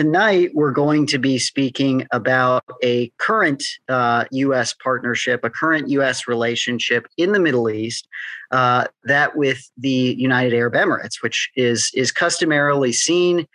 tonight 0.00 0.50
we're 0.54 0.70
going 0.70 1.04
to 1.04 1.18
be 1.18 1.38
speaking 1.38 2.06
about 2.10 2.64
a 2.82 3.12
current 3.18 3.62
uh, 3.90 4.24
U.S. 4.30 4.72
partnership, 4.82 5.44
a 5.44 5.50
current 5.50 5.90
U.S. 5.90 6.26
relationship 6.26 7.06
in 7.18 7.32
the 7.32 7.38
Middle 7.38 7.68
East, 7.68 8.08
uh, 8.50 8.86
that 9.04 9.36
with 9.36 9.70
the 9.76 10.16
United 10.18 10.54
Arab 10.54 10.72
Emirates, 10.72 11.22
which 11.22 11.50
is 11.54 11.90
is 11.94 12.12
customarily 12.12 12.94
seen 12.94 13.46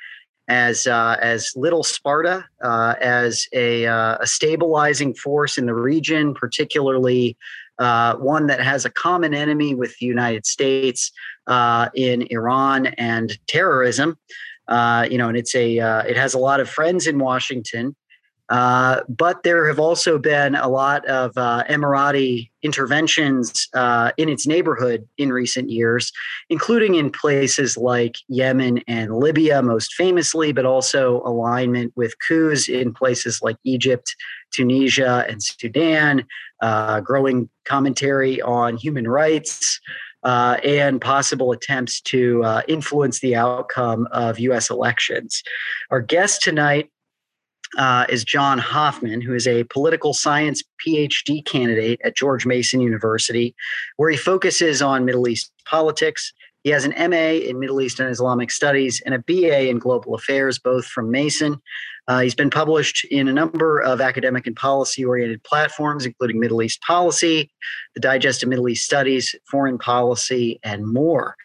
as 0.48 0.86
uh, 0.86 1.18
as 1.20 1.52
little 1.56 1.84
Sparta, 1.84 2.46
uh, 2.64 2.94
as 3.02 3.48
a, 3.52 3.88
uh, 3.88 4.18
a, 4.22 4.28
stabilizing 4.28 5.16
force 5.16 5.58
in 5.58 5.66
the 5.66 5.74
region, 5.74 6.36
particularly 6.36 7.36
uh, 7.80 8.18
one 8.18 8.46
that 8.46 8.62
has 8.62 8.86
a 8.86 8.92
common 8.92 9.34
enemy 9.34 9.74
with 9.74 9.98
the 9.98 10.06
United 10.06 10.46
States 10.46 11.12
in 11.96 12.28
Iran 12.30 12.86
and 13.00 13.36
terrorism. 13.48 14.20
Uh, 14.68 15.08
you 15.10 15.18
know, 15.18 15.28
and 15.28 15.38
it's 15.38 15.56
a 15.56 15.80
uh, 15.80 16.02
it 16.02 16.18
has 16.18 16.34
a 16.34 16.40
lot 16.40 16.60
of 16.60 16.70
friends 16.70 17.08
in 17.08 17.20
Washington. 17.20 17.96
Uh, 18.50 19.02
but 19.10 19.42
there 19.42 19.68
have 19.68 19.80
also 19.80 20.20
been 20.20 20.54
a 20.54 20.68
lot 20.68 21.04
of 21.08 21.32
uh, 21.36 21.64
Emirati 21.68 22.52
interventions 22.62 23.68
uh, 23.74 24.12
in 24.18 24.30
its 24.30 24.46
neighborhood 24.46 25.08
in 25.18 25.32
recent 25.32 25.72
years, 25.72 26.12
including 26.50 26.94
in 26.94 27.10
places 27.10 27.76
like 27.76 28.16
Yemen 28.28 28.82
and 28.88 29.16
Libya, 29.16 29.64
most 29.64 29.96
famously, 29.96 30.52
but 30.52 30.66
also 30.66 31.24
alignment 31.26 31.92
with 31.96 32.14
coups 32.28 32.70
in 32.70 32.94
places 32.94 33.40
like 33.42 33.58
Egypt, 33.64 34.16
Tunisia, 34.54 35.26
and 35.28 35.42
Sudan, 35.42 36.24
uh, 36.62 37.00
growing 37.02 37.50
commentary 37.66 38.42
on 38.42 38.78
human 38.78 39.08
rights 39.08 39.80
uh, 40.26 40.58
and 40.64 41.00
possible 41.00 41.52
attempts 41.52 42.02
to 42.02 42.44
uh, 42.44 42.62
influence 42.68 43.20
the 43.20 43.36
outcome 43.36 44.08
of 44.12 44.40
U.S. 44.40 44.70
elections. 44.70 45.44
Our 45.92 46.02
guest 46.02 46.42
tonight 46.42 46.90
uh, 47.78 48.06
is 48.10 48.24
Jon 48.24 48.58
Hoffman, 48.58 49.22
who 49.22 49.34
is 49.34 49.48
a 49.48 49.64
political 49.66 50.14
science 50.14 50.64
PhD 50.86 51.46
candidate 51.46 52.02
at 52.04 52.16
George 52.16 52.46
Mason 52.46 52.82
University, 52.82 53.56
where 53.98 54.10
he 54.10 54.18
focuses 54.18 54.82
on 54.82 55.06
Middle 55.06 55.28
East 55.28 55.52
politics. 55.66 56.34
He 56.66 56.72
has 56.72 56.84
an 56.84 56.96
MA 57.12 57.38
in 57.48 57.60
Middle 57.60 57.80
Eastern 57.80 58.10
Islamic 58.12 58.50
Studies 58.50 59.00
and 59.06 59.14
a 59.14 59.20
BA 59.20 59.70
in 59.70 59.78
Global 59.78 60.16
Affairs, 60.16 60.58
both 60.58 60.84
from 60.88 61.12
Mason. 61.12 61.62
Uh, 62.08 62.22
he's 62.22 62.34
been 62.34 62.50
published 62.50 63.06
in 63.06 63.28
a 63.28 63.34
number 63.34 63.80
of 63.80 64.02
academic 64.02 64.48
and 64.48 64.56
policy 64.56 65.06
oriented 65.06 65.44
platforms, 65.44 66.08
including 66.08 66.40
Middle 66.40 66.64
East 66.64 66.82
Policy, 66.82 67.52
the 67.94 68.02
Digest 68.02 68.42
of 68.42 68.50
Middle 68.50 68.68
East 68.68 68.84
Studies, 68.84 69.36
Foreign 69.52 69.78
Policy, 69.78 70.60
and 70.64 70.92
more. 70.92 71.36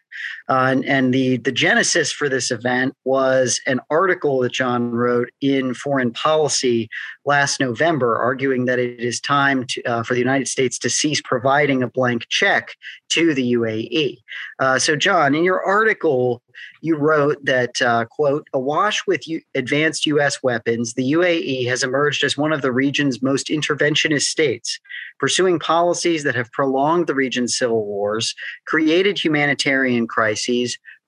Uh, 0.50 0.66
and, 0.70 0.84
and 0.84 1.14
the, 1.14 1.36
the 1.36 1.52
genesis 1.52 2.10
for 2.10 2.28
this 2.28 2.50
event 2.50 2.92
was 3.04 3.60
an 3.68 3.80
article 3.88 4.40
that 4.40 4.52
Jon 4.52 4.90
wrote 4.90 5.30
in 5.40 5.74
Foreign 5.74 6.10
Policy 6.12 6.88
last 7.24 7.60
November, 7.60 8.18
arguing 8.18 8.64
that 8.64 8.80
it 8.80 8.98
is 8.98 9.20
time 9.20 9.64
to, 9.66 9.82
uh, 9.84 10.02
for 10.02 10.14
the 10.14 10.18
United 10.18 10.48
States 10.48 10.76
to 10.80 10.90
cease 10.90 11.20
providing 11.22 11.84
a 11.84 11.88
blank 11.88 12.26
check 12.28 12.74
to 13.10 13.32
the 13.32 13.52
UAE. 13.54 14.18
Uh, 14.58 14.78
so, 14.78 14.96
Jon, 14.96 15.36
in 15.36 15.44
your 15.44 15.62
article, 15.62 16.42
you 16.80 16.96
wrote 16.96 17.44
that, 17.44 17.80
uh, 17.82 18.06
quote, 18.06 18.48
awash 18.52 19.06
with 19.06 19.26
U- 19.28 19.42
advanced 19.54 20.06
U.S. 20.06 20.42
weapons, 20.42 20.94
the 20.94 21.12
UAE 21.12 21.66
has 21.68 21.82
emerged 21.82 22.24
as 22.24 22.36
one 22.36 22.52
of 22.52 22.62
the 22.62 22.72
region's 22.72 23.22
most 23.22 23.48
interventionist 23.48 24.22
states, 24.22 24.78
pursuing 25.18 25.58
policies 25.58 26.24
that 26.24 26.34
have 26.34 26.50
prolonged 26.52 27.06
the 27.06 27.14
region's 27.14 27.56
civil 27.56 27.84
wars, 27.84 28.34
created 28.66 29.22
humanitarian 29.22 30.06
crises, 30.06 30.39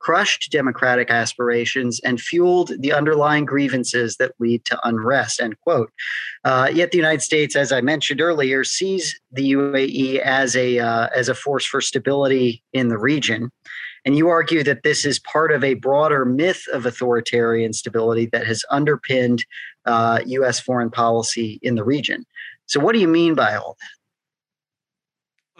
crushed 0.02 0.50
democratic 0.50 1.10
aspirations 1.10 2.00
and 2.00 2.20
fueled 2.20 2.72
the 2.80 2.92
underlying 2.92 3.44
grievances 3.44 4.16
that 4.16 4.32
lead 4.40 4.64
to 4.64 4.78
unrest 4.82 5.40
end 5.40 5.58
quote. 5.60 5.90
Uh, 6.44 6.68
yet 6.72 6.90
the 6.90 6.98
united 6.98 7.22
states 7.22 7.54
as 7.54 7.70
i 7.70 7.80
mentioned 7.80 8.20
earlier 8.20 8.64
sees 8.64 9.18
the 9.30 9.52
uae 9.52 10.18
as 10.18 10.56
a 10.56 10.78
uh, 10.80 11.08
as 11.14 11.28
a 11.28 11.34
force 11.34 11.64
for 11.64 11.80
stability 11.80 12.62
in 12.72 12.88
the 12.88 12.98
region. 12.98 13.50
And 14.04 14.16
you 14.16 14.28
argue 14.28 14.64
that 14.64 14.82
this 14.82 15.04
is 15.04 15.20
part 15.20 15.52
of 15.52 15.62
a 15.62 15.74
broader 15.74 16.24
myth 16.24 16.64
of 16.72 16.86
authoritarian 16.86 17.72
stability 17.72 18.26
that 18.32 18.46
has 18.46 18.64
underpinned 18.68 19.44
uh, 19.86 20.20
us 20.44 20.58
foreign 20.58 20.90
policy 20.90 21.60
in 21.62 21.76
the 21.76 21.84
region. 21.84 22.24
So 22.66 22.80
what 22.80 22.94
do 22.94 22.98
you 22.98 23.06
mean 23.06 23.34
by 23.34 23.54
all 23.54 23.76
that 23.80 24.01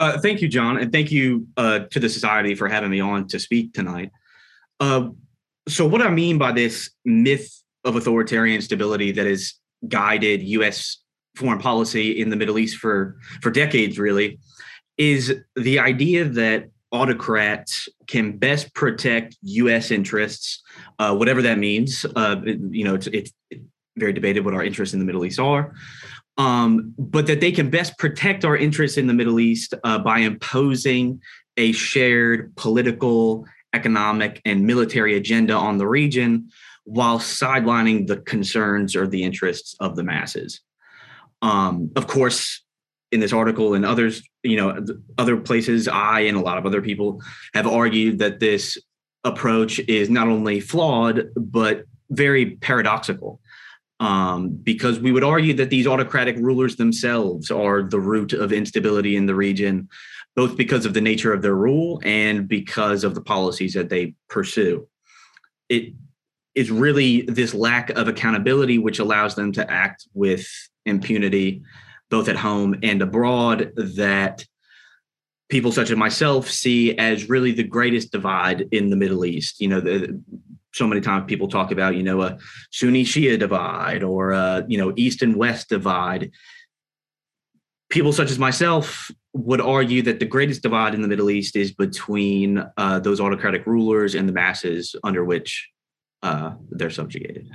uh, 0.02 0.18
thank 0.18 0.42
you, 0.42 0.48
John, 0.48 0.78
and 0.78 0.90
thank 0.90 1.12
you 1.12 1.46
uh, 1.56 1.80
to 1.90 2.00
the 2.00 2.08
society 2.08 2.56
for 2.56 2.68
having 2.68 2.90
me 2.90 2.98
on 2.98 3.28
to 3.28 3.38
speak 3.38 3.72
tonight. 3.72 4.10
Uh, 4.80 5.10
so, 5.68 5.86
what 5.86 6.02
I 6.02 6.10
mean 6.10 6.38
by 6.38 6.50
this 6.50 6.90
myth 7.04 7.62
of 7.84 7.94
authoritarian 7.94 8.60
stability 8.62 9.12
that 9.12 9.26
has 9.26 9.54
guided 9.86 10.42
U.S. 10.42 10.98
foreign 11.36 11.60
policy 11.60 12.20
in 12.20 12.30
the 12.30 12.36
Middle 12.36 12.58
East 12.58 12.78
for 12.78 13.16
for 13.42 13.52
decades, 13.52 13.96
really, 13.96 14.40
is 14.98 15.40
the 15.54 15.78
idea 15.78 16.24
that 16.24 16.68
autocrats 16.90 17.88
can 18.08 18.36
best 18.36 18.74
protect 18.74 19.36
U.S. 19.42 19.92
interests, 19.92 20.64
uh, 20.98 21.14
whatever 21.14 21.42
that 21.42 21.58
means. 21.58 22.04
Uh, 22.16 22.40
you 22.44 22.84
know, 22.84 22.96
it's, 22.96 23.06
it's, 23.06 23.32
very 23.96 24.14
debated 24.14 24.42
what 24.42 24.54
our 24.54 24.64
interests 24.64 24.94
in 24.94 25.00
the 25.00 25.04
Middle 25.04 25.22
East 25.22 25.38
are. 25.38 25.74
Um, 26.38 26.94
but 26.98 27.26
that 27.26 27.40
they 27.40 27.52
can 27.52 27.68
best 27.68 27.98
protect 27.98 28.44
our 28.44 28.56
interests 28.56 28.96
in 28.96 29.06
the 29.06 29.12
Middle 29.12 29.38
East 29.38 29.74
uh, 29.84 29.98
by 29.98 30.20
imposing 30.20 31.20
a 31.58 31.72
shared 31.72 32.56
political 32.56 33.44
economic 33.74 34.40
and 34.44 34.66
military 34.66 35.16
agenda 35.16 35.54
on 35.54 35.78
the 35.78 35.86
region 35.86 36.50
while 36.84 37.18
sidelining 37.18 38.06
the 38.06 38.16
concerns 38.16 38.96
or 38.96 39.06
the 39.06 39.22
interests 39.22 39.76
of 39.80 39.96
the 39.96 40.02
masses. 40.02 40.60
Um, 41.42 41.90
of 41.96 42.06
course, 42.06 42.62
in 43.10 43.20
this 43.20 43.32
article 43.32 43.74
and 43.74 43.84
others, 43.84 44.22
you 44.42 44.56
know, 44.56 44.84
other 45.18 45.36
places, 45.36 45.86
I 45.86 46.20
and 46.20 46.36
a 46.36 46.40
lot 46.40 46.58
of 46.58 46.66
other 46.66 46.82
people 46.82 47.20
have 47.54 47.66
argued 47.66 48.18
that 48.18 48.40
this 48.40 48.78
approach 49.24 49.78
is 49.80 50.10
not 50.10 50.28
only 50.28 50.60
flawed, 50.60 51.28
but 51.36 51.84
very 52.10 52.56
paradoxical. 52.56 53.40
Um, 54.02 54.48
because 54.48 54.98
we 54.98 55.12
would 55.12 55.22
argue 55.22 55.54
that 55.54 55.70
these 55.70 55.86
autocratic 55.86 56.36
rulers 56.36 56.74
themselves 56.74 57.52
are 57.52 57.84
the 57.84 58.00
root 58.00 58.32
of 58.32 58.52
instability 58.52 59.14
in 59.14 59.26
the 59.26 59.34
region, 59.36 59.88
both 60.34 60.56
because 60.56 60.84
of 60.84 60.92
the 60.92 61.00
nature 61.00 61.32
of 61.32 61.40
their 61.40 61.54
rule 61.54 62.00
and 62.04 62.48
because 62.48 63.04
of 63.04 63.14
the 63.14 63.20
policies 63.20 63.74
that 63.74 63.90
they 63.90 64.14
pursue. 64.28 64.88
It 65.68 65.94
is 66.56 66.72
really 66.72 67.22
this 67.22 67.54
lack 67.54 67.90
of 67.90 68.08
accountability 68.08 68.76
which 68.76 68.98
allows 68.98 69.36
them 69.36 69.52
to 69.52 69.70
act 69.70 70.08
with 70.14 70.48
impunity, 70.84 71.62
both 72.10 72.28
at 72.28 72.34
home 72.34 72.80
and 72.82 73.02
abroad, 73.02 73.70
that 73.76 74.44
people 75.48 75.70
such 75.70 75.92
as 75.92 75.96
myself 75.96 76.50
see 76.50 76.98
as 76.98 77.28
really 77.28 77.52
the 77.52 77.62
greatest 77.62 78.10
divide 78.10 78.62
in 78.72 78.90
the 78.90 78.96
Middle 78.96 79.24
East. 79.24 79.60
You 79.60 79.68
know, 79.68 79.80
the, 79.80 80.20
so 80.72 80.86
many 80.86 81.00
times 81.00 81.24
people 81.26 81.48
talk 81.48 81.70
about, 81.70 81.96
you 81.96 82.02
know, 82.02 82.22
a 82.22 82.38
Sunni 82.70 83.04
Shia 83.04 83.38
divide 83.38 84.02
or 84.02 84.30
a, 84.32 84.64
you 84.68 84.78
know, 84.78 84.92
East 84.96 85.22
and 85.22 85.36
West 85.36 85.68
divide 85.68 86.30
people 87.90 88.12
such 88.12 88.30
as 88.30 88.38
myself 88.38 89.10
would 89.34 89.60
argue 89.60 90.02
that 90.02 90.18
the 90.18 90.24
greatest 90.24 90.62
divide 90.62 90.94
in 90.94 91.02
the 91.02 91.08
Middle 91.08 91.30
East 91.30 91.56
is 91.56 91.72
between 91.72 92.64
uh, 92.76 92.98
those 93.00 93.20
autocratic 93.20 93.66
rulers 93.66 94.14
and 94.14 94.28
the 94.28 94.32
masses 94.32 94.96
under 95.04 95.24
which 95.24 95.70
uh, 96.22 96.52
they're 96.70 96.90
subjugated. 96.90 97.50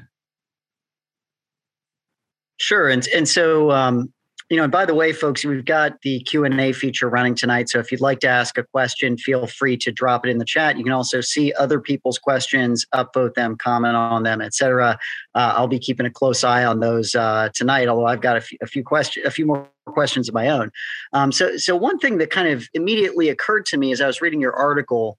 Sure, 2.59 2.87
and 2.89 3.07
and 3.15 3.27
so 3.27 3.71
um, 3.71 4.11
you 4.49 4.55
know, 4.55 4.63
and 4.63 4.71
by 4.71 4.85
the 4.85 4.95
way, 4.95 5.11
folks, 5.11 5.43
we've 5.43 5.65
got 5.65 6.01
the 6.03 6.21
Q 6.21 6.45
and 6.45 6.59
A 6.59 6.71
feature 6.71 7.09
running 7.09 7.35
tonight. 7.35 7.67
So 7.69 7.79
if 7.79 7.91
you'd 7.91 7.99
like 7.99 8.19
to 8.21 8.29
ask 8.29 8.57
a 8.57 8.63
question, 8.63 9.17
feel 9.17 9.45
free 9.45 9.75
to 9.77 9.91
drop 9.91 10.25
it 10.25 10.29
in 10.29 10.37
the 10.37 10.45
chat. 10.45 10.77
You 10.77 10.85
can 10.85 10.93
also 10.93 11.19
see 11.19 11.51
other 11.53 11.81
people's 11.81 12.17
questions, 12.17 12.85
upvote 12.93 13.33
them, 13.33 13.57
comment 13.57 13.97
on 13.97 14.23
them, 14.23 14.41
etc. 14.41 14.97
Uh, 15.35 15.53
I'll 15.57 15.67
be 15.67 15.79
keeping 15.79 16.05
a 16.05 16.11
close 16.11 16.45
eye 16.45 16.63
on 16.63 16.79
those 16.79 17.13
uh, 17.13 17.49
tonight. 17.53 17.89
Although 17.89 18.07
I've 18.07 18.21
got 18.21 18.37
a 18.37 18.41
few, 18.41 18.57
few 18.67 18.83
questions, 18.83 19.25
a 19.25 19.31
few 19.31 19.45
more 19.45 19.69
questions 19.85 20.29
of 20.29 20.33
my 20.33 20.47
own. 20.47 20.71
Um, 21.11 21.33
so, 21.33 21.57
so 21.57 21.75
one 21.75 21.99
thing 21.99 22.17
that 22.19 22.29
kind 22.29 22.47
of 22.47 22.69
immediately 22.73 23.27
occurred 23.27 23.65
to 23.67 23.77
me 23.77 23.91
as 23.91 23.99
I 23.99 24.07
was 24.07 24.21
reading 24.21 24.39
your 24.39 24.55
article 24.55 25.17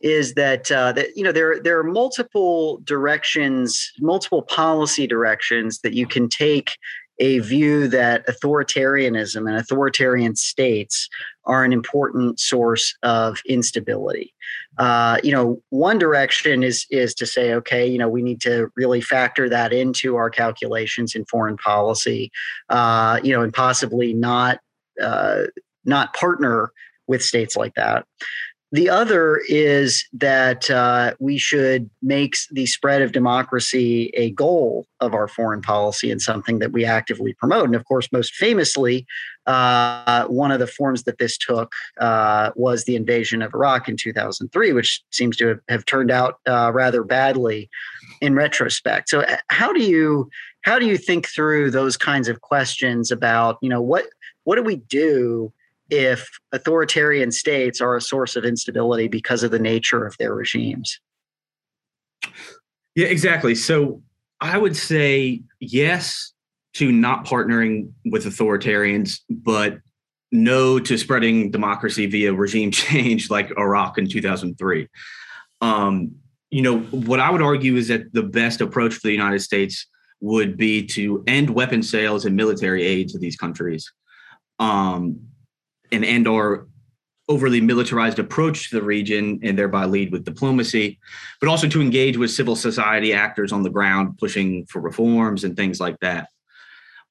is 0.00 0.34
that 0.34 0.70
uh, 0.72 0.92
that 0.92 1.16
you 1.16 1.24
know 1.24 1.32
there 1.32 1.60
there 1.60 1.78
are 1.78 1.84
multiple 1.84 2.80
directions, 2.84 3.92
multiple 3.98 4.42
policy 4.42 5.06
directions 5.06 5.80
that 5.80 5.92
you 5.92 6.06
can 6.06 6.28
take 6.28 6.76
a 7.20 7.38
view 7.40 7.86
that 7.86 8.26
authoritarianism 8.26 9.46
and 9.46 9.56
authoritarian 9.56 10.34
states 10.34 11.08
are 11.44 11.64
an 11.64 11.72
important 11.72 12.40
source 12.40 12.96
of 13.02 13.40
instability. 13.46 14.34
Uh, 14.78 15.18
you 15.22 15.30
know, 15.30 15.62
one 15.68 15.98
direction 15.98 16.62
is 16.62 16.86
is 16.90 17.14
to 17.14 17.26
say, 17.26 17.52
okay, 17.52 17.86
you 17.86 17.98
know, 17.98 18.08
we 18.08 18.22
need 18.22 18.40
to 18.40 18.68
really 18.76 19.00
factor 19.00 19.48
that 19.48 19.72
into 19.72 20.16
our 20.16 20.30
calculations 20.30 21.14
in 21.14 21.24
foreign 21.26 21.56
policy. 21.56 22.30
Uh, 22.68 23.20
you 23.22 23.32
know, 23.32 23.42
and 23.42 23.52
possibly 23.52 24.14
not 24.14 24.60
uh, 25.02 25.42
not 25.84 26.14
partner 26.14 26.72
with 27.06 27.22
states 27.22 27.56
like 27.56 27.74
that. 27.74 28.06
The 28.72 28.88
other 28.88 29.42
is 29.48 30.06
that 30.12 30.70
uh, 30.70 31.14
we 31.18 31.38
should 31.38 31.90
make 32.02 32.36
the 32.52 32.66
spread 32.66 33.02
of 33.02 33.10
democracy 33.10 34.10
a 34.14 34.30
goal 34.30 34.86
of 35.00 35.12
our 35.12 35.26
foreign 35.26 35.60
policy 35.60 36.10
and 36.10 36.22
something 36.22 36.60
that 36.60 36.72
we 36.72 36.84
actively 36.84 37.34
promote. 37.34 37.64
And 37.64 37.74
of 37.74 37.84
course, 37.84 38.08
most 38.12 38.34
famously, 38.34 39.06
uh, 39.46 40.26
one 40.26 40.52
of 40.52 40.60
the 40.60 40.68
forms 40.68 41.02
that 41.04 41.18
this 41.18 41.36
took 41.36 41.72
uh, 42.00 42.50
was 42.54 42.84
the 42.84 42.94
invasion 42.94 43.42
of 43.42 43.54
Iraq 43.54 43.88
in 43.88 43.96
2003, 43.96 44.72
which 44.72 45.02
seems 45.10 45.36
to 45.38 45.48
have, 45.48 45.60
have 45.68 45.84
turned 45.84 46.12
out 46.12 46.38
uh, 46.46 46.70
rather 46.72 47.02
badly 47.02 47.68
in 48.20 48.36
retrospect. 48.36 49.08
So, 49.08 49.22
uh, 49.22 49.38
how 49.48 49.72
do 49.72 49.82
you 49.82 50.30
how 50.62 50.78
do 50.78 50.86
you 50.86 50.98
think 50.98 51.26
through 51.26 51.70
those 51.70 51.96
kinds 51.96 52.28
of 52.28 52.42
questions 52.42 53.10
about 53.10 53.58
you 53.62 53.68
know 53.68 53.82
what 53.82 54.06
what 54.44 54.56
do 54.56 54.62
we 54.62 54.76
do 54.76 55.52
if 55.90 56.28
authoritarian 56.52 57.32
states 57.32 57.80
are 57.80 57.96
a 57.96 58.00
source 58.00 58.36
of 58.36 58.44
instability 58.44 59.08
because 59.08 59.42
of 59.42 59.50
the 59.50 59.58
nature 59.58 60.06
of 60.06 60.16
their 60.18 60.34
regimes? 60.34 60.98
Yeah, 62.94 63.06
exactly. 63.06 63.54
So 63.54 64.02
I 64.40 64.58
would 64.58 64.76
say 64.76 65.42
yes 65.60 66.32
to 66.74 66.92
not 66.92 67.26
partnering 67.26 67.92
with 68.06 68.24
authoritarians, 68.24 69.20
but 69.28 69.78
no 70.32 70.78
to 70.78 70.96
spreading 70.96 71.50
democracy 71.50 72.06
via 72.06 72.32
regime 72.32 72.70
change 72.72 73.30
like 73.30 73.50
Iraq 73.58 73.98
in 73.98 74.08
2003. 74.08 74.88
Um, 75.60 76.12
you 76.50 76.62
know, 76.62 76.80
what 76.80 77.20
I 77.20 77.30
would 77.30 77.42
argue 77.42 77.76
is 77.76 77.88
that 77.88 78.12
the 78.12 78.22
best 78.22 78.60
approach 78.60 78.94
for 78.94 79.00
the 79.08 79.12
United 79.12 79.40
States 79.40 79.86
would 80.20 80.56
be 80.56 80.84
to 80.84 81.22
end 81.26 81.50
weapon 81.50 81.82
sales 81.82 82.24
and 82.24 82.36
military 82.36 82.82
aid 82.82 83.08
to 83.10 83.18
these 83.18 83.36
countries. 83.36 83.90
Um, 84.58 85.20
and 85.92 86.04
and 86.04 86.26
or 86.26 86.66
overly 87.28 87.60
militarized 87.60 88.18
approach 88.18 88.70
to 88.70 88.76
the 88.76 88.82
region 88.82 89.38
and 89.44 89.56
thereby 89.56 89.84
lead 89.84 90.10
with 90.10 90.24
diplomacy, 90.24 90.98
but 91.40 91.48
also 91.48 91.68
to 91.68 91.80
engage 91.80 92.16
with 92.16 92.30
civil 92.30 92.56
society 92.56 93.12
actors 93.12 93.52
on 93.52 93.62
the 93.62 93.70
ground, 93.70 94.18
pushing 94.18 94.66
for 94.66 94.80
reforms 94.80 95.44
and 95.44 95.56
things 95.56 95.78
like 95.78 95.96
that. 96.00 96.28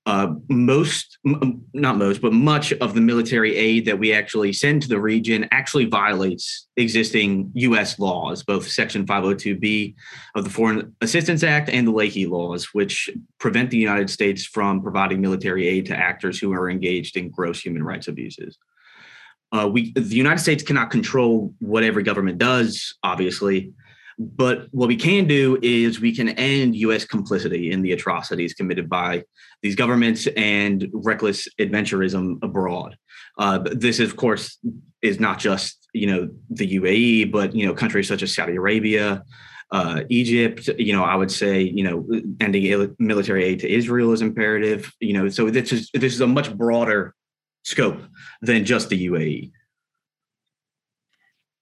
Uh, 0.10 0.34
most, 0.50 1.20
m- 1.24 1.64
not 1.76 1.96
most, 1.96 2.20
but 2.20 2.34
much 2.34 2.74
of 2.74 2.96
the 2.96 3.00
military 3.00 3.56
aid 3.56 3.86
that 3.86 4.00
we 4.00 4.12
actually 4.12 4.52
send 4.52 4.82
to 4.82 4.88
the 4.88 5.00
region 5.00 5.48
actually 5.52 5.86
violates 5.86 6.68
existing 6.78 7.52
U.S. 7.54 8.00
laws, 8.00 8.42
both 8.42 8.68
Section 8.68 9.06
502B 9.06 9.94
of 10.34 10.46
the 10.46 10.50
Foreign 10.50 10.96
Assistance 11.02 11.44
Act 11.44 11.70
and 11.70 11.86
the 11.86 11.92
Leahy 11.92 12.26
laws, 12.26 12.70
which 12.74 13.08
prevent 13.38 13.70
the 13.70 13.78
United 13.78 14.10
States 14.10 14.44
from 14.44 14.82
providing 14.82 15.22
military 15.22 15.68
aid 15.68 15.86
to 15.86 15.96
actors 15.96 16.40
who 16.40 16.52
are 16.54 16.72
engaged 16.72 17.16
in 17.16 17.30
gross 17.30 17.62
human 17.62 17.84
rights 17.84 18.08
abuses. 18.08 18.58
Uh, 19.52 19.70
we 19.72 19.94
the 19.94 20.16
United 20.16 20.40
States 20.40 20.64
cannot 20.64 20.90
control 20.90 21.54
what 21.60 21.84
every 21.84 22.02
government 22.02 22.40
does, 22.40 22.96
obviously, 23.04 23.74
but 24.20 24.68
what 24.72 24.90
we 24.90 24.98
can 24.98 25.28
do 25.28 25.58
is 25.62 26.02
we 26.02 26.14
can 26.14 26.30
end 26.30 26.76
U.S. 26.76 27.06
complicity 27.06 27.72
in 27.72 27.82
the 27.82 27.94
atrocities 27.94 28.54
committed 28.54 28.90
by 28.90 29.24
these 29.62 29.76
governments 29.76 30.28
and 30.36 30.90
reckless 30.94 31.48
adventurism 31.58 32.38
abroad. 32.44 32.98
Uh, 33.38 33.60
this, 33.72 34.00
of 34.00 34.18
course, 34.18 34.58
is 35.02 35.22
not 35.22 35.40
just 35.40 35.88
you 35.94 36.06
know 36.06 36.30
the 36.50 36.78
UAE, 36.78 37.32
but 37.32 37.56
you 37.56 37.66
know 37.66 37.74
countries 37.74 38.10
such 38.10 38.22
as 38.22 38.36
Saudi 38.36 38.58
Arabia, 38.58 39.24
uh, 39.72 40.02
Egypt. 40.10 40.68
You 40.78 40.92
know, 40.92 41.06
I 41.06 41.16
would 41.16 41.32
say 41.32 41.62
you 41.62 41.84
know 41.84 42.06
ending 42.42 42.96
military 43.00 43.46
aid 43.46 43.60
to 43.62 43.72
Israel 43.72 44.12
is 44.12 44.22
imperative. 44.22 44.92
You 45.00 45.14
know, 45.14 45.30
so 45.30 45.50
this 45.50 45.72
is 45.72 45.90
this 45.94 46.14
is 46.14 46.20
a 46.20 46.28
much 46.28 46.54
broader 46.58 47.16
scope 47.64 48.02
than 48.42 48.66
just 48.66 48.90
the 48.90 49.08
UAE. 49.08 49.52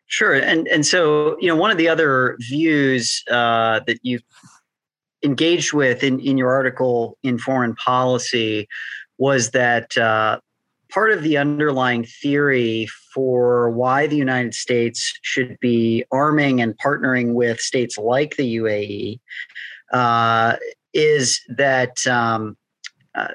Sure, 0.07 0.33
and 0.33 0.68
and 0.69 0.86
so 0.86 1.38
you 1.39 1.48
know 1.48 1.56
one 1.56 1.69
of 1.69 1.77
the 1.77 1.89
other 1.89 2.38
views 2.39 3.24
uh, 3.30 3.81
that 3.86 4.00
you 4.04 4.19
engaged 5.24 5.74
with 5.74 6.04
in 6.04 6.19
in 6.21 6.38
your 6.38 6.51
article 6.51 7.18
in 7.24 7.38
Foreign 7.38 7.75
Policy 7.75 8.68
was 9.18 9.51
that 9.51 9.98
uh, 9.98 10.39
part 10.89 11.12
of 11.12 11.24
the 11.24 11.38
underlying 11.38 12.06
theory 12.06 12.88
for 13.13 13.69
why 13.71 14.07
the 14.07 14.15
United 14.15 14.54
States 14.54 15.19
should 15.24 15.59
be 15.59 16.06
arming 16.12 16.62
and 16.62 16.77
partnering 16.77 17.33
with 17.33 17.60
states 17.60 17.98
like 17.98 18.38
the 18.38 18.57
UAE 18.57 19.19
uh, 19.92 20.56
is 20.94 21.42
that 21.50 22.06
um, 22.07 22.56
uh, 23.15 23.33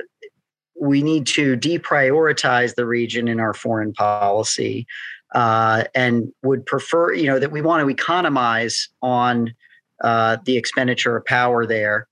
we 0.80 1.02
need 1.02 1.26
to 1.26 1.56
deprioritize 1.56 2.74
the 2.74 2.86
region 2.86 3.28
in 3.28 3.40
our 3.40 3.54
foreign 3.54 3.92
policy 3.92 4.86
uh, 5.34 5.84
and 5.94 6.32
would 6.42 6.64
prefer, 6.66 7.12
you 7.12 7.26
know, 7.26 7.38
that 7.38 7.52
we 7.52 7.62
want 7.62 7.82
to 7.82 7.90
economize 7.90 8.88
on 9.00 9.54
uh, 10.02 10.36
the 10.44 10.56
expenditure 10.56 11.16
of 11.16 11.24
power 11.24 11.66
there, 11.66 12.06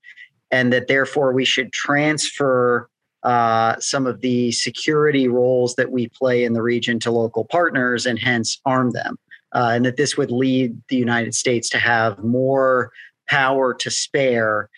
and 0.49 0.73
that 0.73 0.87
therefore 0.87 1.33
we 1.33 1.45
should 1.45 1.71
transfer 1.71 2.89
uh, 3.23 3.79
some 3.79 4.07
of 4.07 4.21
the 4.21 4.51
security 4.51 5.27
roles 5.27 5.75
that 5.75 5.91
we 5.91 6.07
play 6.07 6.43
in 6.43 6.53
the 6.53 6.61
region 6.61 6.99
to 6.99 7.11
local 7.11 7.45
partners 7.45 8.05
and 8.05 8.17
hence 8.17 8.59
arm 8.65 8.91
them. 8.91 9.17
Uh, 9.53 9.71
and 9.73 9.85
that 9.85 9.97
this 9.97 10.15
would 10.15 10.31
lead 10.31 10.81
the 10.87 10.95
United 10.95 11.35
States 11.35 11.69
to 11.69 11.77
have 11.77 12.17
more 12.23 12.91
power 13.27 13.73
to 13.73 13.91
spare 13.91 14.69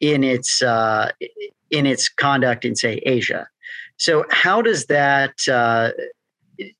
in 0.00 0.24
its 0.24 0.62
uh, 0.62 1.10
in 1.70 1.86
its 1.86 2.08
conduct 2.08 2.64
in, 2.64 2.74
say, 2.74 3.00
Asia. 3.04 3.46
So, 3.98 4.24
how 4.30 4.62
does 4.62 4.86
that? 4.86 5.34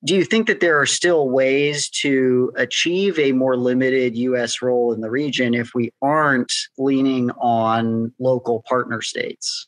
Do 0.03 0.15
you 0.15 0.25
think 0.25 0.47
that 0.47 0.59
there 0.59 0.79
are 0.79 0.85
still 0.85 1.29
ways 1.29 1.89
to 2.01 2.51
achieve 2.55 3.17
a 3.19 3.31
more 3.31 3.57
limited 3.57 4.15
U.S. 4.17 4.61
role 4.61 4.93
in 4.93 5.01
the 5.01 5.09
region 5.09 5.53
if 5.53 5.73
we 5.73 5.91
aren't 6.01 6.51
leaning 6.77 7.31
on 7.31 8.13
local 8.19 8.63
partner 8.67 9.01
states? 9.01 9.67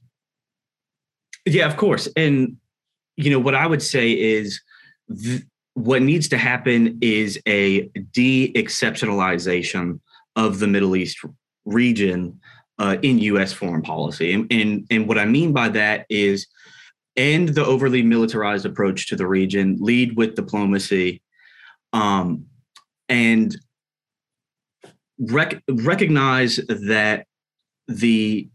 Yeah, 1.45 1.67
of 1.67 1.77
course. 1.77 2.07
And 2.15 2.57
you 3.17 3.29
know 3.29 3.39
what 3.39 3.55
I 3.55 3.67
would 3.67 3.81
say 3.81 4.11
is 4.11 4.61
th- 5.23 5.43
what 5.73 6.01
needs 6.01 6.27
to 6.29 6.37
happen 6.37 6.97
is 7.01 7.39
a 7.47 7.81
de-exceptionalization 8.13 9.99
of 10.35 10.59
the 10.59 10.67
Middle 10.67 10.95
East 10.95 11.19
region 11.65 12.39
uh, 12.79 12.97
in 13.01 13.19
U.S. 13.19 13.53
foreign 13.53 13.81
policy. 13.81 14.33
And, 14.33 14.51
and, 14.51 14.87
and 14.89 15.07
what 15.07 15.17
I 15.17 15.25
mean 15.25 15.53
by 15.53 15.69
that 15.69 16.05
is 16.09 16.47
end 17.17 17.49
the 17.49 17.65
overly 17.65 18.01
militarized 18.01 18.65
approach 18.65 19.07
to 19.07 19.15
the 19.15 19.27
region, 19.27 19.77
lead 19.79 20.15
with 20.17 20.35
diplomacy, 20.35 21.21
um, 21.93 22.45
and 23.09 23.55
rec- 25.19 25.63
recognize 25.69 26.57
that 26.67 27.25
the 27.87 28.49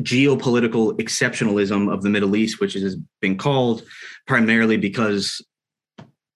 geopolitical 0.00 0.98
exceptionalism 0.98 1.92
of 1.92 2.02
the 2.02 2.10
Middle 2.10 2.36
East, 2.36 2.60
which 2.60 2.74
has 2.74 2.96
been 3.20 3.36
called 3.36 3.82
primarily 4.26 4.76
because 4.76 5.44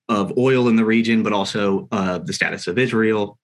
of 0.09 0.37
oil 0.37 0.69
in 0.69 0.77
the 0.77 0.85
region, 0.85 1.23
but 1.23 1.33
also 1.33 1.89
uh, 1.91 2.19
the 2.19 2.33
status 2.33 2.67
of 2.67 2.79
Israel, 2.79 3.39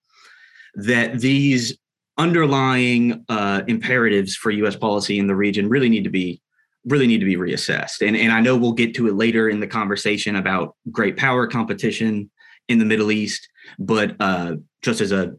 that 0.75 1.21
these 1.21 1.79
underlying 2.19 3.25
uh, 3.29 3.63
imperatives 3.67 4.37
for 4.37 4.51
U.S. 4.51 4.77
policy 4.77 5.19
in 5.19 5.27
the 5.27 5.35
region 5.35 5.69
really 5.69 5.89
need 5.89 6.05
to 6.05 6.11
be 6.11 6.43
really 6.87 7.07
need 7.07 7.21
to 7.21 7.27
be 7.27 7.37
reassessed. 7.37 8.07
And 8.07 8.17
and 8.17 8.33
I 8.33 8.41
know 8.41 8.57
we'll 8.57 8.73
get 8.73 8.95
to 8.97 9.09
it 9.09 9.15
later 9.15 9.49
in 9.49 9.61
the 9.61 9.67
conversation 9.67 10.37
about 10.37 10.77
great 10.91 11.17
power 11.17 11.47
competition 11.47 12.31
in 12.69 12.79
the 12.79 12.85
Middle 12.85 13.11
East, 13.11 13.49
but 13.79 14.17
uh, 14.21 14.57
just 14.83 15.01
as 15.01 15.13
a 15.13 15.35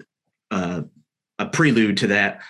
a 0.52 1.46
prelude 1.52 1.98
to 1.98 2.08
that, 2.08 2.42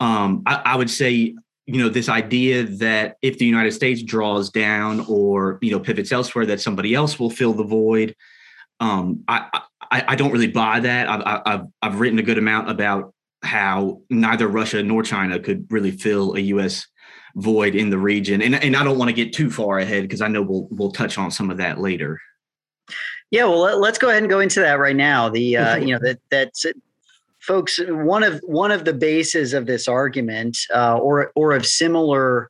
um, 0.00 0.42
I, 0.46 0.62
I 0.64 0.76
would 0.76 0.90
say 0.90 1.34
you 1.66 1.78
know 1.78 1.88
this 1.88 2.08
idea 2.08 2.64
that 2.64 3.16
if 3.22 3.38
the 3.38 3.46
United 3.46 3.72
States 3.72 4.02
draws 4.02 4.50
down 4.50 5.04
or 5.08 5.58
you 5.62 5.70
know 5.70 5.78
pivots 5.78 6.10
elsewhere, 6.10 6.46
that 6.46 6.60
somebody 6.60 6.94
else 6.94 7.18
will 7.18 7.30
fill 7.30 7.52
the 7.52 7.64
void. 7.64 8.16
Um, 8.80 9.24
I, 9.28 9.60
I, 9.90 10.04
I 10.08 10.16
don't 10.16 10.32
really 10.32 10.48
buy 10.48 10.80
that. 10.80 11.08
I've, 11.08 11.42
I've 11.46 11.66
I've 11.82 12.00
written 12.00 12.18
a 12.18 12.22
good 12.22 12.38
amount 12.38 12.70
about 12.70 13.14
how 13.42 14.02
neither 14.10 14.48
Russia 14.48 14.82
nor 14.82 15.02
China 15.02 15.38
could 15.38 15.66
really 15.70 15.92
fill 15.92 16.34
a 16.34 16.40
U.S. 16.40 16.86
void 17.36 17.74
in 17.74 17.90
the 17.90 17.98
region. 17.98 18.42
And, 18.42 18.54
and 18.54 18.76
I 18.76 18.84
don't 18.84 18.98
want 18.98 19.08
to 19.08 19.14
get 19.14 19.32
too 19.32 19.50
far 19.50 19.78
ahead 19.78 20.02
because 20.02 20.20
I 20.20 20.28
know 20.28 20.42
we'll 20.42 20.68
we'll 20.70 20.92
touch 20.92 21.18
on 21.18 21.30
some 21.30 21.50
of 21.50 21.56
that 21.58 21.80
later. 21.80 22.20
Yeah, 23.30 23.44
well, 23.44 23.78
let's 23.78 23.98
go 23.98 24.08
ahead 24.08 24.22
and 24.22 24.30
go 24.30 24.40
into 24.40 24.60
that 24.60 24.78
right 24.78 24.96
now. 24.96 25.28
The 25.28 25.56
uh, 25.56 25.76
you 25.76 25.94
know 25.94 26.00
that 26.00 26.18
that's 26.30 26.66
folks 27.38 27.80
one 27.88 28.22
of 28.22 28.40
one 28.44 28.70
of 28.72 28.84
the 28.84 28.92
bases 28.92 29.54
of 29.54 29.66
this 29.66 29.86
argument 29.88 30.58
uh, 30.74 30.98
or 30.98 31.32
or 31.34 31.52
of 31.52 31.64
similar 31.64 32.48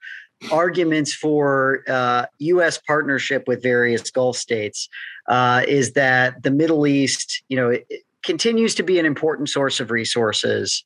arguments 0.50 1.14
for 1.14 1.84
uh, 1.86 2.24
U.S. 2.38 2.78
partnership 2.78 3.44
with 3.46 3.62
various 3.62 4.10
Gulf 4.10 4.36
states 4.36 4.88
uh, 5.28 5.62
is 5.68 5.92
that 5.92 6.42
the 6.42 6.50
Middle 6.50 6.86
East, 6.86 7.42
you 7.48 7.56
know, 7.56 7.70
it, 7.70 7.86
continues 8.22 8.74
to 8.74 8.82
be 8.82 8.98
an 8.98 9.06
important 9.06 9.48
source 9.48 9.80
of 9.80 9.90
resources 9.90 10.84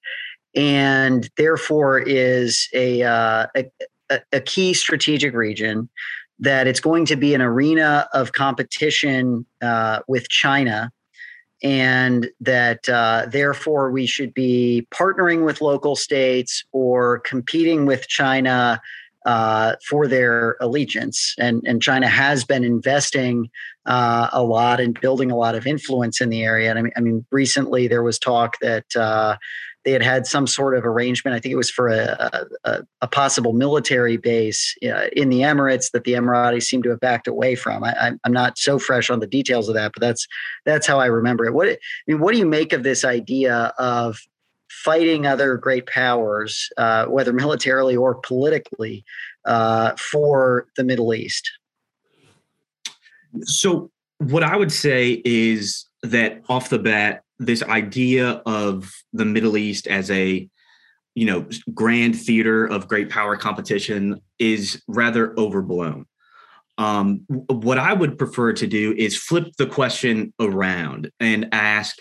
and 0.55 1.29
therefore 1.37 1.99
is 1.99 2.69
a, 2.73 3.03
uh, 3.03 3.47
a, 3.57 4.21
a 4.33 4.41
key 4.41 4.75
strategic 4.75 5.35
region 5.35 5.89
that 6.39 6.67
it's 6.67 6.81
going 6.81 7.07
to 7.07 7.17
be 7.17 7.35
an 7.35 7.41
arena 7.41 8.09
of 8.13 8.33
competition 8.33 9.47
uh, 9.63 10.01
with 10.09 10.29
China 10.29 10.91
and 11.63 12.29
that 12.41 12.89
uh, 12.89 13.27
therefore 13.29 13.91
we 13.91 14.07
should 14.07 14.35
be 14.35 14.87
partnering 14.93 15.45
with 15.45 15.61
local 15.61 15.97
states 15.97 16.65
or 16.73 17.21
competing 17.21 17.87
with 17.87 18.07
China 18.09 18.81
uh, 19.25 19.75
for 19.89 20.07
their 20.07 20.57
allegiance. 20.61 21.35
And, 21.39 21.63
and 21.67 21.81
China 21.81 22.09
has 22.09 22.45
been 22.45 22.63
investing 22.63 23.49
uh, 23.87 24.29
a 24.33 24.43
lot 24.43 24.81
and 24.81 25.01
building 25.01 25.31
a 25.31 25.37
lot 25.37 25.55
of 25.55 25.67
influence 25.67 26.21
in 26.21 26.29
the 26.29 26.43
area. 26.43 26.69
And 26.69 26.79
I 26.79 26.83
mean, 26.83 26.93
I 26.97 27.01
mean 27.01 27.25
recently 27.31 27.89
there 27.89 28.03
was 28.03 28.19
talk 28.19 28.59
that 28.61 28.95
uh, 28.95 29.37
they 29.85 29.93
had 29.93 30.03
had 30.03 30.27
some 30.27 30.47
sort 30.47 30.77
of 30.77 30.85
arrangement. 30.85 31.35
I 31.35 31.41
think 31.41 31.53
it 31.53 31.57
was 31.57 31.71
for 31.71 31.89
a, 31.89 32.47
a, 32.65 32.83
a 33.03 33.07
possible 33.07 33.53
military 33.53 34.17
base 34.17 34.75
uh, 34.83 35.09
in 35.13 35.29
the 35.29 35.41
Emirates 35.41 35.91
that 35.93 36.05
the 36.05 36.13
Emiratis 36.13 36.63
seem 36.63 36.83
to 36.85 36.91
have 36.91 37.01
backed 37.01 37.29
away 37.29 37.55
from. 37.55 37.85
I, 37.85 38.13
am 38.25 38.33
not 38.33 38.59
so 38.59 38.79
fresh 38.79 39.11
on 39.11 39.21
the 39.21 39.27
details 39.27 39.69
of 39.69 39.75
that, 39.75 39.93
but 39.93 40.01
that's 40.01 40.27
that's 40.65 40.87
how 40.87 40.99
I 40.99 41.07
remember 41.07 41.45
it. 41.45 41.55
What 41.55 41.69
I 41.69 41.77
mean, 42.07 42.21
what 42.21 42.33
do 42.33 42.39
you 42.39 42.47
make 42.47 42.73
of 42.73 42.83
this 42.83 43.05
idea 43.05 43.73
of 43.79 44.19
fighting 44.69 45.27
other 45.27 45.57
great 45.57 45.87
powers, 45.87 46.69
uh, 46.77 47.07
whether 47.07 47.33
militarily 47.33 47.97
or 47.97 48.15
politically, 48.17 49.05
uh, 49.45 49.95
for 49.97 50.67
the 50.77 50.85
Middle 50.85 51.15
East? 51.15 51.51
So, 53.43 53.91
what 54.19 54.43
I 54.43 54.57
would 54.57 54.73
say 54.73 55.23
is 55.25 55.87
that 56.03 56.43
off 56.49 56.71
the 56.71 56.79
bat, 56.79 57.24
this 57.39 57.63
idea 57.63 58.43
of 58.47 58.93
the 59.13 59.25
Middle 59.25 59.57
East 59.57 59.87
as 59.87 60.11
a 60.11 60.49
you 61.15 61.27
know 61.27 61.47
grand 61.73 62.19
theater 62.19 62.67
of 62.67 62.89
great 62.89 63.11
power 63.11 63.37
competition 63.37 64.21
is 64.39 64.83
rather 64.89 65.35
overblown. 65.39 66.07
Um, 66.77 67.25
what 67.29 67.79
I 67.79 67.93
would 67.93 68.19
prefer 68.19 68.53
to 68.55 68.67
do 68.67 68.93
is 68.97 69.17
flip 69.17 69.55
the 69.59 69.67
question 69.67 70.33
around 70.41 71.11
and 71.21 71.49
ask 71.53 71.99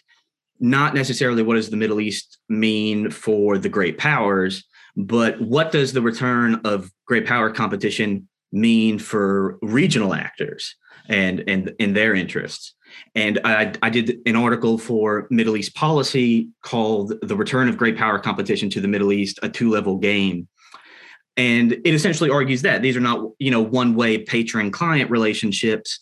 not 0.60 0.96
necessarily 0.96 1.44
what 1.44 1.56
does 1.56 1.70
the 1.70 1.78
Middle 1.78 2.00
East 2.00 2.40
mean 2.50 3.12
for 3.12 3.58
the 3.58 3.70
great 3.70 3.98
powers, 3.98 4.63
but 4.96 5.40
what 5.42 5.72
does 5.72 5.94
the 5.94 6.02
return 6.02 6.62
of 6.63 6.90
great 7.06 7.28
power 7.28 7.52
competition 7.52 8.28
mean 8.52 8.98
for 8.98 9.58
regional 9.62 10.13
actors 10.13 10.75
and 11.08 11.44
and 11.48 11.74
in 11.80 11.94
their 11.94 12.16
interests? 12.16 12.75
And 13.15 13.39
I, 13.43 13.73
I 13.81 13.89
did 13.89 14.19
an 14.25 14.35
article 14.35 14.77
for 14.77 15.27
Middle 15.29 15.57
East 15.57 15.75
Policy 15.75 16.50
called 16.62 17.13
"The 17.21 17.35
Return 17.35 17.69
of 17.69 17.77
Great 17.77 17.97
Power 17.97 18.19
Competition 18.19 18.69
to 18.71 18.81
the 18.81 18.88
Middle 18.88 19.12
East: 19.12 19.39
A 19.43 19.50
Two-Level 19.50 19.97
Game." 19.97 20.47
And 21.35 21.73
it 21.73 21.93
essentially 21.93 22.29
argues 22.29 22.62
that 22.62 22.81
these 22.81 22.95
are 22.95 23.01
not, 23.01 23.31
you 23.39 23.50
know, 23.50 23.62
one-way 23.62 24.19
patron-client 24.19 25.09
relationships. 25.09 26.00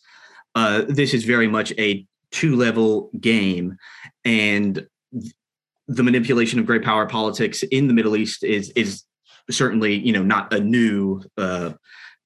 Uh, 0.56 0.84
this 0.90 1.14
is 1.14 1.24
very 1.24 1.48
much 1.48 1.72
a 1.78 2.06
two-level 2.32 3.10
game, 3.20 3.78
and 4.26 4.86
the 5.88 6.04
manipulation 6.04 6.60
of 6.60 6.66
great 6.66 6.84
power 6.84 7.06
politics 7.06 7.64
in 7.64 7.88
the 7.88 7.94
Middle 7.94 8.16
East 8.16 8.44
is 8.44 8.70
is 8.72 9.04
certainly 9.50 9.96
you 9.96 10.14
know 10.14 10.24
not 10.24 10.54
a 10.54 10.60
new 10.60 11.22
uh, 11.38 11.72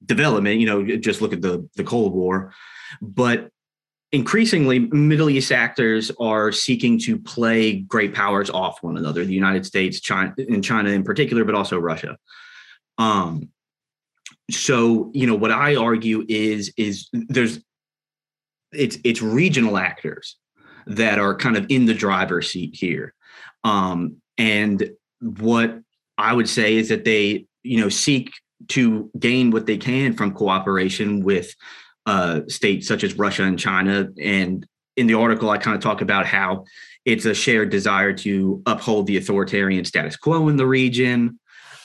development. 0.06 0.60
You 0.60 0.66
know, 0.66 0.98
just 0.98 1.22
look 1.22 1.34
at 1.34 1.42
the 1.42 1.68
the 1.76 1.84
Cold 1.84 2.14
War, 2.14 2.54
but 3.02 3.50
increasingly 4.16 4.80
Middle 4.80 5.30
East 5.30 5.52
actors 5.52 6.10
are 6.22 6.52
seeking 6.52 6.98
to 7.00 7.20
play 7.20 7.80
great 7.82 8.14
powers 8.14 8.50
off 8.50 8.82
one 8.82 8.98
another. 8.98 9.26
The 9.26 9.34
United 9.34 9.66
States, 9.66 10.00
China, 10.00 10.34
and 10.38 10.64
China 10.64 10.90
in 10.90 11.04
particular, 11.04 11.44
but 11.44 11.54
also 11.54 11.78
Russia. 11.78 12.18
Um, 12.98 13.50
so 14.50 15.12
you 15.14 15.28
know 15.28 15.36
what 15.36 15.52
I 15.52 15.76
argue 15.76 16.26
is 16.30 16.74
is 16.78 17.10
there's 17.12 17.60
it's 18.72 18.98
it's 19.04 19.22
regional 19.22 19.78
actors 19.78 20.38
that 20.88 21.20
are 21.20 21.36
kind 21.36 21.58
of 21.58 21.66
in 21.70 21.86
the 21.86 21.94
driver's 21.94 22.50
seat 22.50 22.74
here. 22.74 23.14
Um, 23.66 24.22
and 24.38 24.92
what 25.20 25.80
I 26.18 26.32
would 26.32 26.48
say 26.48 26.76
is 26.76 26.90
that 26.90 27.04
they, 27.04 27.48
you 27.64 27.82
know, 27.82 27.90
seek 27.90 28.32
to 28.70 29.10
gain 29.20 29.52
what 29.52 29.66
they 29.66 29.78
can 29.78 30.14
from 30.14 30.32
cooperation 30.34 31.24
with 31.24 31.54
uh, 32.06 32.42
states 32.48 32.88
such 32.88 33.04
as 33.04 33.18
Russia 33.18 33.44
and 33.44 33.60
China. 33.60 34.10
And 34.22 34.66
in 34.96 35.08
the 35.08 35.16
article, 35.16 35.50
I 35.50 35.58
kind 35.58 35.76
of 35.76 35.82
talk 35.82 36.02
about 36.02 36.26
how 36.26 36.66
it's 37.04 37.26
a 37.26 37.34
shared 37.34 37.70
desire 37.70 38.14
to 38.14 38.62
uphold 38.66 39.08
the 39.08 39.18
authoritarian 39.18 39.86
status 39.86 40.16
quo 40.16 40.48
in 40.48 40.58
the 40.58 40.66
region, 40.66 41.40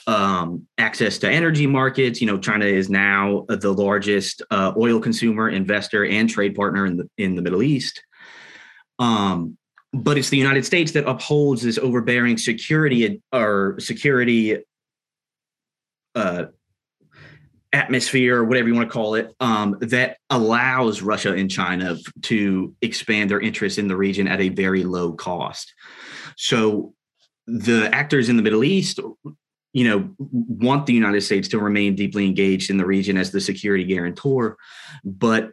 um, 0.07 0.67
access 0.77 1.19
to 1.19 1.29
energy 1.29 1.67
markets. 1.67 2.21
You 2.21 2.27
know, 2.27 2.39
China 2.39 2.65
is 2.65 2.89
now 2.89 3.45
the 3.47 3.71
largest 3.71 4.41
uh, 4.49 4.73
oil 4.77 4.99
consumer, 4.99 5.49
investor, 5.49 6.05
and 6.05 6.29
trade 6.29 6.55
partner 6.55 6.85
in 6.85 6.97
the 6.97 7.09
in 7.17 7.35
the 7.35 7.41
Middle 7.41 7.61
East. 7.61 8.01
Um, 8.99 9.57
but 9.93 10.17
it's 10.17 10.29
the 10.29 10.37
United 10.37 10.65
States 10.65 10.93
that 10.93 11.07
upholds 11.07 11.61
this 11.61 11.77
overbearing 11.77 12.37
security 12.37 13.21
or 13.33 13.75
security 13.79 14.57
uh, 16.15 16.45
atmosphere 17.73 18.37
or 18.37 18.43
whatever 18.43 18.67
you 18.67 18.75
want 18.75 18.89
to 18.89 18.93
call 18.93 19.15
it 19.15 19.33
um, 19.39 19.77
that 19.81 20.17
allows 20.29 21.01
Russia 21.01 21.33
and 21.33 21.49
China 21.49 21.97
to 22.23 22.75
expand 22.81 23.29
their 23.29 23.39
interests 23.39 23.77
in 23.77 23.87
the 23.87 23.95
region 23.95 24.27
at 24.27 24.41
a 24.41 24.49
very 24.49 24.83
low 24.83 25.13
cost. 25.13 25.73
So 26.37 26.93
the 27.47 27.89
actors 27.93 28.29
in 28.29 28.37
the 28.37 28.43
Middle 28.43 28.63
East, 28.63 28.99
you 29.73 29.87
know, 29.87 30.09
want 30.19 30.85
the 30.85 30.93
United 30.93 31.21
States 31.21 31.47
to 31.49 31.59
remain 31.59 31.95
deeply 31.95 32.25
engaged 32.25 32.69
in 32.69 32.77
the 32.77 32.85
region 32.85 33.17
as 33.17 33.31
the 33.31 33.39
security 33.39 33.85
guarantor, 33.85 34.57
but 35.05 35.51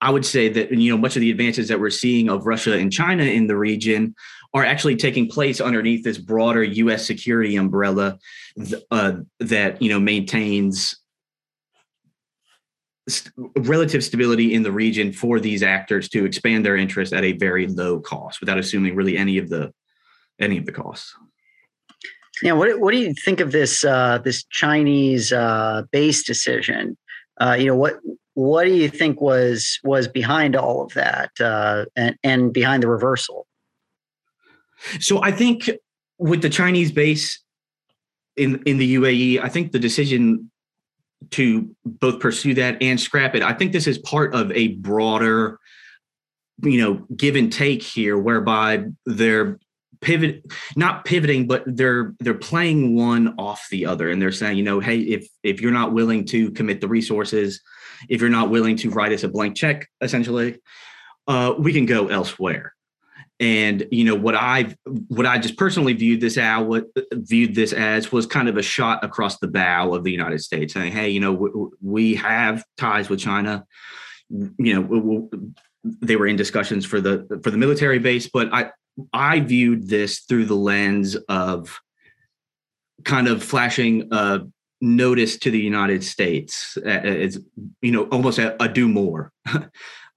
I 0.00 0.10
would 0.10 0.24
say 0.24 0.48
that 0.48 0.72
you 0.72 0.90
know 0.90 0.96
much 0.96 1.16
of 1.16 1.20
the 1.20 1.30
advances 1.30 1.68
that 1.68 1.78
we're 1.78 1.90
seeing 1.90 2.30
of 2.30 2.46
Russia 2.46 2.72
and 2.76 2.92
China 2.92 3.24
in 3.24 3.46
the 3.46 3.56
region 3.56 4.14
are 4.54 4.64
actually 4.64 4.96
taking 4.96 5.28
place 5.28 5.60
underneath 5.60 6.02
this 6.04 6.18
broader 6.18 6.62
U.S. 6.62 7.06
security 7.06 7.56
umbrella 7.56 8.18
uh, 8.90 9.12
that 9.40 9.82
you 9.82 9.90
know 9.90 10.00
maintains 10.00 10.99
st- 13.08 13.32
relative 13.58 14.04
stability 14.04 14.54
in 14.54 14.62
the 14.62 14.72
region 14.72 15.12
for 15.12 15.40
these 15.40 15.62
actors 15.62 16.08
to 16.10 16.24
expand 16.24 16.64
their 16.64 16.76
interest 16.76 17.12
at 17.12 17.24
a 17.24 17.32
very 17.32 17.66
low 17.66 18.00
cost 18.00 18.40
without 18.40 18.58
assuming 18.58 18.94
really 18.94 19.16
any 19.16 19.38
of 19.38 19.48
the 19.48 19.72
any 20.40 20.58
of 20.58 20.66
the 20.66 20.72
costs. 20.72 21.14
Yeah, 22.42 22.52
what 22.52 22.80
what 22.80 22.92
do 22.92 22.98
you 22.98 23.14
think 23.14 23.40
of 23.40 23.52
this 23.52 23.84
uh, 23.84 24.18
this 24.18 24.44
Chinese 24.44 25.32
uh, 25.32 25.82
base 25.90 26.22
decision? 26.24 26.96
Uh, 27.40 27.56
you 27.58 27.66
know 27.66 27.76
what 27.76 27.98
what 28.34 28.64
do 28.64 28.72
you 28.72 28.88
think 28.88 29.20
was 29.20 29.78
was 29.84 30.08
behind 30.08 30.56
all 30.56 30.82
of 30.82 30.94
that 30.94 31.30
uh, 31.40 31.84
and, 31.96 32.16
and 32.22 32.52
behind 32.52 32.82
the 32.82 32.88
reversal? 32.88 33.46
So 35.00 35.22
I 35.22 35.32
think 35.32 35.70
with 36.18 36.40
the 36.40 36.48
Chinese 36.48 36.92
base 36.92 37.42
in 38.36 38.62
in 38.64 38.78
the 38.78 38.94
UAE, 38.94 39.42
I 39.42 39.48
think 39.48 39.72
the 39.72 39.78
decision 39.78 40.50
to 41.32 41.74
both 41.84 42.20
pursue 42.20 42.54
that 42.54 42.82
and 42.82 42.98
scrap 42.98 43.34
it, 43.34 43.42
I 43.42 43.52
think 43.52 43.72
this 43.72 43.86
is 43.86 43.98
part 43.98 44.34
of 44.34 44.50
a 44.52 44.68
broader, 44.68 45.58
you 46.62 46.80
know, 46.80 47.06
give 47.14 47.36
and 47.36 47.52
take 47.52 47.82
here, 47.82 48.18
whereby 48.18 48.84
they're 49.06 49.58
pivot 50.00 50.42
not 50.76 51.04
pivoting 51.04 51.46
but 51.46 51.62
they're 51.66 52.14
they're 52.20 52.32
playing 52.32 52.96
one 52.96 53.34
off 53.36 53.66
the 53.70 53.84
other 53.84 54.08
and 54.08 54.22
they're 54.22 54.32
saying 54.32 54.56
you 54.56 54.62
know 54.62 54.80
hey 54.80 55.00
if 55.00 55.28
if 55.42 55.60
you're 55.60 55.70
not 55.70 55.92
willing 55.92 56.24
to 56.24 56.50
commit 56.52 56.80
the 56.80 56.88
resources 56.88 57.60
if 58.08 58.20
you're 58.20 58.30
not 58.30 58.50
willing 58.50 58.76
to 58.76 58.90
write 58.90 59.12
us 59.12 59.24
a 59.24 59.28
blank 59.28 59.56
check, 59.56 59.88
essentially, 60.00 60.58
uh, 61.26 61.54
we 61.58 61.72
can 61.72 61.86
go 61.86 62.08
elsewhere. 62.08 62.74
And 63.40 63.86
you 63.90 64.04
know 64.04 64.14
what 64.14 64.34
I 64.34 64.76
what 65.08 65.24
I 65.24 65.38
just 65.38 65.56
personally 65.56 65.94
viewed 65.94 66.20
this 66.20 66.36
out 66.36 66.66
what 66.66 66.88
viewed 67.12 67.54
this 67.54 67.72
as 67.72 68.12
was 68.12 68.26
kind 68.26 68.50
of 68.50 68.58
a 68.58 68.62
shot 68.62 69.02
across 69.02 69.38
the 69.38 69.48
bow 69.48 69.94
of 69.94 70.04
the 70.04 70.12
United 70.12 70.40
States, 70.42 70.74
saying, 70.74 70.92
"Hey, 70.92 71.08
you 71.08 71.20
know, 71.20 71.72
we, 71.80 72.14
have 72.16 72.62
ties 72.76 73.08
with 73.08 73.18
China. 73.18 73.64
Mm, 74.30 74.54
you 74.58 74.74
know, 74.74 75.30
they 75.84 76.16
were 76.16 76.26
in 76.26 76.36
discussions 76.36 76.84
for 76.84 77.00
the 77.00 77.40
for 77.42 77.50
the 77.50 77.56
military 77.56 77.98
base, 77.98 78.28
but 78.28 78.52
I 78.52 78.72
I 79.14 79.40
viewed 79.40 79.88
this 79.88 80.20
through 80.20 80.44
the 80.44 80.54
lens 80.54 81.16
of 81.30 81.80
kind 83.04 83.26
of 83.26 83.42
flashing 83.42 84.08
a 84.12 84.42
notice 84.82 85.38
to 85.38 85.50
the 85.50 85.60
United 85.60 86.02
States 86.02 86.76
it's 86.84 87.38
you 87.82 87.92
know 87.92 88.04
almost 88.04 88.38
a, 88.38 88.62
a 88.62 88.68
do 88.68 88.88
more 88.88 89.30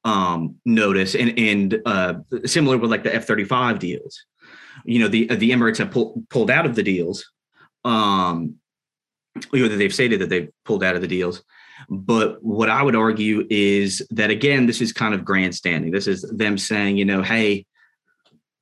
um, 0.03 0.55
notice 0.65 1.15
and 1.15 1.37
and 1.37 1.81
uh, 1.85 2.15
similar 2.45 2.77
with 2.77 2.91
like 2.91 3.03
the 3.03 3.13
F 3.13 3.25
thirty 3.25 3.45
five 3.45 3.79
deals. 3.79 4.25
You 4.85 4.99
know 4.99 5.07
the 5.07 5.27
the 5.27 5.51
Emirates 5.51 5.77
have 5.77 5.91
pull, 5.91 6.23
pulled 6.29 6.51
out 6.51 6.65
of 6.65 6.75
the 6.75 6.83
deals. 6.83 7.29
Um, 7.83 8.55
you 9.51 9.67
know 9.67 9.75
they've 9.75 9.93
stated 9.93 10.19
that 10.21 10.29
they've 10.29 10.49
pulled 10.65 10.83
out 10.83 10.95
of 10.95 11.01
the 11.01 11.07
deals. 11.07 11.43
But 11.89 12.41
what 12.43 12.69
I 12.69 12.83
would 12.83 12.95
argue 12.95 13.47
is 13.49 14.05
that 14.11 14.29
again, 14.29 14.67
this 14.67 14.81
is 14.81 14.93
kind 14.93 15.13
of 15.13 15.25
grandstanding. 15.25 15.91
This 15.91 16.07
is 16.07 16.21
them 16.21 16.57
saying, 16.57 16.97
you 16.97 17.05
know, 17.05 17.23
hey, 17.23 17.65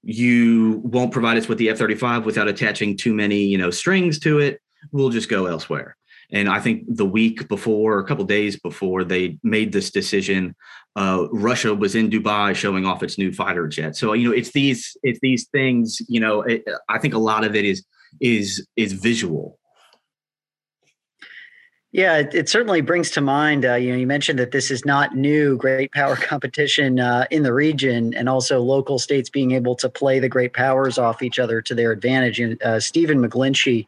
you 0.01 0.81
won't 0.83 1.11
provide 1.11 1.37
us 1.37 1.47
with 1.47 1.57
the 1.57 1.69
F 1.69 1.77
35 1.77 2.25
without 2.25 2.47
attaching 2.47 2.97
too 2.97 3.13
many, 3.13 3.43
you 3.43 3.57
know, 3.57 3.69
strings 3.69 4.17
to 4.19 4.39
it 4.39 4.61
we'll 4.91 5.09
just 5.09 5.29
go 5.29 5.45
elsewhere. 5.45 5.95
And 6.31 6.49
I 6.49 6.59
think 6.59 6.83
the 6.87 7.05
week 7.05 7.47
before, 7.47 7.99
a 7.99 8.05
couple 8.05 8.23
days 8.25 8.59
before 8.59 9.03
they 9.03 9.37
made 9.43 9.73
this 9.73 9.91
decision, 9.91 10.55
uh, 10.95 11.27
Russia 11.31 11.73
was 11.73 11.95
in 11.95 12.09
Dubai 12.09 12.55
showing 12.55 12.85
off 12.85 13.03
its 13.03 13.17
new 13.17 13.31
fighter 13.33 13.67
jet. 13.67 13.95
So 13.95 14.13
you 14.13 14.29
know, 14.29 14.35
it's 14.35 14.51
these 14.51 14.95
it's 15.03 15.19
these 15.21 15.47
things. 15.49 16.01
You 16.07 16.19
know, 16.19 16.41
it, 16.41 16.63
I 16.89 16.99
think 16.99 17.13
a 17.13 17.19
lot 17.19 17.43
of 17.43 17.55
it 17.55 17.65
is 17.65 17.85
is 18.19 18.65
is 18.75 18.93
visual. 18.93 19.59
Yeah, 21.91 22.19
it, 22.19 22.33
it, 22.33 22.49
certainly 22.49 22.79
brings 22.79 23.11
to 23.11 23.21
mind. 23.21 23.65
Uh, 23.65 23.75
you 23.75 23.91
know, 23.91 23.97
you 23.97 24.07
mentioned 24.07 24.39
that 24.39 24.51
this 24.51 24.71
is 24.71 24.85
not 24.85 25.13
new 25.13 25.57
great 25.57 25.91
power 25.91 26.15
competition 26.19 27.01
uh, 27.01 27.25
in 27.31 27.43
the 27.43 27.53
region, 27.53 28.13
and 28.13 28.29
also 28.29 28.61
local 28.61 28.97
states 28.97 29.29
being 29.29 29.51
able 29.51 29.75
to 29.75 29.89
play 29.89 30.19
the 30.19 30.29
great 30.29 30.53
powers 30.53 30.97
off 30.97 31.21
each 31.21 31.37
other 31.37 31.61
to 31.61 31.75
their 31.75 31.91
advantage. 31.91 32.39
And 32.39 32.61
uh, 32.63 32.79
Stephen 32.79 33.21
McGlinchey 33.21 33.85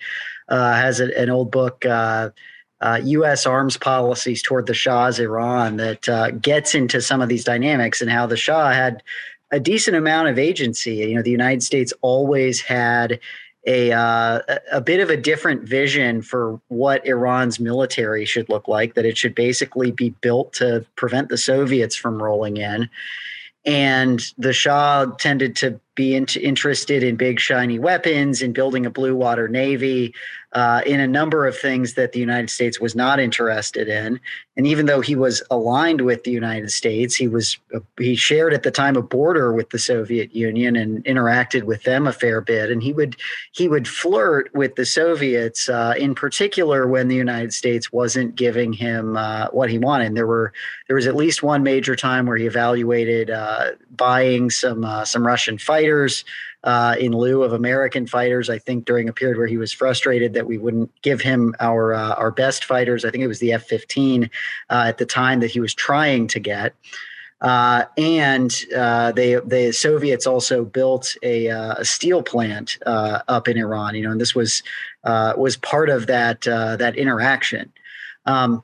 uh, 0.50 0.74
has 0.76 1.00
a, 1.00 1.18
an 1.18 1.30
old 1.30 1.52
book. 1.52 1.86
U.S. 1.86 3.46
Uh, 3.46 3.50
uh, 3.50 3.54
arms 3.54 3.78
policies 3.78 4.42
toward 4.42 4.66
the 4.66 4.74
Shah's 4.74 5.18
Iran 5.18 5.78
that 5.78 6.42
gets 6.42 6.76
into 6.76 7.02
some 7.02 7.22
of 7.22 7.30
these 7.30 7.46
dynamics 7.46 8.02
and 8.02 8.12
how 8.12 8.26
the 8.26 8.36
Shah 8.36 8.72
had 8.72 9.02
a 9.52 9.60
decent 9.62 9.96
amount 9.96 10.28
of 10.28 10.38
agency. 10.38 10.96
You 10.96 11.16
know, 11.16 11.22
the 11.22 11.32
United 11.32 11.64
States 11.64 11.94
always 12.02 12.60
had 12.60 13.22
a 13.66 13.92
uh, 13.92 14.42
a 14.72 14.82
bit 14.82 15.00
of 15.00 15.10
a 15.10 15.18
different 15.18 15.64
vision 15.64 16.22
for 16.22 16.60
what 16.68 17.06
Iran's 17.06 17.60
military 17.60 18.26
should 18.26 18.50
look 18.50 18.68
like. 18.68 18.96
That 18.96 19.06
it 19.06 19.18
should 19.18 19.36
basically 19.36 19.92
be 19.92 20.10
built 20.22 20.54
to 20.54 20.86
prevent 20.96 21.30
the 21.30 21.38
Soviets 21.38 21.96
from 21.96 22.22
rolling 22.22 22.58
in, 22.58 22.90
and 23.66 24.22
the 24.38 24.54
Shah 24.54 25.06
tended 25.18 25.56
to 25.58 25.80
be 25.96 26.16
interested 26.16 27.04
in 27.04 27.16
big 27.16 27.40
shiny 27.40 27.80
weapons, 27.80 28.42
in 28.42 28.54
building 28.54 28.86
a 28.86 28.90
blue 28.90 29.16
water 29.16 29.48
navy, 29.48 30.14
uh, 30.54 30.82
in 30.86 31.00
a 31.00 31.08
number 31.08 31.48
of 31.48 31.58
things 31.58 31.96
that 31.96 32.12
the 32.12 32.20
United 32.20 32.50
States 32.50 32.80
was 32.80 32.96
not 32.96 33.20
interested 33.20 33.88
in. 33.88 34.20
And 34.56 34.68
even 34.68 34.86
though 34.86 35.02
he 35.02 35.16
was 35.16 35.42
aligned 35.50 36.02
with 36.02 36.24
the 36.24 36.32
United 36.32 36.72
States, 36.72 37.16
he 37.16 37.28
was 37.28 37.58
uh, 37.74 37.80
he 37.98 38.16
shared 38.16 38.54
at 38.54 38.62
the 38.62 38.70
time 38.70 38.96
a 38.96 39.02
border 39.02 39.52
with 39.52 39.72
the 39.72 39.80
Soviet 39.80 40.36
Union 40.36 40.76
and 40.76 41.04
interacted 41.06 41.64
with 41.64 41.84
them 41.84 42.06
a 42.06 42.14
fair 42.14 42.40
bit. 42.40 42.70
And 42.70 42.84
he 42.84 42.94
would 42.94 43.16
he 43.52 43.68
would 43.68 43.88
flirt 43.88 44.54
with 44.54 44.76
the 44.76 44.86
Soviets, 44.86 45.70
uh, 45.70 45.96
in 45.98 46.14
particular 46.14 46.88
when 46.88 47.08
the 47.08 47.16
United 47.16 47.52
States 47.52 47.92
wasn't 47.92 48.36
giving 48.36 48.74
him 48.74 49.18
uh, 49.18 49.48
what 49.48 49.72
he 49.72 49.80
wanted. 49.80 50.08
And 50.08 50.18
there 50.18 50.28
were 50.28 50.54
there 50.88 50.96
was 50.96 51.08
at 51.08 51.16
least 51.16 51.42
one 51.42 51.64
major 51.64 51.96
time 51.96 52.28
where 52.28 52.38
he 52.38 52.46
evaluated 52.46 53.32
uh, 53.32 53.72
buying 53.90 54.52
some 54.52 54.86
uh, 54.86 55.04
some 55.04 55.26
Russian 55.26 55.58
fighters 55.58 55.83
uh, 56.64 56.96
in 57.00 57.12
lieu 57.12 57.44
of 57.44 57.54
American 57.54 58.08
fighters. 58.08 58.50
I 58.50 58.58
think 58.58 58.86
during 58.86 59.10
a 59.10 59.14
period 59.14 59.38
where 59.38 59.48
he 59.48 59.58
was 59.58 59.72
frustrated 59.72 60.34
that 60.34 60.48
we 60.48 60.58
wouldn't 60.58 60.90
give 61.02 61.22
him 61.22 61.54
our 61.60 61.94
uh, 61.94 62.14
our 62.16 62.32
best 62.32 62.66
fighters. 62.66 63.06
I 63.06 63.12
think 63.12 63.24
it 63.24 63.28
was 63.28 63.40
the 63.40 63.54
F-15 63.54 64.30
uh, 64.70 64.86
at 64.88 64.98
the 64.98 65.06
time 65.06 65.40
that 65.42 65.52
he 65.52 65.60
was 65.60 65.74
trying 65.74 66.28
to 66.28 66.40
get. 66.40 66.74
Uh, 67.42 67.84
and 67.98 68.56
uh, 68.76 69.12
they 69.12 69.36
the 69.36 69.74
Soviets 69.74 70.26
also 70.26 70.64
built 70.64 71.14
a, 71.24 71.50
uh, 71.50 71.76
a 71.78 71.84
steel 71.84 72.24
plant 72.24 72.78
up 72.86 73.50
in 73.50 73.58
Iran. 73.58 73.96
You 73.96 74.04
know, 74.04 74.12
and 74.12 74.22
this 74.22 74.34
was 74.34 74.64
was 75.04 75.58
part 75.58 75.90
of 75.90 76.08
that 76.08 76.42
that 76.42 76.96
interaction. 76.96 77.72
Um, 78.26 78.64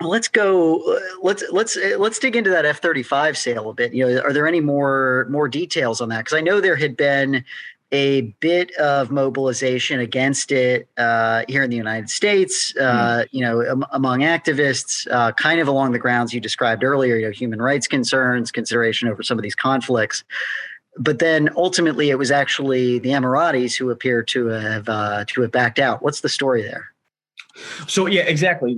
let's 0.00 0.28
go 0.28 0.98
let's 1.22 1.44
let's 1.50 1.76
let's 1.98 2.18
dig 2.18 2.34
into 2.34 2.50
that 2.50 2.64
f-35 2.64 3.36
sale 3.36 3.70
a 3.70 3.74
bit 3.74 3.94
you 3.94 4.06
know 4.06 4.20
are 4.22 4.32
there 4.32 4.46
any 4.46 4.60
more 4.60 5.26
more 5.30 5.48
details 5.48 6.00
on 6.00 6.08
that 6.08 6.18
because 6.18 6.36
i 6.36 6.40
know 6.40 6.60
there 6.60 6.76
had 6.76 6.96
been 6.96 7.44
a 7.94 8.22
bit 8.40 8.74
of 8.74 9.12
mobilization 9.12 10.00
against 10.00 10.50
it 10.50 10.88
uh, 10.96 11.44
here 11.48 11.62
in 11.62 11.70
the 11.70 11.76
United 11.76 12.10
States, 12.10 12.74
uh, 12.80 12.82
mm. 13.22 13.28
you 13.30 13.40
know, 13.40 13.62
am, 13.62 13.84
among 13.92 14.20
activists, 14.20 15.06
uh, 15.12 15.30
kind 15.32 15.60
of 15.60 15.68
along 15.68 15.92
the 15.92 15.98
grounds 15.98 16.34
you 16.34 16.40
described 16.40 16.82
earlier, 16.82 17.16
you 17.16 17.26
know, 17.26 17.30
human 17.30 17.62
rights 17.62 17.86
concerns, 17.86 18.50
consideration 18.50 19.08
over 19.08 19.22
some 19.22 19.38
of 19.38 19.42
these 19.42 19.54
conflicts. 19.54 20.24
But 20.98 21.20
then 21.20 21.50
ultimately, 21.56 22.10
it 22.10 22.18
was 22.18 22.32
actually 22.32 22.98
the 22.98 23.10
Emiratis 23.10 23.76
who 23.76 23.90
appear 23.90 24.24
to 24.24 24.46
have 24.46 24.88
uh, 24.88 25.24
to 25.28 25.42
have 25.42 25.52
backed 25.52 25.78
out. 25.78 26.02
What's 26.02 26.20
the 26.20 26.28
story 26.28 26.62
there? 26.62 26.92
So 27.86 28.06
yeah, 28.06 28.22
exactly. 28.22 28.76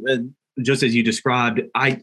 Just 0.62 0.82
as 0.82 0.94
you 0.94 1.02
described, 1.02 1.60
I 1.74 2.00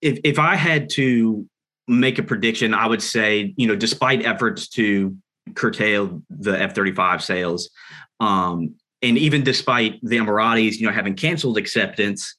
if 0.00 0.18
if 0.24 0.38
I 0.38 0.56
had 0.56 0.90
to 0.90 1.46
make 1.88 2.18
a 2.18 2.22
prediction, 2.22 2.74
I 2.74 2.86
would 2.86 3.02
say, 3.02 3.54
you 3.56 3.66
know, 3.66 3.76
despite 3.76 4.24
efforts 4.24 4.68
to 4.70 5.16
curtail 5.54 6.22
the 6.28 6.60
F-35 6.60 7.22
sales, 7.22 7.70
um, 8.18 8.74
and 9.02 9.16
even 9.16 9.44
despite 9.44 10.00
the 10.02 10.16
Emiratis, 10.16 10.78
you 10.78 10.86
know, 10.86 10.92
having 10.92 11.14
canceled 11.14 11.58
acceptance, 11.58 12.34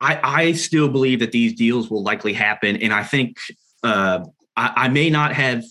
I, 0.00 0.20
I 0.22 0.52
still 0.52 0.88
believe 0.88 1.20
that 1.20 1.32
these 1.32 1.54
deals 1.54 1.90
will 1.90 2.02
likely 2.02 2.32
happen. 2.32 2.76
And 2.76 2.92
I 2.92 3.02
think 3.02 3.36
uh, 3.82 4.20
I, 4.56 4.72
I 4.76 4.88
may 4.88 5.10
not 5.10 5.32
have 5.32 5.64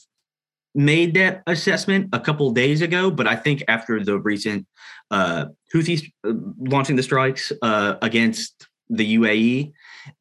made 0.75 1.15
that 1.15 1.41
assessment 1.47 2.09
a 2.13 2.19
couple 2.19 2.49
days 2.51 2.81
ago, 2.81 3.09
but 3.09 3.27
I 3.27 3.35
think 3.35 3.63
after 3.67 4.03
the 4.03 4.19
recent 4.19 4.67
uh, 5.11 5.45
Houthis 5.73 6.11
uh, 6.27 6.33
launching 6.59 6.95
the 6.95 7.03
strikes 7.03 7.51
uh, 7.61 7.95
against 8.01 8.67
the 8.89 9.17
UAE, 9.17 9.73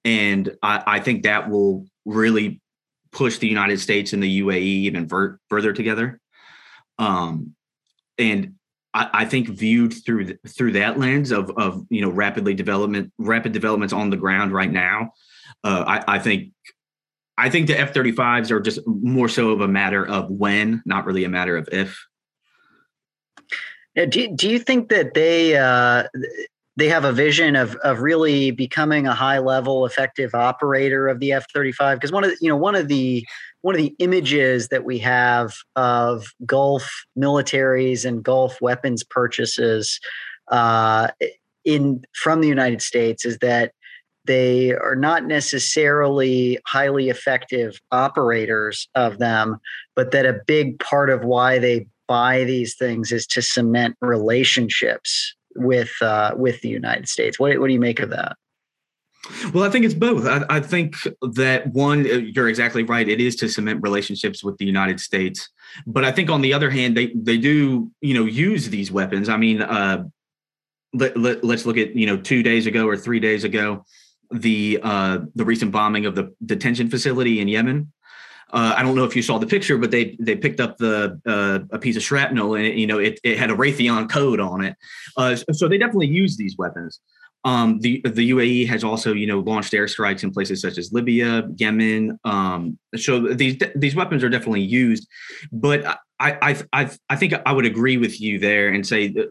and 0.04 0.56
I, 0.62 0.82
I, 0.86 1.00
think 1.00 1.22
that 1.22 1.48
will 1.48 1.86
really 2.04 2.60
push 3.12 3.38
the 3.38 3.48
United 3.48 3.80
States 3.80 4.12
and 4.12 4.22
the 4.22 4.40
UAE 4.42 4.60
even 4.60 5.08
ver- 5.08 5.38
further 5.48 5.72
together. 5.72 6.20
Um, 6.98 7.54
and 8.18 8.54
I, 8.92 9.10
I, 9.12 9.24
think 9.24 9.48
viewed 9.48 9.94
through 10.04 10.24
th- 10.26 10.38
through 10.48 10.72
that 10.72 10.98
lens 10.98 11.30
of 11.30 11.50
of 11.56 11.86
you 11.88 12.02
know 12.02 12.10
rapidly 12.10 12.54
development 12.54 13.12
rapid 13.18 13.52
developments 13.52 13.92
on 13.92 14.10
the 14.10 14.16
ground 14.16 14.52
right 14.52 14.70
now, 14.70 15.12
uh, 15.64 15.84
I, 15.86 16.16
I 16.16 16.18
think 16.18 16.52
I 17.38 17.50
think 17.50 17.68
the 17.68 17.78
F 17.78 17.94
35s 17.94 18.50
are 18.50 18.60
just 18.60 18.80
more 18.86 19.28
so 19.28 19.50
of 19.50 19.60
a 19.60 19.68
matter 19.68 20.06
of 20.06 20.28
when, 20.28 20.82
not 20.84 21.06
really 21.06 21.22
a 21.22 21.28
matter 21.28 21.56
of 21.56 21.68
if. 21.70 22.04
Yeah, 23.94 24.06
do, 24.06 24.34
do 24.34 24.50
you 24.50 24.58
think 24.58 24.88
that 24.88 25.14
they 25.14 25.56
uh, 25.56 26.04
they 26.78 26.88
have 26.88 27.04
a 27.04 27.12
vision 27.12 27.56
of 27.56 27.74
of 27.76 28.00
really 28.00 28.52
becoming 28.52 29.06
a 29.06 29.14
high 29.14 29.40
level 29.40 29.84
effective 29.84 30.32
operator 30.32 31.08
of 31.08 31.18
the 31.18 31.32
F-35 31.32 31.96
because 31.96 32.12
one 32.12 32.22
of 32.22 32.30
the, 32.30 32.36
you 32.40 32.48
know 32.48 32.56
one 32.56 32.76
of 32.76 32.86
the 32.86 33.26
one 33.62 33.74
of 33.74 33.80
the 33.80 33.94
images 33.98 34.68
that 34.68 34.84
we 34.84 34.98
have 35.00 35.54
of 35.74 36.28
Gulf 36.46 36.88
militaries 37.18 38.04
and 38.04 38.22
Gulf 38.22 38.60
weapons 38.60 39.02
purchases 39.02 39.98
uh, 40.52 41.08
in 41.64 42.02
from 42.14 42.40
the 42.40 42.48
United 42.48 42.80
States 42.80 43.24
is 43.24 43.38
that 43.38 43.72
they 44.26 44.72
are 44.72 44.94
not 44.94 45.24
necessarily 45.24 46.60
highly 46.66 47.08
effective 47.08 47.80
operators 47.90 48.88
of 48.94 49.18
them, 49.18 49.58
but 49.96 50.12
that 50.12 50.26
a 50.26 50.40
big 50.46 50.78
part 50.78 51.10
of 51.10 51.24
why 51.24 51.58
they 51.58 51.88
buy 52.06 52.44
these 52.44 52.76
things 52.76 53.10
is 53.10 53.26
to 53.26 53.42
cement 53.42 53.96
relationships 54.00 55.34
with 55.58 55.90
uh, 56.00 56.32
with 56.36 56.60
the 56.60 56.68
United 56.68 57.08
States. 57.08 57.38
What, 57.38 57.58
what 57.58 57.66
do 57.66 57.72
you 57.72 57.80
make 57.80 58.00
of 58.00 58.10
that? 58.10 58.36
Well, 59.52 59.64
I 59.64 59.70
think 59.70 59.84
it's 59.84 59.94
both. 59.94 60.26
I, 60.26 60.44
I, 60.48 60.60
think 60.60 60.96
that 61.20 61.66
one, 61.72 62.06
uh, 62.06 62.14
you're 62.14 62.48
exactly 62.48 62.82
right. 62.82 63.06
It 63.06 63.20
is 63.20 63.36
to 63.36 63.48
cement 63.48 63.82
relationships 63.82 64.42
with 64.42 64.56
the 64.58 64.64
United 64.64 65.00
States, 65.00 65.48
but 65.86 66.04
I 66.04 66.12
think 66.12 66.30
on 66.30 66.40
the 66.40 66.54
other 66.54 66.70
hand, 66.70 66.96
they 66.96 67.12
they 67.14 67.36
do 67.36 67.90
you 68.00 68.14
know 68.14 68.24
use 68.24 68.70
these 68.70 68.90
weapons. 68.90 69.28
I 69.28 69.36
mean, 69.36 69.60
uh, 69.60 70.04
let, 70.94 71.16
let, 71.16 71.44
us 71.44 71.66
look 71.66 71.76
at 71.76 71.94
you 71.94 72.06
know 72.06 72.16
two 72.16 72.42
days 72.42 72.66
ago 72.66 72.86
or 72.86 72.96
three 72.96 73.20
days 73.20 73.44
ago, 73.44 73.84
the 74.30 74.78
uh, 74.82 75.18
the 75.34 75.44
recent 75.44 75.72
bombing 75.72 76.06
of 76.06 76.14
the 76.14 76.34
detention 76.44 76.88
facility 76.88 77.40
in 77.40 77.48
Yemen. 77.48 77.92
Uh, 78.50 78.74
I 78.76 78.82
don't 78.82 78.94
know 78.94 79.04
if 79.04 79.14
you 79.14 79.22
saw 79.22 79.38
the 79.38 79.46
picture, 79.46 79.76
but 79.76 79.90
they 79.90 80.16
they 80.18 80.34
picked 80.34 80.60
up 80.60 80.78
the 80.78 81.20
uh, 81.26 81.60
a 81.70 81.78
piece 81.78 81.96
of 81.96 82.02
shrapnel 82.02 82.54
and 82.54 82.64
it, 82.64 82.74
you 82.76 82.86
know 82.86 82.98
it, 82.98 83.20
it 83.22 83.38
had 83.38 83.50
a 83.50 83.54
Raytheon 83.54 84.10
code 84.10 84.40
on 84.40 84.64
it. 84.64 84.76
Uh, 85.16 85.36
so 85.52 85.68
they 85.68 85.78
definitely 85.78 86.06
use 86.06 86.36
these 86.36 86.56
weapons. 86.56 87.00
Um, 87.44 87.78
the 87.80 88.00
the 88.04 88.30
UAE 88.30 88.66
has 88.68 88.82
also 88.82 89.12
you 89.12 89.26
know 89.26 89.40
launched 89.40 89.72
airstrikes 89.72 90.22
in 90.22 90.30
places 90.30 90.62
such 90.62 90.78
as 90.78 90.92
Libya, 90.92 91.48
Yemen. 91.56 92.18
Um, 92.24 92.78
so 92.96 93.32
these 93.34 93.58
these 93.76 93.94
weapons 93.94 94.24
are 94.24 94.28
definitely 94.28 94.62
used, 94.62 95.06
but 95.52 95.84
I 96.18 96.38
I 96.42 96.62
I, 96.72 96.90
I 97.10 97.16
think 97.16 97.34
I 97.44 97.52
would 97.52 97.66
agree 97.66 97.98
with 97.98 98.20
you 98.20 98.38
there 98.38 98.68
and 98.68 98.86
say 98.86 99.08
that 99.08 99.28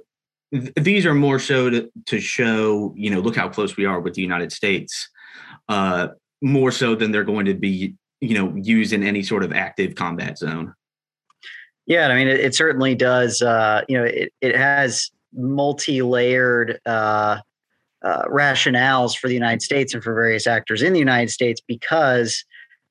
these 0.77 1.05
are 1.05 1.13
more 1.13 1.39
so 1.39 1.69
to, 1.69 1.91
to 2.05 2.19
show 2.19 2.93
you 2.95 3.09
know 3.09 3.19
look 3.19 3.35
how 3.35 3.49
close 3.49 3.75
we 3.75 3.85
are 3.85 3.99
with 3.99 4.13
the 4.13 4.21
United 4.21 4.51
States. 4.51 5.09
Uh, 5.67 6.09
more 6.41 6.71
so 6.71 6.93
than 6.95 7.11
they're 7.11 7.23
going 7.23 7.47
to 7.47 7.55
be 7.55 7.95
you 8.21 8.33
know 8.33 8.53
used 8.55 8.93
in 8.93 9.03
any 9.03 9.23
sort 9.23 9.43
of 9.43 9.53
active 9.53 9.95
combat 9.95 10.37
zone? 10.37 10.73
Yeah 11.85 12.07
i 12.07 12.15
mean 12.15 12.27
it, 12.27 12.39
it 12.39 12.55
certainly 12.55 12.95
does 12.95 13.41
uh, 13.41 13.81
you 13.87 13.97
know 13.97 14.03
it, 14.03 14.33
it 14.41 14.55
has 14.55 15.11
multi-layered 15.33 16.79
uh, 16.85 17.39
uh, 18.03 18.23
rationales 18.25 19.17
for 19.17 19.27
the 19.27 19.33
united 19.33 19.61
states 19.61 19.93
and 19.93 20.03
for 20.03 20.13
various 20.13 20.47
actors 20.47 20.81
in 20.81 20.93
the 20.93 20.99
united 20.99 21.29
states 21.29 21.61
because 21.65 22.43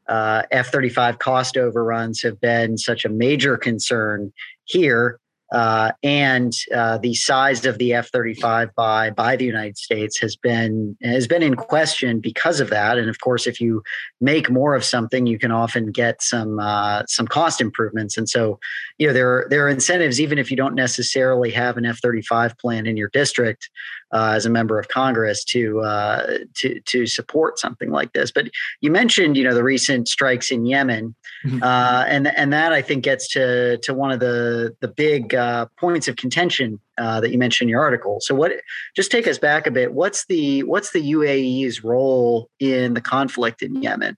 uh, 0.08 0.42
f-35 0.52 1.18
cost 1.18 1.56
overruns 1.56 2.22
have 2.22 2.40
been 2.40 2.78
such 2.78 3.04
a 3.04 3.08
major 3.08 3.56
concern 3.56 4.32
here 4.64 5.18
uh, 5.52 5.92
and 6.02 6.52
uh, 6.74 6.98
the 6.98 7.14
size 7.14 7.64
of 7.66 7.78
the 7.78 7.94
F-35 7.94 8.74
by 8.74 9.10
by 9.10 9.36
the 9.36 9.44
United 9.44 9.78
States 9.78 10.18
has 10.20 10.34
been 10.34 10.96
has 11.02 11.28
been 11.28 11.42
in 11.42 11.54
question 11.54 12.20
because 12.20 12.58
of 12.58 12.70
that. 12.70 12.98
And 12.98 13.08
of 13.08 13.20
course, 13.20 13.46
if 13.46 13.60
you 13.60 13.82
make 14.20 14.50
more 14.50 14.74
of 14.74 14.84
something, 14.84 15.26
you 15.26 15.38
can 15.38 15.52
often 15.52 15.92
get 15.92 16.20
some 16.22 16.58
uh, 16.58 17.04
some 17.06 17.28
cost 17.28 17.60
improvements. 17.60 18.16
And 18.16 18.28
so, 18.28 18.58
you 18.98 19.06
know, 19.06 19.12
there 19.12 19.30
are, 19.30 19.46
there 19.50 19.66
are 19.66 19.68
incentives 19.68 20.20
even 20.20 20.38
if 20.38 20.50
you 20.50 20.56
don't 20.56 20.74
necessarily 20.74 21.50
have 21.50 21.76
an 21.76 21.84
F-35 21.84 22.58
plan 22.58 22.86
in 22.86 22.96
your 22.96 23.10
district 23.10 23.68
uh, 24.12 24.32
as 24.34 24.46
a 24.46 24.50
member 24.50 24.78
of 24.78 24.88
Congress 24.88 25.44
to 25.44 25.80
uh, 25.80 26.38
to 26.54 26.80
to 26.80 27.06
support 27.06 27.58
something 27.58 27.90
like 27.90 28.12
this. 28.12 28.30
But 28.30 28.48
you 28.80 28.90
mentioned, 28.90 29.36
you 29.36 29.44
know, 29.44 29.54
the 29.54 29.64
recent 29.64 30.08
strikes 30.08 30.50
in 30.50 30.64
Yemen, 30.64 31.14
mm-hmm. 31.44 31.62
uh, 31.62 32.04
and 32.06 32.28
and 32.28 32.52
that 32.52 32.72
I 32.72 32.82
think 32.82 33.04
gets 33.04 33.28
to 33.32 33.78
to 33.78 33.92
one 33.92 34.12
of 34.12 34.20
the 34.20 34.74
the 34.80 34.88
big 34.88 35.34
uh, 35.34 35.66
points 35.78 36.08
of 36.08 36.16
contention 36.16 36.80
uh, 36.98 37.20
that 37.20 37.30
you 37.30 37.38
mentioned 37.38 37.68
in 37.68 37.70
your 37.70 37.82
article. 37.82 38.18
So, 38.20 38.34
what? 38.34 38.52
Just 38.94 39.10
take 39.10 39.26
us 39.26 39.38
back 39.38 39.66
a 39.66 39.70
bit. 39.70 39.92
What's 39.92 40.26
the 40.26 40.62
what's 40.62 40.92
the 40.92 41.12
UAE's 41.12 41.84
role 41.84 42.48
in 42.60 42.94
the 42.94 43.00
conflict 43.00 43.60
in 43.62 43.82
Yemen? 43.82 44.16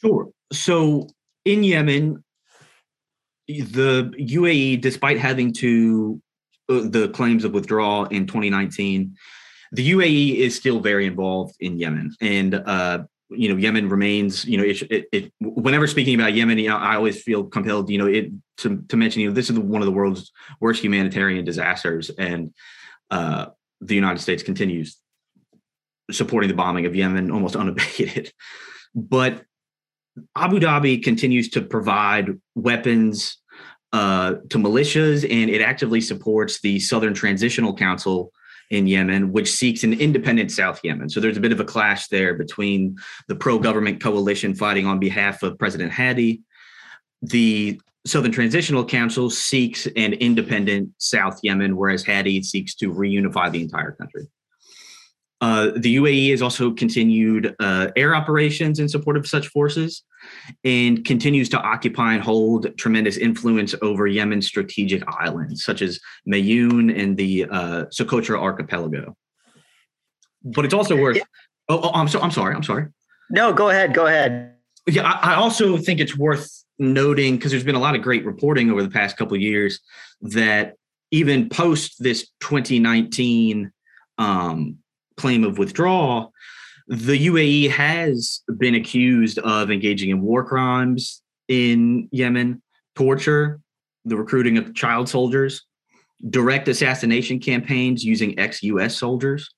Sure. 0.00 0.28
So, 0.52 1.08
in 1.44 1.64
Yemen, 1.64 2.22
the 3.48 4.12
UAE, 4.18 4.80
despite 4.80 5.18
having 5.18 5.52
to 5.54 6.20
uh, 6.68 6.82
the 6.84 7.08
claims 7.08 7.44
of 7.44 7.52
withdrawal 7.52 8.04
in 8.06 8.26
2019, 8.26 9.16
the 9.72 9.90
UAE 9.92 10.36
is 10.36 10.54
still 10.54 10.80
very 10.80 11.06
involved 11.06 11.56
in 11.60 11.78
Yemen, 11.78 12.14
and 12.20 12.54
uh, 12.54 13.04
you 13.30 13.48
know 13.48 13.56
Yemen 13.56 13.88
remains. 13.88 14.44
You 14.44 14.58
know, 14.58 14.64
it, 14.64 14.82
it, 14.82 15.08
it, 15.12 15.32
whenever 15.40 15.86
speaking 15.86 16.14
about 16.14 16.34
Yemen, 16.34 16.58
you 16.58 16.68
know, 16.68 16.76
I 16.76 16.96
always 16.96 17.22
feel 17.22 17.44
compelled. 17.44 17.90
You 17.90 17.98
know, 17.98 18.06
it 18.06 18.30
to 18.58 18.82
to 18.88 18.96
mention. 18.96 19.22
You 19.22 19.28
know, 19.28 19.34
this 19.34 19.50
is 19.50 19.58
one 19.58 19.82
of 19.82 19.86
the 19.86 19.92
world's 19.92 20.30
worst 20.60 20.82
humanitarian 20.82 21.44
disasters, 21.44 22.10
and 22.10 22.52
uh, 23.10 23.46
the 23.80 23.94
United 23.94 24.20
States 24.20 24.42
continues 24.42 24.96
supporting 26.10 26.48
the 26.48 26.56
bombing 26.56 26.86
of 26.86 26.96
Yemen 26.96 27.30
almost 27.30 27.56
unabated. 27.62 28.32
But 28.94 29.44
Abu 30.36 30.60
Dhabi 30.60 31.02
continues 31.02 31.48
to 31.50 31.62
provide 31.62 32.38
weapons 32.54 33.38
uh, 33.92 34.34
to 34.50 34.58
militias, 34.58 35.24
and 35.24 35.50
it 35.50 35.62
actively 35.62 36.00
supports 36.00 36.60
the 36.60 36.78
Southern 36.78 37.14
Transitional 37.14 37.74
Council 37.74 38.32
in 38.70 38.86
Yemen, 38.86 39.32
which 39.32 39.50
seeks 39.50 39.82
an 39.82 39.94
independent 39.94 40.50
South 40.50 40.80
Yemen. 40.84 41.08
So 41.08 41.20
there's 41.20 41.38
a 41.38 41.40
bit 41.40 41.52
of 41.52 41.60
a 41.60 41.64
clash 41.64 42.08
there 42.08 42.34
between 42.34 42.96
the 43.26 43.34
pro 43.34 43.58
government 43.58 44.02
coalition 44.02 44.54
fighting 44.54 44.86
on 44.86 44.98
behalf 44.98 45.42
of 45.42 45.58
President 45.58 45.92
Hadi. 45.92 46.42
The 47.22 47.80
Southern 48.06 48.32
Transitional 48.32 48.84
Council 48.84 49.30
seeks 49.30 49.86
an 49.96 50.12
independent 50.14 50.90
South 50.98 51.40
Yemen, 51.42 51.76
whereas 51.76 52.04
Hadi 52.04 52.42
seeks 52.42 52.74
to 52.76 52.92
reunify 52.92 53.50
the 53.50 53.62
entire 53.62 53.92
country. 53.92 54.28
Uh, 55.40 55.70
the 55.76 55.96
UAE 55.96 56.30
has 56.32 56.42
also 56.42 56.72
continued 56.72 57.54
uh, 57.60 57.88
air 57.94 58.14
operations 58.14 58.80
in 58.80 58.88
support 58.88 59.16
of 59.16 59.26
such 59.26 59.48
forces 59.48 60.02
and 60.64 61.04
continues 61.04 61.48
to 61.50 61.60
occupy 61.60 62.14
and 62.14 62.22
hold 62.22 62.76
tremendous 62.76 63.16
influence 63.16 63.74
over 63.80 64.08
Yemen's 64.08 64.46
strategic 64.46 65.06
islands, 65.06 65.64
such 65.64 65.80
as 65.80 66.00
Mayun 66.28 66.96
and 67.00 67.16
the 67.16 67.44
uh, 67.44 67.84
Socotra 67.86 68.40
Archipelago. 68.40 69.16
But 70.42 70.64
it's 70.64 70.74
also 70.74 70.96
worth. 70.96 71.18
Oh, 71.68 71.80
oh, 71.84 71.90
I'm 71.94 72.08
so. 72.08 72.20
I'm 72.20 72.30
sorry. 72.30 72.54
I'm 72.54 72.62
sorry. 72.62 72.86
No, 73.30 73.52
go 73.52 73.70
ahead. 73.70 73.94
Go 73.94 74.06
ahead. 74.06 74.54
Yeah, 74.86 75.02
I, 75.02 75.32
I 75.32 75.34
also 75.34 75.76
think 75.76 76.00
it's 76.00 76.16
worth 76.16 76.64
noting 76.78 77.36
because 77.36 77.50
there's 77.50 77.64
been 77.64 77.74
a 77.74 77.80
lot 77.80 77.94
of 77.94 78.02
great 78.02 78.24
reporting 78.24 78.70
over 78.70 78.82
the 78.82 78.90
past 78.90 79.16
couple 79.16 79.34
of 79.34 79.42
years 79.42 79.80
that 80.22 80.74
even 81.10 81.48
post 81.48 82.02
this 82.02 82.28
2019 82.40 83.70
um, 84.18 84.78
claim 85.18 85.44
of 85.44 85.58
withdrawal, 85.58 86.32
the 86.88 87.26
UAE 87.26 87.70
has 87.70 88.42
been 88.56 88.74
accused 88.74 89.38
of 89.40 89.70
engaging 89.70 90.10
in 90.10 90.22
war 90.22 90.42
crimes 90.44 91.22
in 91.48 92.08
Yemen, 92.10 92.62
torture, 92.96 93.60
the 94.04 94.16
recruiting 94.16 94.56
of 94.56 94.74
child 94.74 95.08
soldiers, 95.08 95.66
direct 96.30 96.66
assassination 96.68 97.38
campaigns 97.38 98.04
using 98.04 98.38
ex 98.38 98.62
US 98.62 98.96
soldiers, 98.96 99.54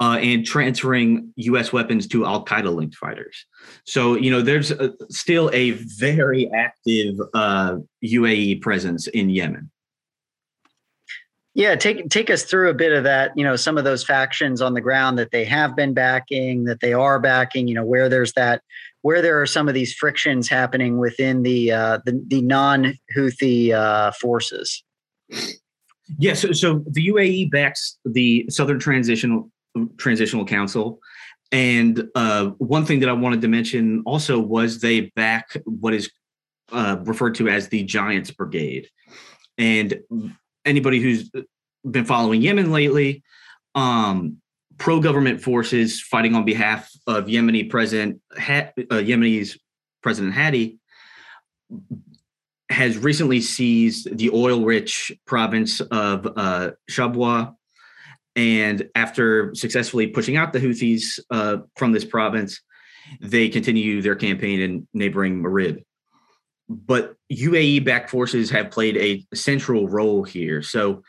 uh, 0.00 0.18
and 0.20 0.44
transferring 0.44 1.32
US 1.36 1.72
weapons 1.72 2.06
to 2.08 2.26
Al 2.26 2.44
Qaeda 2.44 2.74
linked 2.74 2.96
fighters. 2.96 3.46
So, 3.86 4.16
you 4.16 4.30
know, 4.30 4.42
there's 4.42 4.70
a, 4.72 4.92
still 5.08 5.48
a 5.52 5.70
very 5.70 6.50
active 6.52 7.14
uh, 7.34 7.76
UAE 8.04 8.60
presence 8.60 9.06
in 9.06 9.30
Yemen. 9.30 9.70
Yeah, 11.54 11.74
take 11.74 12.08
take 12.08 12.30
us 12.30 12.44
through 12.44 12.70
a 12.70 12.74
bit 12.74 12.92
of 12.92 13.04
that. 13.04 13.32
You 13.36 13.44
know, 13.44 13.56
some 13.56 13.76
of 13.76 13.84
those 13.84 14.02
factions 14.02 14.62
on 14.62 14.72
the 14.72 14.80
ground 14.80 15.18
that 15.18 15.32
they 15.32 15.44
have 15.44 15.76
been 15.76 15.92
backing, 15.92 16.64
that 16.64 16.80
they 16.80 16.94
are 16.94 17.20
backing. 17.20 17.68
You 17.68 17.74
know, 17.74 17.84
where 17.84 18.08
there's 18.08 18.32
that, 18.34 18.62
where 19.02 19.20
there 19.20 19.40
are 19.40 19.46
some 19.46 19.68
of 19.68 19.74
these 19.74 19.92
frictions 19.92 20.48
happening 20.48 20.98
within 20.98 21.42
the 21.42 21.72
uh, 21.72 21.98
the, 22.06 22.24
the 22.26 22.40
non 22.40 22.94
Houthi 23.14 23.72
uh, 23.72 24.12
forces. 24.12 24.82
Yes, 26.18 26.40
so, 26.40 26.52
so 26.52 26.84
the 26.86 27.06
UAE 27.08 27.50
backs 27.50 27.98
the 28.06 28.46
Southern 28.48 28.78
Transitional 28.78 29.50
Transitional 29.98 30.46
Council, 30.46 31.00
and 31.50 32.08
uh, 32.14 32.46
one 32.58 32.86
thing 32.86 33.00
that 33.00 33.10
I 33.10 33.12
wanted 33.12 33.42
to 33.42 33.48
mention 33.48 34.02
also 34.06 34.40
was 34.40 34.80
they 34.80 35.12
back 35.16 35.54
what 35.66 35.92
is 35.92 36.10
uh, 36.70 36.96
referred 37.04 37.34
to 37.36 37.48
as 37.48 37.68
the 37.68 37.84
Giants 37.84 38.30
Brigade, 38.30 38.88
and 39.58 40.00
anybody 40.64 41.00
who's 41.00 41.30
been 41.88 42.04
following 42.04 42.42
Yemen 42.42 42.70
lately, 42.70 43.22
um, 43.74 44.38
pro 44.78 45.00
government 45.00 45.40
forces 45.40 46.00
fighting 46.00 46.34
on 46.34 46.44
behalf 46.44 46.90
of 47.06 47.26
Yemeni 47.26 47.68
President 47.68 48.20
ha- 48.36 48.70
uh, 48.78 48.96
Yemeni's 48.96 49.58
President 50.02 50.34
Hadi 50.34 50.78
has 52.68 52.98
recently 52.98 53.40
seized 53.40 54.16
the 54.16 54.30
oil-rich 54.30 55.12
province 55.26 55.80
of 55.80 56.26
uh, 56.36 56.70
Shabwa, 56.90 57.54
and 58.34 58.88
after 58.94 59.54
successfully 59.54 60.06
pushing 60.06 60.36
out 60.36 60.52
the 60.52 60.58
Houthis 60.58 61.20
uh, 61.30 61.58
from 61.76 61.92
this 61.92 62.04
province, 62.04 62.60
they 63.20 63.48
continue 63.48 64.00
their 64.00 64.16
campaign 64.16 64.60
in 64.60 64.88
neighboring 64.94 65.42
Marib 65.42 65.84
but 66.72 67.14
UAE 67.32 67.84
backed 67.84 68.10
forces 68.10 68.50
have 68.50 68.70
played 68.70 68.96
a 68.96 69.24
central 69.34 69.88
role 69.88 70.22
here. 70.22 70.62
So, 70.62 71.02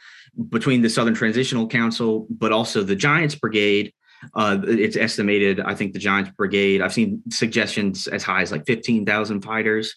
between 0.50 0.82
the 0.82 0.90
Southern 0.90 1.14
Transitional 1.14 1.68
Council, 1.68 2.26
but 2.30 2.52
also 2.52 2.82
the 2.82 2.96
Giants 2.96 3.36
Brigade, 3.36 3.94
uh, 4.34 4.60
it's 4.64 4.96
estimated, 4.96 5.60
I 5.60 5.76
think 5.76 5.94
the 5.94 6.00
Giants 6.00 6.32
Brigade, 6.36 6.82
I've 6.82 6.94
seen 6.94 7.22
suggestions 7.30 8.08
as 8.08 8.24
high 8.24 8.42
as 8.42 8.52
like 8.52 8.66
15,000 8.66 9.42
fighters. 9.42 9.96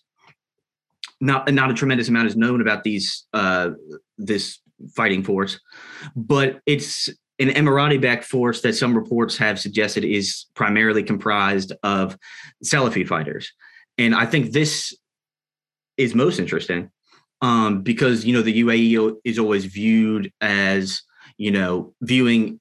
Not, 1.21 1.51
not 1.53 1.71
a 1.71 1.75
tremendous 1.75 2.09
amount 2.09 2.27
is 2.27 2.37
known 2.37 2.61
about 2.61 2.85
these 2.85 3.27
uh, 3.33 3.71
this 4.19 4.59
fighting 4.95 5.25
force, 5.25 5.59
but 6.15 6.61
it's 6.67 7.09
an 7.39 7.49
Emirati 7.49 8.01
backed 8.01 8.25
force 8.25 8.61
that 8.63 8.75
some 8.75 8.95
reports 8.95 9.39
have 9.39 9.59
suggested 9.59 10.05
is 10.05 10.47
primarily 10.55 11.03
comprised 11.03 11.73
of 11.83 12.19
Salafi 12.65 13.07
fighters. 13.07 13.53
And 13.97 14.15
I 14.15 14.27
think 14.27 14.53
this 14.53 14.95
is 15.97 16.15
most 16.15 16.39
interesting 16.39 16.91
um, 17.43 17.83
because 17.83 18.25
you 18.25 18.33
know 18.33 18.43
the 18.43 18.63
UAE 18.63 19.17
is 19.25 19.39
always 19.39 19.65
viewed 19.65 20.33
as 20.41 21.03
you 21.37 21.51
know 21.51 21.95
viewing 22.03 22.61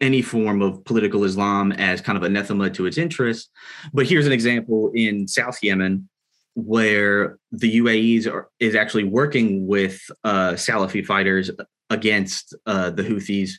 any 0.00 0.22
form 0.22 0.60
of 0.62 0.84
political 0.84 1.24
Islam 1.24 1.72
as 1.72 2.00
kind 2.00 2.18
of 2.18 2.24
anathema 2.24 2.70
to 2.70 2.86
its 2.86 2.98
interests. 2.98 3.48
But 3.92 4.06
here's 4.06 4.26
an 4.26 4.32
example 4.32 4.90
in 4.94 5.26
South 5.26 5.62
Yemen 5.62 6.08
where 6.54 7.38
the 7.52 7.78
UAE 7.78 8.44
is 8.58 8.74
actually 8.74 9.04
working 9.04 9.66
with 9.66 10.00
uh, 10.24 10.52
Salafi 10.52 11.04
fighters 11.04 11.50
against 11.88 12.54
uh, 12.66 12.90
the 12.90 13.02
Houthis. 13.02 13.52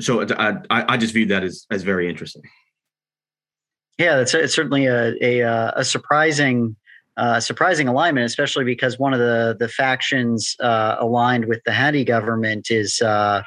So 0.00 0.26
I, 0.38 0.56
I, 0.70 0.96
just 0.96 1.12
view 1.12 1.26
that 1.26 1.44
as, 1.44 1.66
as 1.70 1.82
very 1.82 2.08
interesting. 2.08 2.42
Yeah, 3.98 4.20
it's, 4.20 4.34
it's 4.34 4.54
certainly 4.54 4.86
a, 4.86 5.14
a, 5.20 5.42
uh, 5.42 5.72
a 5.76 5.84
surprising 5.84 6.76
uh, 7.16 7.40
surprising 7.40 7.88
alignment, 7.88 8.26
especially 8.26 8.64
because 8.64 8.98
one 8.98 9.12
of 9.12 9.20
the 9.20 9.56
the 9.58 9.68
factions 9.68 10.56
uh, 10.60 10.96
aligned 10.98 11.46
with 11.46 11.62
the 11.64 11.72
Hadi 11.72 12.04
government 12.04 12.70
is 12.70 13.00
uh, 13.02 13.42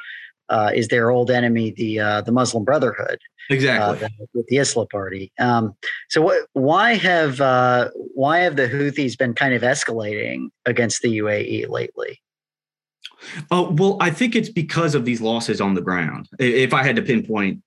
uh 0.50 0.72
is 0.74 0.88
their 0.88 1.12
old 1.12 1.30
enemy, 1.30 1.72
the 1.72 2.00
uh, 2.00 2.22
the 2.22 2.32
Muslim 2.32 2.64
Brotherhood, 2.64 3.20
exactly 3.50 4.08
with 4.34 4.48
the 4.48 4.58
Islah 4.58 4.90
Party. 4.90 5.32
Um, 5.40 5.76
so, 6.10 6.22
what, 6.22 6.48
why 6.54 6.96
have 6.96 7.40
why 8.14 8.40
have 8.40 8.56
the 8.56 8.68
Houthis 8.68 9.18
been 9.18 9.34
kind 9.34 9.54
of 9.54 9.62
escalating 9.62 10.50
against 10.66 11.02
the 11.02 11.18
UAE 11.20 11.70
lately? 11.70 12.22
Oh 13.52 13.72
well, 13.72 13.98
I 14.00 14.12
think 14.12 14.36
it's 14.36 14.50
because 14.50 14.96
of 14.96 15.04
these 15.04 15.22
losses 15.22 15.60
on 15.60 15.74
the 15.74 15.82
ground. 15.82 16.30
If 16.40 16.74
I 16.74 16.84
had 16.84 16.96
to 16.96 17.02
pinpoint 17.02 17.62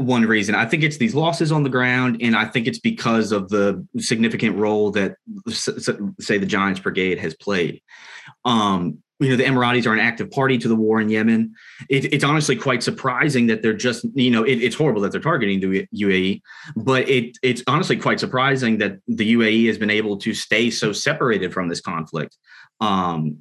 one 0.00 0.22
reason. 0.22 0.54
I 0.54 0.64
think 0.64 0.82
it's 0.82 0.96
these 0.96 1.14
losses 1.14 1.52
on 1.52 1.62
the 1.62 1.68
ground, 1.68 2.18
and 2.20 2.34
I 2.34 2.46
think 2.46 2.66
it's 2.66 2.78
because 2.78 3.32
of 3.32 3.48
the 3.50 3.86
significant 3.98 4.56
role 4.56 4.90
that, 4.92 5.16
say, 5.48 6.38
the 6.38 6.46
Giants 6.46 6.80
Brigade 6.80 7.18
has 7.18 7.34
played. 7.34 7.82
Um, 8.44 9.02
you 9.18 9.28
know, 9.28 9.36
the 9.36 9.44
Emiratis 9.44 9.86
are 9.86 9.92
an 9.92 9.98
active 9.98 10.30
party 10.30 10.56
to 10.56 10.68
the 10.68 10.74
war 10.74 10.98
in 10.98 11.10
Yemen. 11.10 11.54
It, 11.90 12.10
it's 12.14 12.24
honestly 12.24 12.56
quite 12.56 12.82
surprising 12.82 13.48
that 13.48 13.60
they're 13.60 13.74
just, 13.74 14.06
you 14.14 14.30
know, 14.30 14.42
it, 14.44 14.62
it's 14.62 14.74
horrible 14.74 15.02
that 15.02 15.12
they're 15.12 15.20
targeting 15.20 15.60
the 15.60 15.86
UAE, 15.94 16.40
but 16.76 17.06
it, 17.06 17.36
it's 17.42 17.62
honestly 17.66 17.98
quite 17.98 18.18
surprising 18.18 18.78
that 18.78 18.96
the 19.06 19.34
UAE 19.34 19.66
has 19.66 19.76
been 19.76 19.90
able 19.90 20.16
to 20.18 20.32
stay 20.32 20.70
so 20.70 20.92
separated 20.92 21.52
from 21.52 21.68
this 21.68 21.82
conflict, 21.82 22.38
um, 22.80 23.40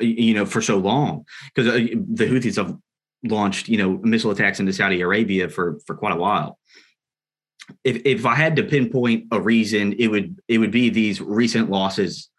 you 0.00 0.34
know, 0.34 0.44
for 0.44 0.60
so 0.60 0.76
long. 0.76 1.24
Because 1.54 1.72
uh, 1.72 1.78
the 2.12 2.26
Houthis 2.26 2.56
have 2.56 2.76
launched, 3.26 3.68
you 3.68 3.78
know, 3.78 3.98
missile 4.02 4.30
attacks 4.30 4.60
into 4.60 4.72
Saudi 4.72 5.00
Arabia 5.00 5.48
for 5.48 5.78
for 5.86 5.94
quite 5.94 6.12
a 6.12 6.16
while. 6.16 6.58
If 7.84 8.02
if 8.04 8.26
I 8.26 8.34
had 8.34 8.56
to 8.56 8.62
pinpoint 8.62 9.26
a 9.32 9.40
reason, 9.40 9.94
it 9.98 10.08
would 10.08 10.40
it 10.48 10.58
would 10.58 10.70
be 10.70 10.90
these 10.90 11.20
recent 11.20 11.70
losses 11.70 12.30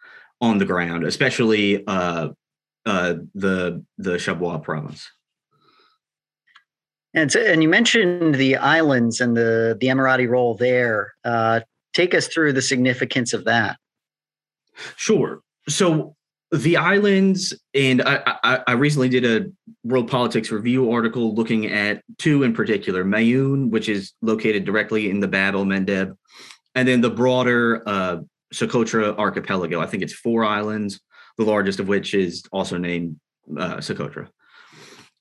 on 0.41 0.57
the 0.57 0.65
ground, 0.65 1.03
especially 1.03 1.85
uh, 1.85 2.29
uh, 2.85 3.15
the 3.35 3.83
the 3.97 4.11
Shabwa 4.17 4.61
province. 4.61 5.09
And 7.13 7.31
so, 7.31 7.39
and 7.39 7.63
you 7.63 7.69
mentioned 7.69 8.35
the 8.35 8.57
islands 8.57 9.21
and 9.21 9.35
the 9.35 9.77
the 9.79 9.87
Emirati 9.87 10.29
role 10.29 10.55
there. 10.55 11.13
Uh, 11.23 11.61
take 11.93 12.13
us 12.13 12.27
through 12.27 12.53
the 12.53 12.61
significance 12.61 13.33
of 13.33 13.45
that. 13.45 13.77
Sure. 14.95 15.41
So 15.67 16.15
the 16.51 16.77
islands, 16.77 17.53
and 17.73 18.01
I, 18.01 18.21
I, 18.43 18.59
I, 18.67 18.71
recently 18.73 19.09
did 19.09 19.25
a 19.25 19.51
World 19.83 20.09
Politics 20.09 20.49
Review 20.49 20.91
article 20.91 21.35
looking 21.35 21.67
at 21.67 22.01
two 22.17 22.43
in 22.43 22.53
particular: 22.53 23.03
mayun 23.03 23.69
which 23.69 23.89
is 23.89 24.13
located 24.21 24.63
directly 24.63 25.09
in 25.09 25.19
the 25.19 25.27
Bab 25.27 25.55
el 25.55 25.65
Mandeb, 25.65 26.15
and 26.75 26.87
then 26.87 27.01
the 27.01 27.09
broader 27.09 27.83
uh, 27.85 28.17
Socotra 28.53 29.17
archipelago. 29.17 29.81
I 29.81 29.87
think 29.87 30.03
it's 30.03 30.13
four 30.13 30.45
islands, 30.45 31.01
the 31.37 31.43
largest 31.43 31.79
of 31.79 31.89
which 31.89 32.13
is 32.13 32.43
also 32.51 32.77
named 32.77 33.19
uh, 33.57 33.77
Socotra. 33.77 34.29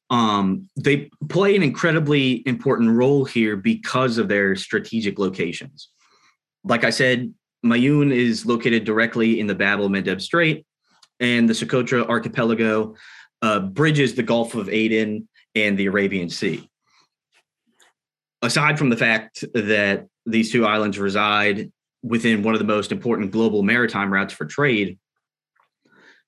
Um, 0.09 0.69
they 0.77 1.11
play 1.29 1.57
an 1.57 1.65
incredibly 1.65 2.47
important 2.47 2.91
role 2.91 3.25
here 3.25 3.57
because 3.57 4.19
of 4.19 4.29
their 4.29 4.55
strategic 4.55 5.19
locations. 5.19 5.89
Like 6.63 6.85
I 6.85 6.91
said, 6.91 7.35
mayun 7.65 8.13
is 8.13 8.47
located 8.47 8.85
directly 8.85 9.41
in 9.41 9.49
the 9.49 9.57
Bab 9.57 9.81
el 9.81 9.89
Mandeb 9.89 10.21
Strait 10.21 10.65
and 11.21 11.49
the 11.49 11.55
Socotra 11.55 12.07
archipelago 12.09 12.95
uh, 13.43 13.61
bridges 13.61 14.15
the 14.15 14.23
Gulf 14.23 14.55
of 14.55 14.69
Aden 14.69 15.29
and 15.55 15.79
the 15.79 15.87
Arabian 15.87 16.29
Sea. 16.31 16.69
Aside 18.43 18.79
from 18.79 18.91
the 18.91 18.97
fact 18.97 19.45
that 19.55 20.07
these 20.27 20.53
two 20.53 20.67
islands 20.67 20.99
reside 20.99 21.73
within 22.03 22.43
one 22.43 22.55
of 22.55 22.59
the 22.59 22.67
most 22.67 22.93
important 22.93 23.31
global 23.33 23.63
maritime 23.63 24.13
routes 24.13 24.35
for 24.35 24.45
trade, 24.45 24.99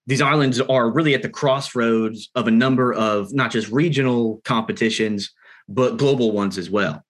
these 0.06 0.22
islands 0.22 0.58
are 0.60 0.90
really 0.90 1.14
at 1.14 1.22
the 1.22 1.28
crossroads 1.28 2.30
of 2.34 2.48
a 2.48 2.50
number 2.50 2.94
of 2.94 3.32
not 3.34 3.50
just 3.50 3.68
regional 3.68 4.40
competitions, 4.44 5.34
but 5.68 5.98
global 5.98 6.32
ones 6.32 6.56
as 6.56 6.70
well. 6.70 7.04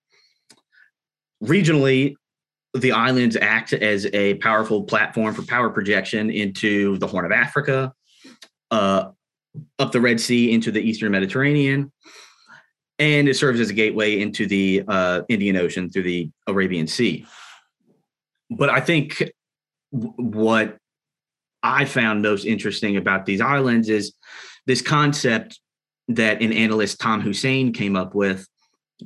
Regionally, 1.42 2.16
the 2.74 2.92
islands 2.92 3.37
act 3.37 3.72
as 3.72 4.07
a 4.12 4.35
powerful 4.35 4.85
platform 4.85 5.35
for 5.35 5.42
power 5.42 5.70
projection 5.70 6.31
into 6.31 6.98
the 6.98 7.07
Horn 7.07 7.24
of 7.24 7.33
Africa, 7.33 7.92
uh, 8.70 9.11
up 9.78 9.92
the 9.92 10.00
Red 10.00 10.20
Sea 10.20 10.52
into 10.52 10.70
the 10.70 10.81
Eastern 10.81 11.12
Mediterranean, 11.12 11.90
and 12.98 13.28
it 13.28 13.35
serves 13.35 13.61
as 13.61 13.70
a 13.70 13.74
gateway 13.74 14.20
into 14.20 14.46
the 14.46 14.83
uh, 14.87 15.22
Indian 15.28 15.57
Ocean 15.57 15.88
through 15.88 16.02
the 16.02 16.31
Arabian 16.46 16.87
Sea. 16.87 17.26
But 18.50 18.70
I 18.70 18.81
think 18.81 19.31
what 19.90 20.76
I 21.62 21.85
found 21.85 22.22
most 22.22 22.44
interesting 22.44 22.96
about 22.96 23.26
these 23.26 23.40
islands 23.40 23.88
is 23.88 24.12
this 24.66 24.83
concept 24.83 25.59
that 26.09 26.42
an 26.42 26.52
analyst 26.52 27.00
Tom 27.00 27.20
Hussein 27.20 27.72
came 27.72 27.96
up 27.96 28.14
with 28.14 28.46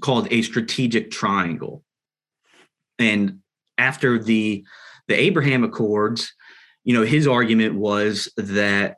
called 0.00 0.28
a 0.30 0.42
strategic 0.42 1.10
triangle. 1.10 1.82
And 2.98 3.41
after 3.82 4.18
the 4.18 4.64
the 5.08 5.20
Abraham 5.20 5.64
Accords, 5.64 6.32
you 6.84 6.94
know, 6.94 7.04
his 7.04 7.26
argument 7.26 7.74
was 7.74 8.32
that 8.36 8.96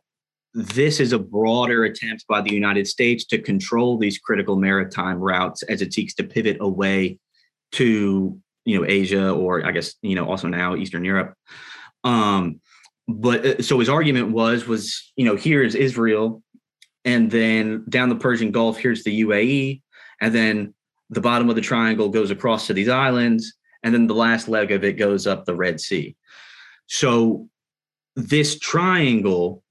this 0.53 1.01
is 1.01 1.12
a 1.12 1.18
broader 1.18 1.85
attempt 1.85 2.27
by 2.29 2.40
the 2.40 2.53
United 2.53 2.87
States 2.87 3.25
to 3.25 3.38
control 3.38 3.99
these 3.99 4.18
critical 4.18 4.57
maritime 4.57 5.18
routes 5.18 5.62
as 5.64 5.83
it 5.83 5.92
seeks 5.92 6.14
to 6.14 6.23
pivot 6.23 6.59
away 6.61 7.18
to 7.73 8.38
you 8.64 8.79
know 8.79 8.87
Asia 8.87 9.31
or 9.31 9.66
I 9.66 9.73
guess 9.73 9.94
you 10.03 10.14
know 10.14 10.27
also 10.27 10.49
now 10.49 10.77
Eastern 10.77 11.05
Europe. 11.05 11.35
Um, 12.05 12.61
but 13.09 13.47
uh, 13.47 13.62
so 13.62 13.79
his 13.79 13.88
argument 13.88 14.31
was 14.31 14.66
was 14.66 15.12
you 15.16 15.25
know 15.25 15.37
here 15.37 15.62
is 15.62 15.75
Israel, 15.75 16.42
and 17.05 17.31
then 17.31 17.85
down 17.88 18.11
the 18.11 18.23
Persian 18.27 18.53
Gulf 18.53 18.79
here's 18.79 19.03
the 19.03 19.23
UAE, 19.23 19.83
and 20.20 20.35
then 20.35 20.75
the 21.11 21.20
bottom 21.20 21.49
of 21.49 21.57
the 21.57 21.68
triangle 21.70 22.09
goes 22.11 22.31
across 22.31 22.66
to 22.66 22.75
these 22.75 22.88
islands, 22.88 23.55
and 23.85 23.94
then 23.94 24.07
the 24.07 24.14
last 24.14 24.49
leg 24.49 24.73
of 24.73 24.83
it 24.83 24.94
goes 24.94 25.27
up 25.27 25.44
the 25.44 25.55
Red 25.55 25.81
Sea. 25.81 26.16
So 26.87 27.49
this 28.16 28.59
triangle 28.59 29.62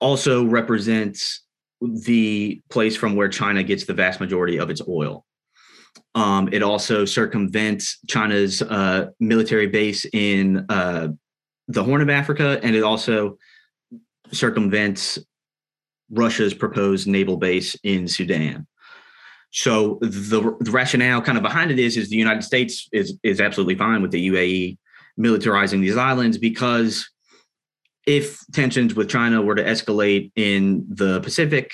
also 0.00 0.44
represents 0.44 1.42
the 1.80 2.62
place 2.70 2.96
from 2.96 3.14
where 3.14 3.28
China 3.28 3.62
gets 3.62 3.84
the 3.84 3.94
vast 3.94 4.20
majority 4.20 4.58
of 4.58 4.70
its 4.70 4.80
oil. 4.88 5.24
Um, 6.14 6.48
it 6.52 6.62
also 6.62 7.04
circumvents 7.04 7.98
China's 8.08 8.62
uh, 8.62 9.10
military 9.20 9.66
base 9.66 10.06
in 10.12 10.64
uh, 10.68 11.08
the 11.68 11.84
Horn 11.84 12.00
of 12.00 12.08
Africa, 12.08 12.58
and 12.62 12.74
it 12.74 12.82
also 12.82 13.38
circumvents 14.32 15.18
Russia's 16.10 16.54
proposed 16.54 17.06
naval 17.06 17.36
base 17.36 17.76
in 17.82 18.08
Sudan. 18.08 18.66
So 19.54 19.98
the, 20.00 20.56
the 20.60 20.70
rationale 20.72 21.22
kind 21.22 21.38
of 21.38 21.42
behind 21.42 21.70
it 21.70 21.78
is 21.78 21.96
is 21.96 22.10
the 22.10 22.16
United 22.16 22.42
States 22.42 22.88
is 22.92 23.16
is 23.22 23.40
absolutely 23.40 23.76
fine 23.76 24.02
with 24.02 24.10
the 24.10 24.28
UAE 24.28 24.78
militarizing 25.18 25.80
these 25.80 25.96
islands 25.96 26.38
because 26.38 27.08
if 28.04 28.40
tensions 28.52 28.96
with 28.96 29.08
China 29.08 29.40
were 29.40 29.54
to 29.54 29.62
escalate 29.62 30.32
in 30.34 30.84
the 30.88 31.20
Pacific, 31.20 31.72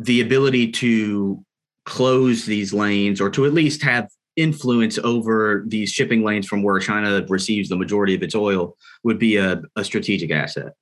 the 0.00 0.20
ability 0.20 0.72
to 0.72 1.44
close 1.86 2.46
these 2.46 2.74
lanes 2.74 3.20
or 3.20 3.30
to 3.30 3.46
at 3.46 3.54
least 3.54 3.82
have 3.82 4.08
influence 4.34 4.98
over 4.98 5.64
these 5.68 5.90
shipping 5.90 6.24
lanes 6.24 6.48
from 6.48 6.64
where 6.64 6.80
China 6.80 7.24
receives 7.28 7.68
the 7.68 7.76
majority 7.76 8.16
of 8.16 8.24
its 8.24 8.34
oil 8.34 8.76
would 9.04 9.20
be 9.20 9.36
a, 9.36 9.62
a 9.76 9.84
strategic 9.84 10.32
asset. 10.32 10.72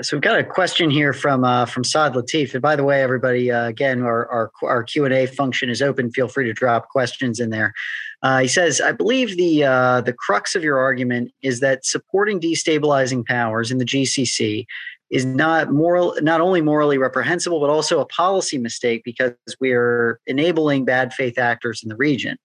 So 0.00 0.16
we've 0.16 0.22
got 0.22 0.38
a 0.38 0.44
question 0.44 0.90
here 0.90 1.12
from 1.12 1.44
uh, 1.44 1.66
from 1.66 1.84
Saad 1.84 2.14
Latif. 2.14 2.54
And 2.54 2.62
by 2.62 2.76
the 2.76 2.84
way, 2.84 3.02
everybody, 3.02 3.50
uh, 3.50 3.66
again, 3.66 4.02
our 4.02 4.26
our, 4.28 4.50
our 4.62 4.82
Q 4.82 5.04
and 5.04 5.12
A 5.12 5.26
function 5.26 5.68
is 5.68 5.82
open. 5.82 6.10
Feel 6.10 6.28
free 6.28 6.46
to 6.46 6.54
drop 6.54 6.88
questions 6.88 7.38
in 7.38 7.50
there. 7.50 7.74
Uh, 8.22 8.38
he 8.38 8.48
says, 8.48 8.80
"I 8.80 8.92
believe 8.92 9.36
the 9.36 9.64
uh, 9.64 10.00
the 10.00 10.14
crux 10.14 10.54
of 10.54 10.64
your 10.64 10.78
argument 10.78 11.32
is 11.42 11.60
that 11.60 11.84
supporting 11.84 12.40
destabilizing 12.40 13.26
powers 13.26 13.70
in 13.70 13.76
the 13.76 13.84
GCC 13.84 14.64
is 15.10 15.26
not 15.26 15.70
moral, 15.70 16.16
not 16.22 16.40
only 16.40 16.62
morally 16.62 16.96
reprehensible, 16.96 17.60
but 17.60 17.68
also 17.68 18.00
a 18.00 18.06
policy 18.06 18.56
mistake 18.56 19.02
because 19.04 19.34
we're 19.60 20.20
enabling 20.26 20.86
bad 20.86 21.12
faith 21.12 21.38
actors 21.38 21.82
in 21.82 21.90
the 21.90 21.96
region. 21.96 22.38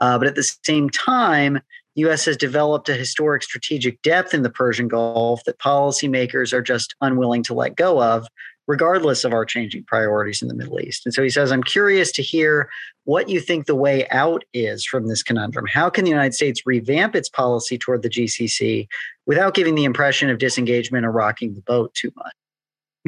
Uh, 0.00 0.18
but 0.18 0.26
at 0.26 0.34
the 0.34 0.58
same 0.64 0.90
time." 0.90 1.60
U.S. 2.00 2.24
has 2.24 2.36
developed 2.36 2.88
a 2.88 2.94
historic 2.94 3.42
strategic 3.42 4.00
depth 4.02 4.34
in 4.34 4.42
the 4.42 4.50
Persian 4.50 4.88
Gulf 4.88 5.44
that 5.44 5.58
policymakers 5.58 6.52
are 6.52 6.62
just 6.62 6.94
unwilling 7.00 7.42
to 7.44 7.54
let 7.54 7.76
go 7.76 8.02
of, 8.02 8.26
regardless 8.66 9.24
of 9.24 9.32
our 9.32 9.44
changing 9.44 9.84
priorities 9.84 10.42
in 10.42 10.48
the 10.48 10.54
Middle 10.54 10.80
East. 10.80 11.04
And 11.04 11.14
so 11.14 11.22
he 11.22 11.30
says, 11.30 11.50
I'm 11.50 11.62
curious 11.62 12.12
to 12.12 12.22
hear 12.22 12.68
what 13.04 13.28
you 13.28 13.40
think 13.40 13.66
the 13.66 13.74
way 13.74 14.08
out 14.10 14.44
is 14.52 14.84
from 14.84 15.08
this 15.08 15.22
conundrum. 15.22 15.66
How 15.66 15.90
can 15.90 16.04
the 16.04 16.10
United 16.10 16.34
States 16.34 16.62
revamp 16.66 17.16
its 17.16 17.28
policy 17.28 17.78
toward 17.78 18.02
the 18.02 18.10
GCC 18.10 18.86
without 19.26 19.54
giving 19.54 19.74
the 19.74 19.84
impression 19.84 20.30
of 20.30 20.38
disengagement 20.38 21.04
or 21.04 21.10
rocking 21.10 21.54
the 21.54 21.62
boat 21.62 21.92
too 21.94 22.12
much? 22.16 22.32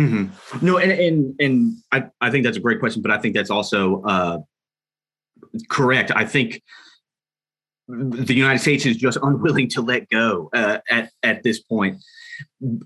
Mm-hmm. 0.00 0.66
No, 0.66 0.78
and 0.78 0.90
and 0.90 1.34
and 1.38 1.76
I, 1.92 2.04
I 2.20 2.30
think 2.30 2.44
that's 2.44 2.56
a 2.56 2.60
great 2.60 2.80
question, 2.80 3.02
but 3.02 3.10
I 3.10 3.18
think 3.18 3.34
that's 3.34 3.50
also 3.50 4.02
uh, 4.02 4.38
correct. 5.68 6.10
I 6.14 6.24
think 6.24 6.62
the 7.88 8.34
United 8.34 8.58
States 8.58 8.86
is 8.86 8.96
just 8.96 9.18
unwilling 9.22 9.68
to 9.70 9.82
let 9.82 10.08
go 10.08 10.50
uh, 10.52 10.78
at 10.90 11.10
at 11.22 11.42
this 11.42 11.60
point. 11.60 12.02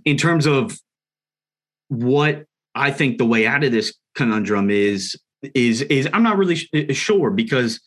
In 0.05 0.17
terms 0.17 0.47
of 0.47 0.79
what 1.89 2.45
I 2.75 2.91
think 2.91 3.19
the 3.19 3.27
way 3.27 3.47
out 3.47 3.65
of 3.65 3.73
this 3.73 3.95
conundrum 4.15 4.71
is 4.71 5.17
is 5.55 5.83
is 5.83 6.09
I'm 6.13 6.23
not 6.23 6.37
really 6.37 6.59
uh, 6.75 6.93
sure 6.93 7.31
because 7.31 7.81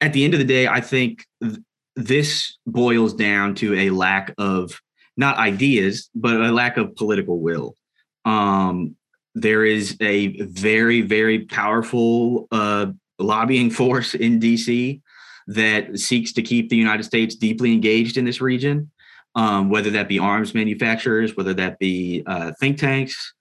at 0.00 0.12
the 0.12 0.24
end 0.24 0.34
of 0.34 0.38
the 0.38 0.46
day, 0.46 0.66
I 0.66 0.80
think 0.80 1.24
th- 1.42 1.58
this 1.94 2.56
boils 2.66 3.14
down 3.14 3.54
to 3.56 3.74
a 3.74 3.90
lack 3.90 4.34
of 4.38 4.80
not 5.16 5.36
ideas, 5.36 6.08
but 6.14 6.40
a 6.40 6.50
lack 6.50 6.76
of 6.76 6.96
political 6.96 7.40
will. 7.40 7.76
Um, 8.24 8.96
there 9.34 9.64
is 9.64 9.96
a 10.00 10.40
very, 10.42 11.02
very 11.02 11.40
powerful 11.46 12.48
uh, 12.50 12.86
lobbying 13.18 13.70
force 13.70 14.14
in 14.14 14.40
DC 14.40 15.00
that 15.48 15.98
seeks 15.98 16.32
to 16.34 16.42
keep 16.42 16.68
the 16.68 16.76
United 16.76 17.04
States 17.04 17.34
deeply 17.34 17.72
engaged 17.72 18.16
in 18.16 18.24
this 18.24 18.40
region, 18.40 18.90
um, 19.34 19.70
whether 19.70 19.90
that 19.90 20.08
be 20.08 20.18
arms 20.18 20.54
manufacturers, 20.54 21.36
whether 21.36 21.54
that 21.54 21.78
be 21.78 22.22
uh, 22.26 22.52
think 22.60 22.78
tanks. 22.78 23.34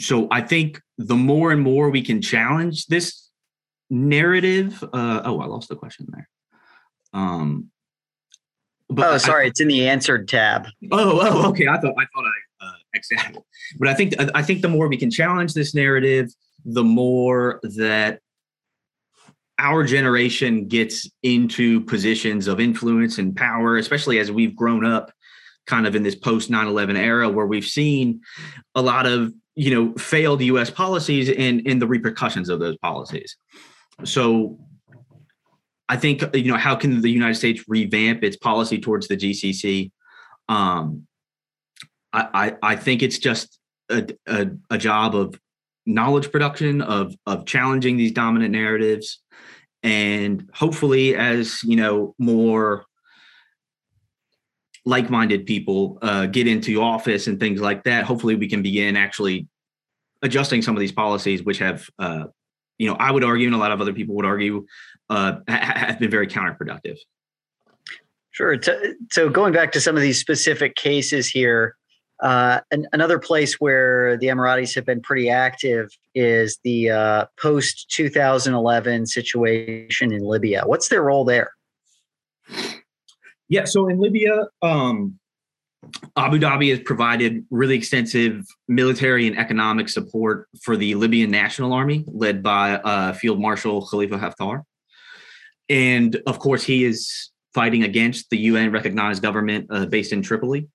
So 0.00 0.28
I 0.30 0.40
think 0.40 0.80
the 0.98 1.16
more 1.16 1.52
and 1.52 1.62
more 1.62 1.90
we 1.90 2.02
can 2.02 2.20
challenge 2.20 2.86
this 2.86 3.30
narrative. 3.90 4.82
Uh, 4.82 5.22
oh, 5.24 5.40
I 5.40 5.46
lost 5.46 5.68
the 5.68 5.76
question 5.76 6.06
there. 6.10 6.28
Um, 7.12 7.70
but 8.88 9.06
oh, 9.06 9.18
sorry, 9.18 9.44
I, 9.44 9.48
it's 9.48 9.60
in 9.60 9.68
the 9.68 9.88
answered 9.88 10.28
tab. 10.28 10.66
Oh, 10.90 11.20
oh, 11.22 11.48
okay. 11.50 11.68
I 11.68 11.78
thought 11.78 11.94
I 11.98 12.06
thought 12.14 12.24
I 12.24 12.66
uh, 12.66 12.72
exactly. 12.92 13.42
But 13.78 13.88
I 13.88 13.94
think 13.94 14.14
I 14.34 14.42
think 14.42 14.62
the 14.62 14.68
more 14.68 14.88
we 14.88 14.96
can 14.96 15.10
challenge 15.10 15.54
this 15.54 15.74
narrative, 15.74 16.30
the 16.64 16.84
more 16.84 17.60
that 17.62 18.20
our 19.58 19.84
generation 19.84 20.66
gets 20.66 21.08
into 21.22 21.80
positions 21.82 22.48
of 22.48 22.60
influence 22.60 23.18
and 23.18 23.36
power, 23.36 23.76
especially 23.76 24.18
as 24.18 24.30
we've 24.30 24.56
grown 24.56 24.84
up 24.84 25.12
kind 25.66 25.86
of 25.86 25.96
in 25.96 26.02
this 26.02 26.14
post 26.14 26.50
9-11 26.50 26.96
era 26.98 27.28
where 27.28 27.46
we've 27.46 27.64
seen 27.64 28.20
a 28.74 28.82
lot 28.82 29.06
of 29.06 29.32
you 29.54 29.72
know 29.72 29.94
failed 29.94 30.42
us 30.42 30.68
policies 30.68 31.30
and, 31.30 31.66
and 31.66 31.80
the 31.80 31.86
repercussions 31.86 32.50
of 32.50 32.58
those 32.58 32.76
policies 32.78 33.36
so 34.02 34.58
I 35.88 35.96
think 35.96 36.24
you 36.34 36.50
know 36.50 36.56
how 36.56 36.74
can 36.76 37.00
the 37.00 37.10
United 37.10 37.34
States 37.34 37.64
revamp 37.68 38.24
its 38.24 38.36
policy 38.36 38.80
towards 38.80 39.08
the 39.08 39.16
GCC? 39.16 39.92
Um, 40.48 41.06
I, 42.12 42.28
I, 42.62 42.72
I 42.72 42.76
think 42.76 43.02
it's 43.02 43.18
just 43.18 43.58
a, 43.90 44.06
a, 44.26 44.48
a 44.70 44.78
job 44.78 45.14
of 45.14 45.38
knowledge 45.86 46.32
production 46.32 46.80
of 46.80 47.14
of 47.26 47.44
challenging 47.44 47.96
these 47.96 48.12
dominant 48.12 48.52
narratives, 48.52 49.20
and 49.84 50.50
hopefully, 50.52 51.14
as 51.14 51.62
you 51.62 51.76
know, 51.76 52.16
more 52.18 52.84
like-minded 54.84 55.46
people 55.46 55.98
uh, 56.02 56.26
get 56.26 56.48
into 56.48 56.82
office 56.82 57.28
and 57.28 57.38
things 57.38 57.60
like 57.60 57.84
that. 57.84 58.04
Hopefully, 58.04 58.34
we 58.34 58.48
can 58.48 58.62
begin 58.62 58.96
actually 58.96 59.46
adjusting 60.22 60.62
some 60.62 60.74
of 60.74 60.80
these 60.80 60.92
policies, 60.92 61.44
which 61.44 61.58
have 61.58 61.88
uh, 62.00 62.24
you 62.78 62.88
know, 62.88 62.96
I 62.96 63.10
would 63.10 63.24
argue, 63.24 63.46
and 63.46 63.54
a 63.54 63.58
lot 63.58 63.72
of 63.72 63.80
other 63.80 63.92
people 63.92 64.14
would 64.16 64.24
argue, 64.24 64.66
uh, 65.10 65.36
have 65.48 65.98
been 65.98 66.10
very 66.10 66.26
counterproductive. 66.26 66.96
Sure. 68.30 68.56
So 69.12 69.28
going 69.28 69.52
back 69.52 69.70
to 69.72 69.80
some 69.80 69.94
of 69.94 70.02
these 70.02 70.18
specific 70.18 70.74
cases 70.74 71.28
here, 71.28 71.76
uh, 72.20 72.60
an, 72.70 72.86
another 72.92 73.18
place 73.18 73.54
where 73.54 74.16
the 74.16 74.26
Emiratis 74.26 74.74
have 74.74 74.86
been 74.86 75.00
pretty 75.00 75.28
active 75.28 75.90
is 76.14 76.58
the 76.64 76.90
uh, 76.90 77.26
post 77.40 77.90
2011 77.90 79.06
situation 79.06 80.12
in 80.12 80.22
Libya. 80.22 80.62
What's 80.64 80.88
their 80.88 81.02
role 81.02 81.24
there? 81.24 81.52
Yeah, 83.48 83.64
so 83.64 83.88
in 83.88 84.00
Libya, 84.00 84.46
um, 84.62 85.18
Abu 86.16 86.38
Dhabi 86.38 86.70
has 86.70 86.80
provided 86.80 87.44
really 87.50 87.76
extensive 87.76 88.46
military 88.68 89.26
and 89.26 89.38
economic 89.38 89.88
support 89.88 90.48
for 90.62 90.76
the 90.76 90.94
Libyan 90.94 91.30
National 91.30 91.72
Army, 91.72 92.04
led 92.06 92.42
by 92.42 92.76
uh, 92.76 93.12
Field 93.12 93.40
Marshal 93.40 93.86
Khalifa 93.86 94.18
Haftar. 94.18 94.62
And 95.68 96.20
of 96.26 96.38
course, 96.38 96.64
he 96.64 96.84
is 96.84 97.30
fighting 97.54 97.84
against 97.84 98.30
the 98.30 98.38
UN 98.38 98.72
recognized 98.72 99.22
government 99.22 99.66
uh, 99.70 99.86
based 99.86 100.12
in 100.12 100.22
Tripoli. 100.22 100.68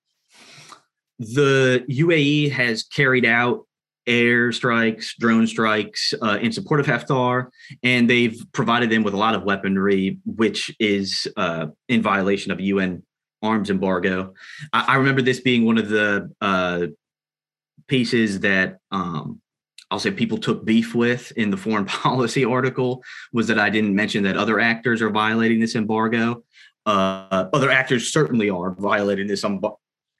The 1.20 1.84
UAE 1.90 2.50
has 2.52 2.82
carried 2.82 3.26
out 3.26 3.66
air 4.06 4.52
strikes, 4.52 5.14
drone 5.18 5.46
strikes 5.46 6.14
uh, 6.22 6.38
in 6.40 6.50
support 6.50 6.80
of 6.80 6.86
Haftar, 6.86 7.48
and 7.82 8.08
they've 8.08 8.42
provided 8.52 8.88
them 8.88 9.02
with 9.02 9.12
a 9.12 9.18
lot 9.18 9.34
of 9.34 9.42
weaponry, 9.42 10.18
which 10.24 10.74
is 10.80 11.26
uh, 11.36 11.66
in 11.88 12.00
violation 12.00 12.50
of 12.52 12.60
UN 12.60 13.02
arms 13.42 13.68
embargo. 13.68 14.32
I, 14.72 14.94
I 14.94 14.96
remember 14.96 15.20
this 15.20 15.40
being 15.40 15.66
one 15.66 15.76
of 15.76 15.90
the 15.90 16.30
uh, 16.40 16.86
pieces 17.86 18.40
that 18.40 18.78
um, 18.90 19.42
I'll 19.90 19.98
say 19.98 20.10
people 20.10 20.38
took 20.38 20.64
beef 20.64 20.94
with 20.94 21.32
in 21.32 21.50
the 21.50 21.58
foreign 21.58 21.84
policy 22.02 22.46
article 22.46 23.04
was 23.32 23.46
that 23.48 23.58
I 23.58 23.68
didn't 23.68 23.94
mention 23.94 24.24
that 24.24 24.38
other 24.38 24.58
actors 24.58 25.02
are 25.02 25.10
violating 25.10 25.60
this 25.60 25.74
embargo. 25.74 26.44
Uh, 26.86 27.46
other 27.52 27.70
actors 27.70 28.10
certainly 28.10 28.48
are 28.48 28.74
violating 28.78 29.26
this 29.26 29.44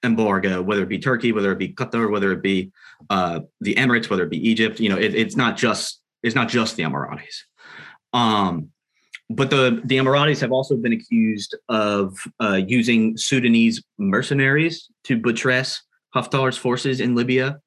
embargo, 0.04 0.62
whether 0.62 0.82
it 0.82 0.88
be 0.88 0.98
Turkey, 0.98 1.32
whether 1.32 1.52
it 1.52 1.58
be 1.58 1.72
Qatar, 1.72 2.10
whether 2.10 2.32
it 2.32 2.42
be 2.42 2.72
uh, 3.08 3.40
the 3.60 3.74
Emirates, 3.74 4.10
whether 4.10 4.24
it 4.24 4.30
be 4.30 4.48
Egypt. 4.48 4.80
You 4.80 4.88
know, 4.88 4.98
it, 4.98 5.14
it's 5.14 5.36
not 5.36 5.56
just 5.56 6.00
it's 6.22 6.34
not 6.34 6.48
just 6.48 6.76
the 6.76 6.82
Emiratis. 6.82 7.42
Um, 8.12 8.70
but 9.28 9.50
the 9.50 9.80
the 9.84 9.98
Emiratis 9.98 10.40
have 10.40 10.52
also 10.52 10.76
been 10.76 10.92
accused 10.92 11.56
of 11.68 12.18
uh, 12.40 12.60
using 12.66 13.16
Sudanese 13.16 13.82
mercenaries 13.98 14.88
to 15.04 15.18
buttress 15.18 15.82
Haftar's 16.14 16.56
forces 16.56 17.00
in 17.00 17.14
Libya. 17.14 17.60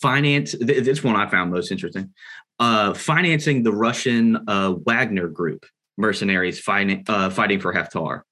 Finance 0.00 0.56
this 0.60 1.04
one 1.04 1.16
I 1.16 1.28
found 1.28 1.52
most 1.52 1.70
interesting. 1.70 2.12
Uh, 2.58 2.94
financing 2.94 3.62
the 3.62 3.72
Russian 3.72 4.36
uh, 4.48 4.74
Wagner 4.84 5.28
Group 5.28 5.64
mercenaries 5.96 6.58
fighting 6.58 7.04
uh, 7.08 7.30
fighting 7.30 7.60
for 7.60 7.72
Haftar, 7.72 8.22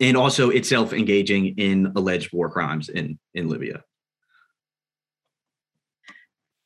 and 0.00 0.16
also 0.16 0.50
itself 0.50 0.92
engaging 0.92 1.58
in 1.58 1.92
alleged 1.96 2.32
war 2.32 2.50
crimes 2.50 2.88
in 2.88 3.18
in 3.34 3.48
Libya. 3.48 3.82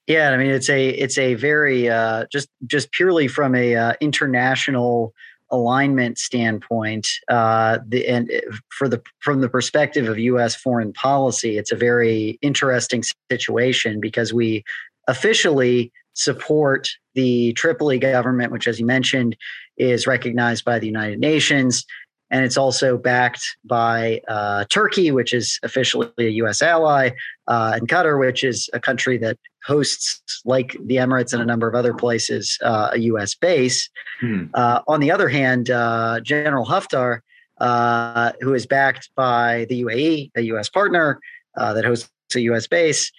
Yeah, 0.07 0.31
I 0.31 0.37
mean 0.37 0.51
it's 0.51 0.69
a 0.69 0.89
it's 0.89 1.19
a 1.19 1.35
very 1.35 1.89
uh, 1.89 2.27
just 2.33 2.49
just 2.67 2.91
purely 2.93 3.29
from 3.29 3.55
a 3.55 3.77
uh, 3.77 3.93
international 4.01 5.15
alignment 5.51 6.19
standpoint, 6.19 7.09
uh, 7.29 7.79
the 7.87 8.07
and 8.07 8.31
for 8.69 8.89
the 8.89 9.03
from 9.19 9.41
the 9.41 9.49
perspective 9.49 10.09
of 10.09 10.19
U.S. 10.19 10.55
foreign 10.55 10.93
policy, 10.93 11.59
it's 11.59 11.73
a 11.73 11.77
very 11.77 12.39
interesting 12.43 13.03
situation 13.31 14.01
because 14.01 14.33
we 14.33 14.65
officially 15.09 15.93
support 16.15 16.89
the 17.15 17.53
Tripoli 17.55 17.99
government, 17.99 18.53
which, 18.53 18.69
as 18.69 18.79
you 18.79 18.87
mentioned, 18.87 19.37
is 19.77 20.07
recognized 20.07 20.65
by 20.65 20.79
the 20.79 20.87
United 20.87 21.19
Nations. 21.19 21.85
And 22.31 22.45
it's 22.45 22.57
also 22.57 22.97
backed 22.97 23.43
by 23.65 24.21
uh, 24.29 24.65
Turkey, 24.71 25.11
which 25.11 25.35
is 25.35 25.59
officially 25.63 26.09
a 26.19 26.29
U.S. 26.43 26.63
ally, 26.63 27.11
uh, 27.49 27.73
and 27.75 27.89
Qatar, 27.89 28.21
which 28.21 28.45
is 28.45 28.71
a 28.73 28.81
country 28.81 29.19
that 29.19 29.37
hosts, 29.65 30.41
like 30.45 30.77
the 30.85 30.97
Emirates 30.97 31.33
and 31.33 31.43
a 31.43 31.45
number 31.45 31.69
of 31.69 31.75
other 31.75 31.93
places, 31.93 32.59
uh, 32.63 32.91
a 32.93 32.99
U.S. 32.99 33.35
base. 33.35 33.91
Hmm. 34.21 34.45
Uh, 34.55 34.81
on 34.87 35.01
the 35.01 35.11
other 35.11 35.29
hand, 35.29 35.71
uh, 35.71 36.21
General 36.21 36.65
Haftar, 36.65 37.21
uh, 37.59 38.33
who 38.41 38.55
is 38.55 38.67
backed 38.67 39.11
by 39.17 39.67
the 39.69 39.83
UAE, 39.83 40.31
a 40.37 40.43
U.S. 40.43 40.69
partner 40.69 41.21
that 41.57 41.85
hosts 41.85 42.11
a 42.35 42.41
U.S. 42.43 42.67
base, 42.67 43.11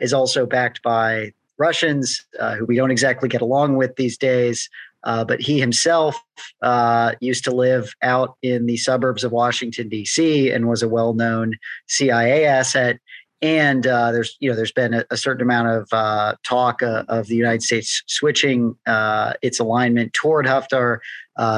is 0.00 0.12
also 0.12 0.46
backed 0.46 0.82
by 0.82 1.32
Russians, 1.58 2.26
who 2.58 2.64
we 2.66 2.74
don't 2.76 2.90
exactly 2.90 3.28
get 3.28 3.40
along 3.40 3.76
with 3.76 3.94
these 3.96 4.18
days. 4.18 4.68
Uh, 5.04 5.24
but 5.24 5.40
he 5.40 5.58
himself 5.58 6.20
uh, 6.62 7.12
used 7.20 7.44
to 7.44 7.50
live 7.50 7.92
out 8.02 8.36
in 8.42 8.66
the 8.66 8.76
suburbs 8.76 9.24
of 9.24 9.32
Washington 9.32 9.88
D.C. 9.88 10.50
and 10.50 10.68
was 10.68 10.82
a 10.82 10.88
well-known 10.88 11.54
CIA 11.88 12.44
asset. 12.44 12.98
And 13.40 13.88
uh, 13.88 14.12
there's 14.12 14.36
you 14.38 14.48
know 14.48 14.54
there's 14.54 14.70
been 14.70 14.94
a, 14.94 15.04
a 15.10 15.16
certain 15.16 15.42
amount 15.42 15.66
of 15.66 15.88
uh, 15.90 16.36
talk 16.44 16.80
uh, 16.80 17.02
of 17.08 17.26
the 17.26 17.34
United 17.34 17.62
States 17.62 18.04
switching 18.06 18.76
its 18.86 19.58
alignment 19.58 20.12
toward 20.12 20.46
Haftar 20.46 20.98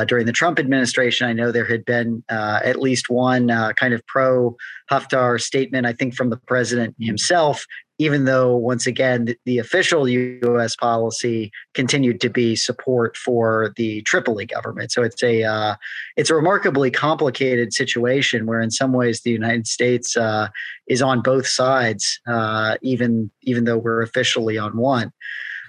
during 0.07 0.25
the 0.25 0.33
Trump 0.33 0.59
administration. 0.59 1.29
I 1.29 1.35
know 1.35 1.53
there 1.53 1.67
had 1.67 1.85
been 1.85 2.25
at 2.31 2.81
least 2.81 3.11
one 3.11 3.49
kind 3.75 3.93
of 3.93 4.07
pro 4.07 4.57
Haftar 4.91 5.39
statement, 5.39 5.85
I 5.87 5.93
think, 5.93 6.15
from 6.15 6.31
the 6.31 6.39
president 6.39 6.97
himself 6.99 7.67
even 7.99 8.25
though 8.25 8.57
once 8.57 8.87
again 8.87 9.37
the, 9.45 9.59
official 9.59 10.09
U.S. 10.09 10.75
policy 10.77 11.53
continued 11.75 12.21
to 12.21 12.29
be 12.29 12.57
support 12.57 13.17
for 13.17 13.73
the 13.77 14.03
Tripoli 14.03 14.47
government. 14.47 14.91
So 14.91 15.03
it's 15.03 15.23
a 15.23 15.45
uh, 15.45 15.77
it's 16.17 16.29
a 16.29 16.35
remarkably 16.35 16.91
complicated 16.91 17.73
situation 17.73 18.47
where, 18.47 18.61
in 18.61 18.71
some 18.71 18.93
ways, 18.93 19.23
the 19.23 19.31
United 19.31 19.67
States 19.67 20.17
uh, 20.17 20.49
is 20.89 21.03
on 21.03 21.23
both 21.23 21.47
sides, 21.47 22.21
uh, 22.27 22.77
even 22.83 23.31
even 23.43 23.65
though 23.65 23.79
we're 23.79 24.03
officially 24.03 24.59
on 24.59 24.77
one. 24.77 25.13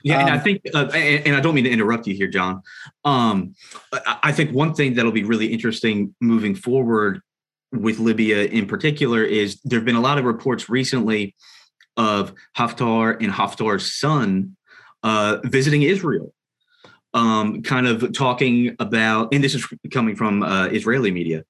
Yeah, 0.03 0.19
and 0.19 0.29
I 0.29 0.35
um, 0.37 0.41
think, 0.41 0.61
uh, 0.73 0.85
and, 0.93 1.27
and, 1.27 1.35
I 1.35 1.39
don't 1.39 1.55
mean 1.55 1.63
to 1.63 1.69
interrupt 1.71 2.05
you 2.05 2.13
here, 2.13 2.27
John. 2.27 2.61
Um, 3.05 3.55
I 4.21 4.31
think 4.31 4.51
one 4.51 4.75
thing 4.75 4.93
that'll 4.93 5.11
be 5.11 5.23
really 5.23 5.47
interesting 5.47 6.13
moving 6.21 6.53
forward 6.53 7.21
with 7.71 7.97
Libya 7.97 8.45
in 8.45 8.67
particular 8.67 9.23
is 9.23 9.59
there 9.63 9.79
have 9.79 9.85
been 9.85 9.95
a 9.95 10.01
lot 10.01 10.19
of 10.19 10.25
reports 10.25 10.69
recently 10.69 11.35
of 11.97 12.33
Haftar 12.57 13.21
and 13.21 13.31
Haftar's 13.31 13.93
son 13.93 14.55
uh, 15.03 15.37
visiting 15.43 15.83
Israel, 15.83 16.33
um, 17.13 17.61
kind 17.61 17.87
of 17.87 18.13
talking 18.13 18.75
about, 18.79 19.33
and 19.33 19.43
this 19.43 19.55
is 19.55 19.67
coming 19.91 20.15
from 20.15 20.43
uh, 20.43 20.67
Israeli 20.67 21.11
media, 21.11 21.43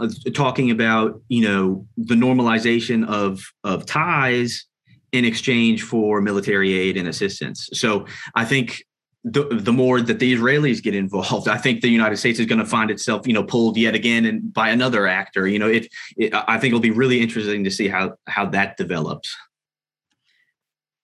uh, 0.00 0.08
talking 0.34 0.70
about 0.70 1.20
you 1.28 1.42
know 1.42 1.86
the 1.96 2.14
normalization 2.14 3.06
of 3.08 3.40
of 3.64 3.86
ties 3.86 4.66
in 5.12 5.24
exchange 5.24 5.82
for 5.82 6.20
military 6.20 6.78
aid 6.78 6.96
and 6.96 7.08
assistance. 7.08 7.70
So 7.72 8.06
I 8.34 8.44
think 8.44 8.82
the, 9.24 9.44
the 9.44 9.72
more 9.72 10.00
that 10.00 10.18
the 10.18 10.34
Israelis 10.34 10.82
get 10.82 10.94
involved, 10.94 11.48
I 11.48 11.56
think 11.56 11.80
the 11.80 11.88
United 11.88 12.16
States 12.16 12.38
is 12.38 12.46
going 12.46 12.60
to 12.60 12.66
find 12.66 12.90
itself, 12.90 13.26
you 13.26 13.32
know, 13.32 13.42
pulled 13.42 13.76
yet 13.76 13.94
again 13.94 14.24
and 14.26 14.52
by 14.52 14.70
another 14.70 15.06
actor. 15.06 15.46
You 15.46 15.58
know, 15.58 15.68
it, 15.68 15.88
it 16.16 16.34
I 16.34 16.58
think 16.58 16.72
it'll 16.72 16.80
be 16.80 16.90
really 16.90 17.20
interesting 17.20 17.64
to 17.64 17.70
see 17.70 17.88
how 17.88 18.14
how 18.26 18.46
that 18.46 18.76
develops. 18.76 19.34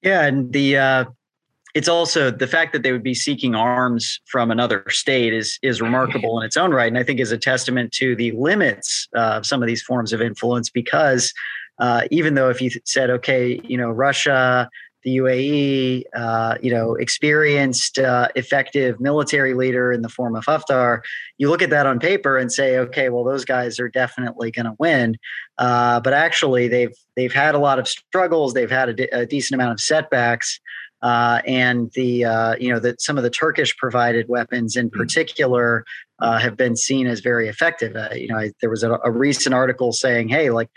Yeah, 0.04 0.26
and 0.26 0.52
the 0.52 0.76
uh, 0.76 1.04
it's 1.74 1.88
also 1.88 2.30
the 2.30 2.46
fact 2.46 2.74
that 2.74 2.82
they 2.82 2.92
would 2.92 3.02
be 3.02 3.14
seeking 3.14 3.54
arms 3.54 4.20
from 4.26 4.50
another 4.50 4.84
state 4.90 5.32
is 5.32 5.58
is 5.62 5.80
remarkable 5.80 6.38
in 6.38 6.44
its 6.44 6.58
own 6.58 6.72
right, 6.72 6.88
and 6.88 6.98
I 6.98 7.02
think 7.02 7.20
is 7.20 7.32
a 7.32 7.38
testament 7.38 7.90
to 7.92 8.14
the 8.14 8.30
limits 8.32 9.08
of 9.14 9.46
some 9.46 9.62
of 9.62 9.66
these 9.66 9.82
forms 9.82 10.12
of 10.12 10.20
influence. 10.20 10.68
Because 10.68 11.32
uh, 11.78 12.02
even 12.10 12.34
though 12.34 12.50
if 12.50 12.60
you 12.60 12.70
said, 12.84 13.08
okay, 13.10 13.60
you 13.64 13.78
know, 13.78 13.90
Russia, 13.90 14.68
the 15.04 15.18
UAE, 15.18 16.04
uh, 16.16 16.56
you 16.62 16.70
know, 16.70 16.94
experienced, 16.94 17.98
uh, 17.98 18.28
effective 18.34 18.98
military 18.98 19.54
leader 19.54 19.92
in 19.92 20.02
the 20.02 20.08
form 20.08 20.34
of 20.34 20.44
Haftar, 20.46 21.02
you 21.38 21.50
look 21.50 21.62
at 21.62 21.70
that 21.70 21.86
on 21.86 21.98
paper 21.98 22.38
and 22.38 22.50
say, 22.50 22.78
okay, 22.78 23.10
well, 23.10 23.22
those 23.22 23.44
guys 23.44 23.78
are 23.78 23.88
definitely 23.88 24.50
going 24.50 24.66
to 24.66 24.74
win. 24.78 25.16
Uh, 25.58 26.00
but 26.00 26.12
actually, 26.12 26.68
they've 26.68 26.94
they've 27.16 27.32
had 27.32 27.54
a 27.54 27.58
lot 27.58 27.78
of 27.78 27.86
struggles. 27.86 28.54
They've 28.54 28.70
had 28.70 28.88
a, 28.88 28.94
de- 28.94 29.18
a 29.18 29.26
decent 29.26 29.60
amount 29.60 29.72
of 29.72 29.80
setbacks. 29.80 30.58
Uh, 31.02 31.42
and 31.46 31.90
the 31.92 32.24
uh, 32.24 32.56
you 32.58 32.72
know 32.72 32.78
that 32.78 33.00
some 33.02 33.18
of 33.18 33.22
the 33.22 33.30
Turkish 33.30 33.76
provided 33.76 34.26
weapons 34.26 34.74
in 34.74 34.88
mm. 34.88 34.92
particular 34.94 35.84
uh, 36.20 36.38
have 36.38 36.56
been 36.56 36.76
seen 36.76 37.06
as 37.06 37.20
very 37.20 37.46
effective. 37.46 37.94
Uh, 37.94 38.08
you 38.14 38.28
know, 38.28 38.38
I, 38.38 38.52
there 38.62 38.70
was 38.70 38.82
a, 38.82 38.98
a, 39.04 39.10
recent 39.10 39.54
article 39.54 39.92
saying, 39.92 40.28
"Hey, 40.28 40.48
like 40.48 40.70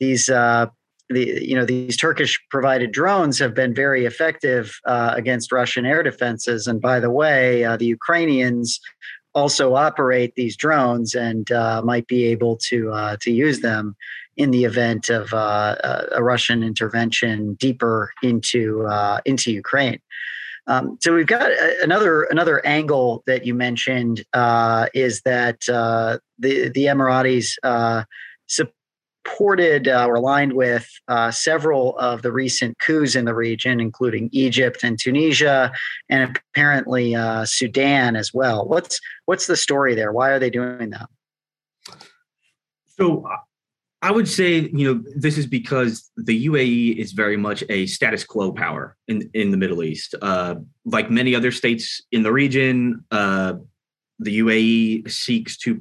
these 0.00 0.28
uh, 0.28 0.66
the 1.08 1.38
you 1.42 1.54
know 1.54 1.64
these 1.64 1.96
Turkish 1.96 2.38
provided 2.50 2.92
drones 2.92 3.38
have 3.38 3.54
been 3.54 3.74
very 3.74 4.04
effective 4.04 4.78
uh, 4.86 5.12
against 5.16 5.52
Russian 5.52 5.86
air 5.86 6.02
defenses." 6.02 6.66
And 6.66 6.80
by 6.80 7.00
the 7.00 7.10
way, 7.10 7.62
the 7.76 7.86
Ukrainians 7.86 8.80
also 9.34 9.74
operate 9.74 10.34
these 10.34 10.56
drones 10.56 11.14
and 11.14 11.46
might 11.84 12.06
be 12.06 12.24
able 12.26 12.56
to 12.68 13.16
to 13.20 13.30
use 13.30 13.60
them 13.60 13.96
in 14.38 14.52
the 14.52 14.64
event 14.64 15.10
of 15.10 15.34
uh, 15.34 15.74
a 16.12 16.22
Russian 16.22 16.62
intervention 16.62 17.54
deeper 17.54 18.12
into 18.22 18.86
uh, 18.86 19.20
into 19.26 19.52
Ukraine. 19.52 20.00
Um, 20.68 20.96
so 21.00 21.12
we've 21.12 21.26
got 21.26 21.50
another 21.82 22.22
another 22.24 22.64
angle 22.64 23.24
that 23.26 23.44
you 23.44 23.54
mentioned 23.54 24.24
uh, 24.32 24.86
is 24.94 25.22
that 25.22 25.68
uh, 25.68 26.18
the 26.38 26.68
the 26.68 26.84
Emiratis 26.84 27.56
uh, 27.62 28.04
supported 29.28 29.88
uh, 29.88 30.06
or 30.06 30.16
aligned 30.16 30.52
with 30.52 30.88
several 31.30 31.96
of 31.98 32.22
the 32.22 32.32
recent 32.32 32.78
coups 32.78 33.14
in 33.14 33.24
the 33.24 33.34
region, 33.34 33.80
including 33.80 34.28
Egypt 34.32 34.82
and 34.82 34.98
Tunisia, 34.98 35.72
and 36.08 36.38
apparently 36.54 37.14
Sudan 37.44 38.16
as 38.16 38.32
well. 38.34 38.66
What's 38.66 39.00
what's 39.26 39.46
the 39.46 39.56
story 39.56 39.94
there? 39.94 40.12
Why 40.12 40.30
are 40.30 40.38
they 40.38 40.50
doing 40.50 40.90
that? 40.90 41.08
So 42.86 43.24
I 44.02 44.12
would 44.12 44.28
say, 44.28 44.70
you 44.72 44.94
know, 44.94 45.04
this 45.16 45.38
is 45.38 45.46
because 45.46 46.10
the 46.16 46.46
UAE 46.46 46.96
is 46.96 47.12
very 47.12 47.36
much 47.36 47.64
a 47.68 47.86
status 47.86 48.24
quo 48.24 48.52
power 48.52 48.96
in, 49.08 49.28
in 49.34 49.50
the 49.50 49.56
Middle 49.56 49.82
East. 49.82 50.14
Uh, 50.22 50.56
like 50.84 51.10
many 51.10 51.34
other 51.34 51.50
states 51.50 52.00
in 52.12 52.22
the 52.22 52.32
region, 52.32 53.04
uh, 53.10 53.54
the 54.20 54.38
UAE 54.38 55.10
seeks 55.10 55.56
to 55.58 55.80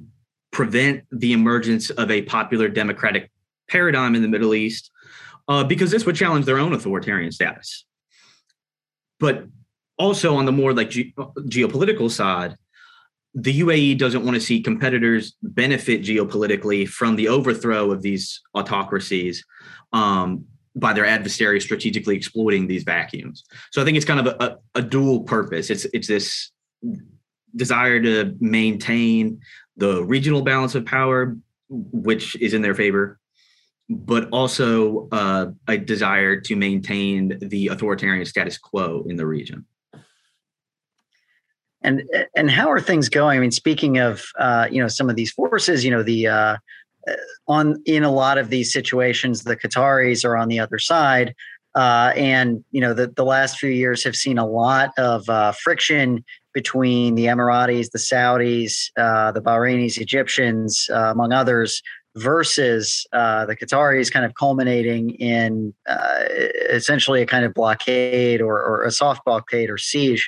prevent 0.51 1.03
the 1.11 1.33
emergence 1.33 1.91
of 1.91 2.09
a 2.09 2.23
popular 2.23 2.67
democratic 2.69 3.29
paradigm 3.69 4.15
in 4.15 4.21
the 4.21 4.27
Middle 4.27 4.53
East 4.53 4.91
uh, 5.47 5.63
because 5.63 5.91
this 5.91 6.05
would 6.05 6.15
challenge 6.15 6.45
their 6.45 6.59
own 6.59 6.73
authoritarian 6.73 7.31
status. 7.31 7.85
But 9.19 9.45
also 9.97 10.35
on 10.35 10.45
the 10.45 10.51
more 10.51 10.73
like 10.73 10.89
ge- 10.89 11.13
geopolitical 11.47 12.09
side, 12.09 12.55
the 13.33 13.61
UAE 13.61 13.97
doesn't 13.97 14.25
want 14.25 14.35
to 14.35 14.41
see 14.41 14.61
competitors 14.61 15.35
benefit 15.43 16.01
geopolitically 16.01 16.87
from 16.87 17.15
the 17.15 17.27
overthrow 17.27 17.91
of 17.91 18.01
these 18.01 18.41
autocracies 18.55 19.45
um, 19.93 20.45
by 20.75 20.93
their 20.93 21.05
adversaries 21.05 21.63
strategically 21.63 22.15
exploiting 22.15 22.67
these 22.67 22.83
vacuums. 22.83 23.43
So 23.71 23.81
I 23.81 23.85
think 23.85 23.97
it's 23.97 24.05
kind 24.05 24.25
of 24.25 24.27
a, 24.39 24.57
a, 24.75 24.81
dual 24.81 25.21
purpose. 25.21 25.69
It's 25.69 25.85
it's 25.93 26.07
this 26.07 26.51
desire 27.55 28.01
to 28.01 28.35
maintain 28.39 29.39
the 29.75 30.03
regional 30.03 30.41
balance 30.41 30.75
of 30.75 30.85
power, 30.85 31.37
which 31.69 32.35
is 32.37 32.53
in 32.53 32.61
their 32.61 32.75
favor, 32.75 33.19
but 33.89 34.27
also 34.31 35.07
uh, 35.11 35.47
a 35.67 35.77
desire 35.77 36.39
to 36.41 36.55
maintain 36.55 37.37
the 37.41 37.67
authoritarian 37.67 38.25
status 38.25 38.57
quo 38.57 39.05
in 39.07 39.15
the 39.15 39.25
region. 39.25 39.65
And 41.81 42.03
and 42.35 42.51
how 42.51 42.69
are 42.69 42.81
things 42.81 43.07
going? 43.07 43.37
I 43.37 43.41
mean, 43.41 43.51
speaking 43.51 43.97
of 43.99 44.25
uh, 44.37 44.67
you 44.69 44.81
know 44.81 44.87
some 44.87 45.09
of 45.09 45.15
these 45.15 45.31
forces, 45.31 45.85
you 45.85 45.91
know 45.91 46.03
the 46.03 46.27
uh, 46.27 46.57
uh, 47.07 47.13
on 47.47 47.81
in 47.85 48.03
a 48.03 48.11
lot 48.11 48.37
of 48.37 48.49
these 48.49 48.73
situations, 48.73 49.43
the 49.43 49.55
Qataris 49.55 50.25
are 50.25 50.35
on 50.35 50.49
the 50.49 50.59
other 50.59 50.79
side, 50.79 51.33
uh, 51.75 52.11
and 52.15 52.65
you 52.71 52.81
know 52.81 52.93
the 52.93 53.07
the 53.07 53.23
last 53.23 53.57
few 53.57 53.69
years 53.69 54.03
have 54.03 54.15
seen 54.15 54.37
a 54.37 54.45
lot 54.45 54.89
of 54.97 55.29
uh, 55.29 55.51
friction 55.53 56.25
between 56.53 57.13
the 57.13 57.25
Emiratis, 57.25 57.91
the 57.91 57.99
Saudis, 57.99 58.91
the 58.95 59.41
Bahrainis, 59.41 59.99
Egyptians, 59.99 60.89
among 60.89 61.31
others, 61.31 61.83
versus 62.17 63.05
uh, 63.13 63.45
the 63.45 63.55
Qataris, 63.55 64.11
kind 64.11 64.25
of 64.25 64.33
culminating 64.35 65.11
in 65.11 65.73
uh, 65.87 66.23
essentially 66.69 67.21
a 67.21 67.25
kind 67.25 67.45
of 67.45 67.53
blockade 67.53 68.41
or, 68.41 68.61
or, 68.61 68.83
a 68.83 68.91
soft 68.91 69.23
blockade 69.23 69.69
or 69.69 69.77
siege. 69.77 70.27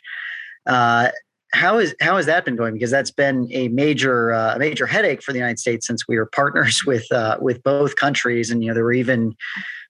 Uh, 0.66 1.10
how 1.52 1.80
is 1.80 1.96
how 2.00 2.18
has 2.18 2.26
that 2.28 2.46
been 2.46 2.56
going? 2.56 2.74
Because 2.74 2.92
that's 2.92 3.12
been 3.12 3.48
a 3.52 3.70
major 3.70 4.32
uh, 4.34 4.56
a 4.56 4.60
major 4.60 4.86
headache 4.86 5.24
for 5.24 5.32
the 5.32 5.40
United 5.40 5.60
States 5.60 5.88
since 5.88 6.08
we 6.08 6.18
were 6.18 6.26
partners 6.34 6.84
with 6.86 7.12
uh, 7.12 7.38
with 7.40 7.64
both 7.64 7.96
countries, 7.96 8.50
and 8.50 8.64
you 8.64 8.70
know 8.70 8.74
there 8.74 8.84
were 8.84 8.94
even 8.94 9.36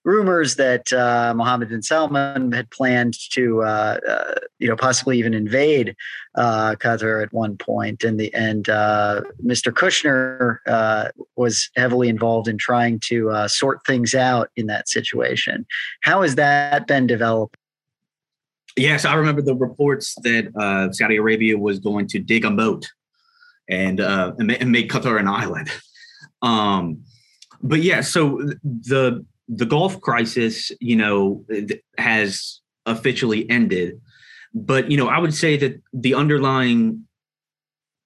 rumors 0.06 0.56
that 0.56 0.92
uh, 0.94 1.34
Mohammed 1.36 1.70
bin 1.70 1.82
Salman 1.82 2.54
had 2.54 2.70
planned 2.72 3.16
to 3.32 3.62
uh, 3.64 4.00
uh, 4.08 4.36
you 4.60 4.68
know 4.68 4.76
possibly 4.76 5.20
even 5.20 5.34
invade 5.34 5.96
uh, 6.36 6.76
Qatar 6.76 7.22
at 7.22 7.34
one 7.34 7.58
point, 7.58 8.04
and 8.04 8.20
the 8.20 8.34
and 8.34 8.66
Mr. 8.66 9.72
Kushner 9.74 10.60
was 11.36 11.70
heavily 11.76 12.10
involved 12.10 12.48
in 12.48 12.58
trying 12.58 13.00
to 13.02 13.48
sort 13.48 13.86
things 13.86 14.16
out 14.16 14.50
in 14.56 14.68
that 14.68 14.88
situation. 14.88 15.66
How 16.02 16.22
has 16.22 16.36
that 16.36 16.88
been 16.88 17.08
developed? 17.08 17.58
Yes, 18.80 19.04
I 19.04 19.16
remember 19.16 19.42
the 19.42 19.56
reports 19.56 20.16
that 20.24 20.56
uh, 20.56 20.92
Saudi 20.94 21.18
Arabia 21.18 21.58
was 21.58 21.80
going 21.80 22.08
to 22.08 22.20
dig 22.20 22.46
a 22.46 22.50
moat 22.50 22.90
and 23.70 24.00
uh, 24.00 24.32
and 24.40 24.72
make 24.72 24.90
Qatar 24.90 25.20
an 25.20 25.28
island. 25.28 25.70
Um, 26.42 27.04
but 27.62 27.82
yeah, 27.82 28.00
so 28.00 28.42
the 28.64 29.26
the 29.50 29.66
Gulf 29.66 30.00
crisis, 30.00 30.72
you 30.80 30.96
know, 30.96 31.46
has 31.98 32.62
officially 32.86 33.50
ended. 33.50 34.00
But 34.54 34.90
you 34.90 34.96
know, 34.96 35.10
I 35.10 35.20
would 35.20 35.34
say 35.34 35.58
that 35.58 35.82
the 35.92 36.14
underlying 36.14 37.06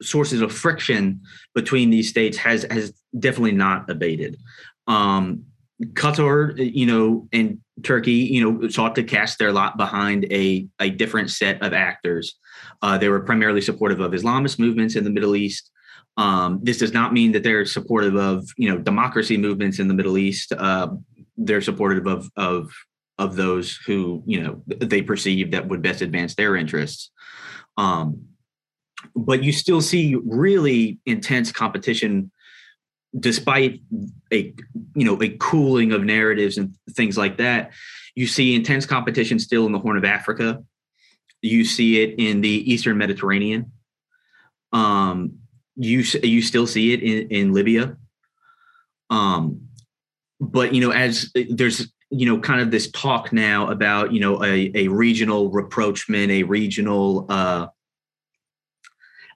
sources 0.01 0.41
of 0.41 0.51
friction 0.51 1.21
between 1.53 1.91
these 1.91 2.09
states 2.09 2.37
has 2.37 2.65
has 2.71 2.93
definitely 3.17 3.51
not 3.51 3.87
abated. 3.91 4.37
Um, 4.87 5.45
Qatar, 5.93 6.53
you 6.57 6.87
know, 6.87 7.27
and 7.31 7.59
Turkey, 7.81 8.11
you 8.11 8.43
know, 8.43 8.67
sought 8.69 8.95
to 8.95 9.03
cast 9.03 9.39
their 9.39 9.51
lot 9.51 9.77
behind 9.77 10.25
a, 10.31 10.67
a 10.79 10.89
different 10.91 11.31
set 11.31 11.61
of 11.63 11.73
actors. 11.73 12.37
Uh, 12.81 12.97
they 12.97 13.09
were 13.09 13.21
primarily 13.21 13.61
supportive 13.61 13.99
of 13.99 14.11
Islamist 14.11 14.59
movements 14.59 14.95
in 14.95 15.03
the 15.03 15.09
Middle 15.09 15.35
East. 15.35 15.71
Um, 16.17 16.59
this 16.61 16.77
does 16.77 16.93
not 16.93 17.13
mean 17.13 17.31
that 17.31 17.43
they're 17.43 17.65
supportive 17.65 18.15
of, 18.15 18.47
you 18.57 18.69
know, 18.69 18.77
democracy 18.77 19.37
movements 19.37 19.79
in 19.79 19.87
the 19.87 19.93
Middle 19.95 20.17
East. 20.17 20.53
Uh, 20.53 20.89
they're 21.37 21.61
supportive 21.61 22.05
of 22.05 22.29
of 22.35 22.71
of 23.17 23.35
those 23.35 23.77
who, 23.87 24.23
you 24.25 24.41
know, 24.41 24.61
they 24.67 25.01
perceive 25.01 25.51
that 25.51 25.67
would 25.67 25.81
best 25.81 26.01
advance 26.01 26.35
their 26.35 26.55
interests. 26.55 27.11
Um, 27.77 28.27
but 29.15 29.43
you 29.43 29.51
still 29.51 29.81
see 29.81 30.15
really 30.23 30.99
intense 31.05 31.51
competition 31.51 32.31
despite 33.19 33.81
a 34.31 34.53
you 34.95 35.05
know 35.05 35.21
a 35.21 35.29
cooling 35.39 35.91
of 35.91 36.03
narratives 36.03 36.57
and 36.57 36.75
things 36.91 37.17
like 37.17 37.37
that 37.37 37.71
you 38.15 38.27
see 38.27 38.55
intense 38.55 38.85
competition 38.85 39.39
still 39.39 39.65
in 39.65 39.71
the 39.71 39.79
horn 39.79 39.97
of 39.97 40.05
africa. 40.05 40.63
You 41.41 41.65
see 41.65 42.01
it 42.01 42.15
in 42.19 42.41
the 42.41 42.71
eastern 42.71 42.97
mediterranean. 42.97 43.71
Um, 44.71 45.39
you 45.75 46.03
you 46.23 46.41
still 46.41 46.67
see 46.67 46.93
it 46.93 47.01
in, 47.01 47.27
in 47.29 47.53
libya. 47.53 47.97
Um, 49.09 49.67
but 50.39 50.73
you 50.73 50.81
know 50.81 50.91
as 50.91 51.31
there's 51.49 51.91
you 52.09 52.25
know 52.25 52.39
kind 52.39 52.61
of 52.61 52.71
this 52.71 52.89
talk 52.91 53.33
now 53.33 53.69
about 53.69 54.13
you 54.13 54.19
know 54.19 54.43
a, 54.43 54.71
a 54.75 54.87
regional 54.87 55.49
rapprochement 55.49 56.31
a 56.31 56.43
regional 56.43 57.25
uh, 57.29 57.67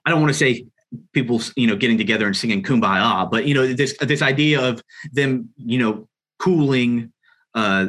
i 0.06 0.10
don't 0.10 0.20
want 0.20 0.30
to 0.30 0.38
say 0.38 0.66
people 1.12 1.40
you 1.56 1.66
know 1.66 1.76
getting 1.76 1.98
together 1.98 2.26
and 2.26 2.36
singing 2.36 2.62
kumbaya 2.62 3.30
but 3.30 3.46
you 3.46 3.54
know 3.54 3.66
this 3.66 3.96
this 4.00 4.22
idea 4.22 4.60
of 4.60 4.82
them 5.12 5.48
you 5.56 5.78
know 5.78 6.08
cooling 6.38 7.12
uh 7.54 7.86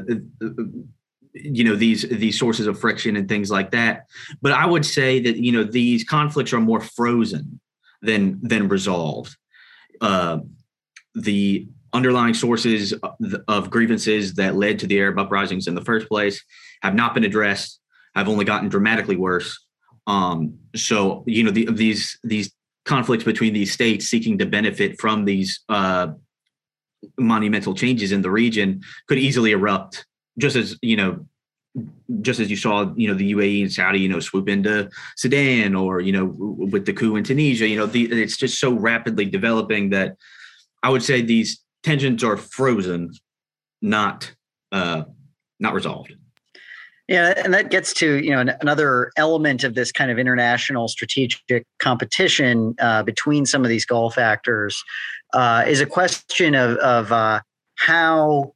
you 1.34 1.64
know 1.64 1.76
these 1.76 2.08
these 2.10 2.38
sources 2.38 2.68
of 2.68 2.80
friction 2.80 3.16
and 3.16 3.28
things 3.28 3.52
like 3.52 3.72
that. 3.72 4.08
But 4.42 4.52
i 4.52 4.66
would 4.66 4.86
say 4.86 5.20
that 5.20 5.38
you 5.38 5.52
know 5.52 5.64
these 5.64 6.04
conflicts 6.04 6.54
are 6.54 6.60
more 6.60 6.82
frozen 6.82 7.60
than 8.02 8.40
than 8.42 8.68
resolved. 8.68 9.36
Uh, 10.02 10.40
the 11.16 11.68
underlying 11.92 12.34
sources 12.34 12.94
of 13.48 13.70
grievances 13.70 14.36
that 14.36 14.56
led 14.56 14.78
to 14.80 14.88
the 14.88 15.00
arab 15.00 15.18
uprisings 15.18 15.68
in 15.68 15.74
the 15.74 15.84
first 15.84 16.08
place 16.08 16.44
have 16.84 16.94
not 16.94 17.16
been 17.16 17.24
addressed 17.24 17.82
have 18.16 18.30
only 18.30 18.46
gotten 18.46 18.70
dramatically 18.70 19.16
worse. 19.16 19.66
Um, 20.08 20.58
so 20.76 21.24
you 21.28 21.44
know 21.44 21.52
the, 21.52 21.66
these 21.72 22.18
these 22.24 22.52
conflicts 22.90 23.24
between 23.24 23.54
these 23.54 23.72
states 23.72 24.08
seeking 24.08 24.40
to 24.40 24.48
benefit 24.48 25.00
from 25.00 25.24
these 25.24 25.60
uh, 25.70 26.08
monumental 27.20 27.76
changes 27.76 28.12
in 28.12 28.24
the 28.24 28.32
region 28.32 28.82
could 29.08 29.20
easily 29.20 29.52
erupt 29.52 30.08
just 30.40 30.56
as 30.56 30.76
you 30.82 30.98
know 30.98 31.24
just 32.22 32.40
as 32.40 32.50
you 32.50 32.56
saw 32.58 32.92
you 32.96 33.08
know 33.08 33.14
the 33.14 33.32
UAE 33.36 33.62
and 33.62 33.72
Saudi 33.72 34.00
you 34.00 34.10
know 34.10 34.20
swoop 34.20 34.50
into 34.50 34.90
Sudan 35.16 35.76
or 35.76 36.02
you 36.02 36.12
know 36.12 36.26
with 36.74 36.88
the 36.88 36.94
coup 36.94 37.16
in 37.16 37.24
Tunisia 37.24 37.68
you 37.68 37.78
know 37.78 37.86
the, 37.86 38.06
it's 38.24 38.38
just 38.38 38.60
so 38.60 38.74
rapidly 38.74 39.26
developing 39.26 39.92
that 39.92 40.18
I 40.82 40.90
would 40.90 41.04
say 41.04 41.22
these 41.22 41.64
tensions 41.84 42.24
are 42.24 42.38
frozen 42.38 43.14
not 43.84 44.34
uh 44.72 45.04
not 45.60 45.76
resolved 45.76 46.16
yeah, 47.10 47.34
and 47.44 47.56
that 47.56 47.72
gets 47.72 47.92
to 47.96 48.24
you 48.24 48.30
know 48.30 48.54
another 48.62 49.12
element 49.18 49.64
of 49.64 49.74
this 49.74 49.92
kind 49.92 50.12
of 50.12 50.20
international 50.20 50.88
strategic 50.88 51.66
competition 51.80 52.76
uh, 52.80 53.02
between 53.02 53.48
some 53.48 53.64
of 53.64 53.70
these 53.70 53.84
Gulf 53.84 54.20
actors 54.20 54.84
uh, 55.34 55.64
is 55.68 55.82
a 55.82 55.88
question 55.88 56.54
of 56.54 56.78
of 56.78 57.12
uh, 57.12 57.42
how 57.80 58.54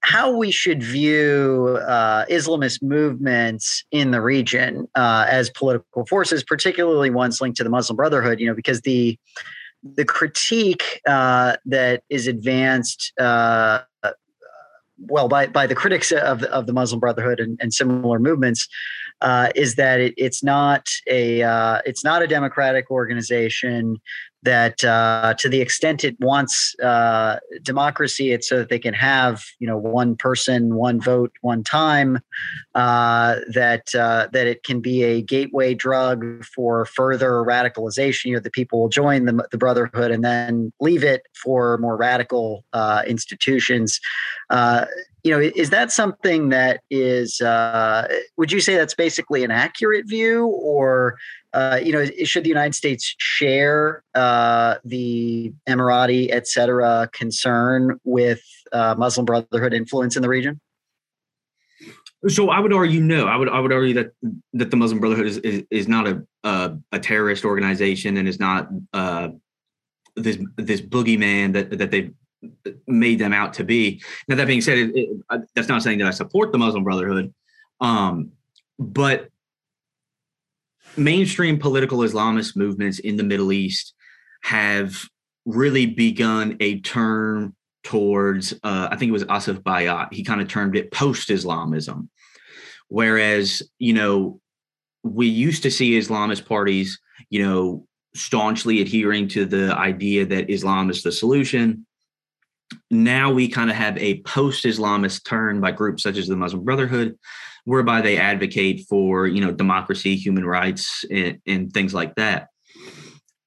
how 0.00 0.36
we 0.36 0.50
should 0.50 0.82
view 0.82 1.78
uh, 1.88 2.26
Islamist 2.26 2.82
movements 2.82 3.82
in 3.90 4.10
the 4.10 4.20
region 4.20 4.86
uh, 4.94 5.24
as 5.26 5.48
political 5.48 6.04
forces, 6.04 6.44
particularly 6.44 7.08
ones 7.08 7.40
linked 7.40 7.56
to 7.56 7.64
the 7.64 7.70
Muslim 7.70 7.96
Brotherhood. 7.96 8.40
You 8.40 8.48
know, 8.48 8.54
because 8.54 8.82
the 8.82 9.18
the 9.82 10.04
critique 10.04 11.00
uh, 11.08 11.56
that 11.64 12.02
is 12.10 12.26
advanced 12.26 13.14
well 14.98 15.28
by 15.28 15.46
by 15.46 15.66
the 15.66 15.74
critics 15.74 16.12
of 16.12 16.42
of 16.44 16.66
the 16.66 16.72
Muslim 16.72 17.00
Brotherhood 17.00 17.40
and, 17.40 17.58
and 17.60 17.72
similar 17.72 18.18
movements 18.18 18.68
uh, 19.20 19.48
is 19.54 19.76
that 19.76 20.00
it, 20.00 20.14
it's 20.16 20.42
not 20.42 20.86
a 21.08 21.42
uh, 21.42 21.80
it's 21.86 22.04
not 22.04 22.22
a 22.22 22.26
democratic 22.26 22.90
organization 22.90 24.00
that 24.42 24.84
uh, 24.84 25.34
to 25.38 25.48
the 25.48 25.60
extent 25.60 26.04
it 26.04 26.16
wants 26.20 26.78
uh, 26.80 27.38
democracy, 27.62 28.30
it's 28.30 28.48
so 28.48 28.58
that 28.58 28.68
they 28.68 28.78
can 28.78 28.94
have 28.94 29.42
you 29.58 29.66
know 29.66 29.76
one 29.76 30.16
person, 30.16 30.74
one 30.74 31.00
vote, 31.00 31.32
one 31.40 31.64
time. 31.64 32.20
Uh, 32.74 33.36
that 33.52 33.94
uh, 33.94 34.28
that 34.32 34.46
it 34.46 34.62
can 34.62 34.80
be 34.80 35.02
a 35.02 35.22
gateway 35.22 35.74
drug 35.74 36.44
for 36.44 36.84
further 36.84 37.42
radicalization. 37.42 38.26
You 38.26 38.34
know, 38.34 38.40
the 38.40 38.50
people 38.50 38.80
will 38.80 38.88
join 38.88 39.24
the, 39.24 39.46
the 39.50 39.58
brotherhood 39.58 40.10
and 40.10 40.22
then 40.22 40.72
leave 40.80 41.02
it 41.02 41.22
for 41.34 41.78
more 41.78 41.96
radical 41.96 42.64
institutions. 43.06 44.00
Uh, 45.26 45.28
you 45.28 45.30
know, 45.30 45.52
is 45.56 45.70
that 45.70 45.90
something 45.90 46.50
that 46.50 46.80
is? 46.90 47.40
would 48.36 48.52
you 48.52 48.60
say 48.60 48.76
that's 48.76 48.94
basically 48.94 49.44
an 49.44 49.50
accurate 49.50 50.08
view, 50.08 50.46
or 50.46 51.18
uh, 51.52 51.80
you 51.82 51.92
know, 51.92 52.04
should 52.24 52.44
the 52.44 52.48
United 52.48 52.74
States 52.74 53.14
share 53.18 54.04
uh, 54.14 54.76
the 54.84 55.52
Emirati, 55.68 56.28
et 56.30 56.46
cetera, 56.46 57.08
concern 57.12 57.98
with 58.04 58.42
uh, 58.72 58.94
Muslim 58.96 59.24
Brotherhood 59.24 59.72
influence 59.72 60.16
in 60.16 60.22
the 60.22 60.28
region? 60.28 60.60
So 62.28 62.50
I 62.50 62.60
would 62.60 62.72
argue 62.72 63.00
no. 63.00 63.26
I 63.26 63.36
would 63.36 63.48
I 63.48 63.60
would 63.60 63.72
argue 63.72 63.94
that 63.94 64.12
that 64.54 64.70
the 64.70 64.76
Muslim 64.76 65.00
Brotherhood 65.00 65.26
is 65.26 65.38
is, 65.38 65.64
is 65.70 65.88
not 65.88 66.08
a, 66.08 66.26
a, 66.44 66.76
a 66.92 66.98
terrorist 66.98 67.44
organization 67.44 68.16
and 68.16 68.28
is 68.28 68.40
not 68.40 68.68
uh, 68.92 69.28
this 70.16 70.38
this 70.56 70.80
boogeyman 70.80 71.52
that 71.52 71.78
that 71.78 71.90
they've 71.90 72.12
made 72.86 73.18
them 73.18 73.32
out 73.32 73.54
to 73.54 73.64
be. 73.64 74.02
Now 74.28 74.36
that 74.36 74.46
being 74.46 74.60
said, 74.60 74.78
it, 74.78 74.90
it, 74.94 75.48
that's 75.54 75.68
not 75.68 75.82
saying 75.82 75.98
that 75.98 76.08
I 76.08 76.10
support 76.10 76.52
the 76.52 76.58
Muslim 76.58 76.84
Brotherhood, 76.84 77.32
um, 77.80 78.32
but 78.78 79.28
mainstream 80.96 81.58
political 81.58 81.98
Islamist 81.98 82.56
movements 82.56 82.98
in 82.98 83.16
the 83.16 83.24
Middle 83.24 83.52
East 83.52 83.94
have 84.42 85.04
really 85.44 85.86
begun 85.86 86.56
a 86.60 86.80
turn 86.80 87.54
towards, 87.84 88.52
uh, 88.64 88.88
I 88.90 88.96
think 88.96 89.10
it 89.10 89.12
was 89.12 89.24
Asef 89.24 89.62
Bayat. 89.62 90.12
He 90.12 90.24
kind 90.24 90.40
of 90.40 90.48
termed 90.48 90.76
it 90.76 90.90
post 90.90 91.30
Islamism. 91.30 92.10
Whereas, 92.88 93.62
you 93.78 93.92
know, 93.92 94.40
we 95.02 95.26
used 95.26 95.62
to 95.62 95.70
see 95.70 95.98
Islamist 95.98 96.46
parties, 96.46 97.00
you 97.30 97.44
know, 97.44 97.86
staunchly 98.14 98.80
adhering 98.80 99.28
to 99.28 99.44
the 99.44 99.74
idea 99.76 100.26
that 100.26 100.50
Islam 100.50 100.90
is 100.90 101.02
the 101.02 101.12
solution. 101.12 101.85
Now 102.90 103.32
we 103.32 103.48
kind 103.48 103.70
of 103.70 103.76
have 103.76 103.96
a 103.98 104.20
post 104.22 104.64
Islamist 104.64 105.24
turn 105.24 105.60
by 105.60 105.70
groups 105.70 106.02
such 106.02 106.16
as 106.16 106.26
the 106.26 106.36
Muslim 106.36 106.64
Brotherhood 106.64 107.16
whereby 107.66 108.00
they 108.00 108.16
advocate 108.16 108.86
for 108.88 109.26
you 109.26 109.40
know 109.40 109.52
democracy, 109.52 110.16
human 110.16 110.46
rights, 110.46 111.04
and, 111.10 111.38
and 111.46 111.72
things 111.72 111.92
like 111.92 112.14
that. 112.14 112.48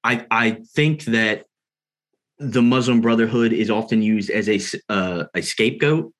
I 0.04 0.24
I 0.30 0.58
think 0.74 1.04
that 1.04 1.46
the 2.38 2.62
Muslim 2.62 3.00
Brotherhood 3.00 3.52
is 3.52 3.70
often 3.70 4.02
used 4.02 4.30
as 4.30 4.48
a 4.48 4.60
uh, 4.88 5.24
a 5.34 5.42
scapegoat 5.42 6.12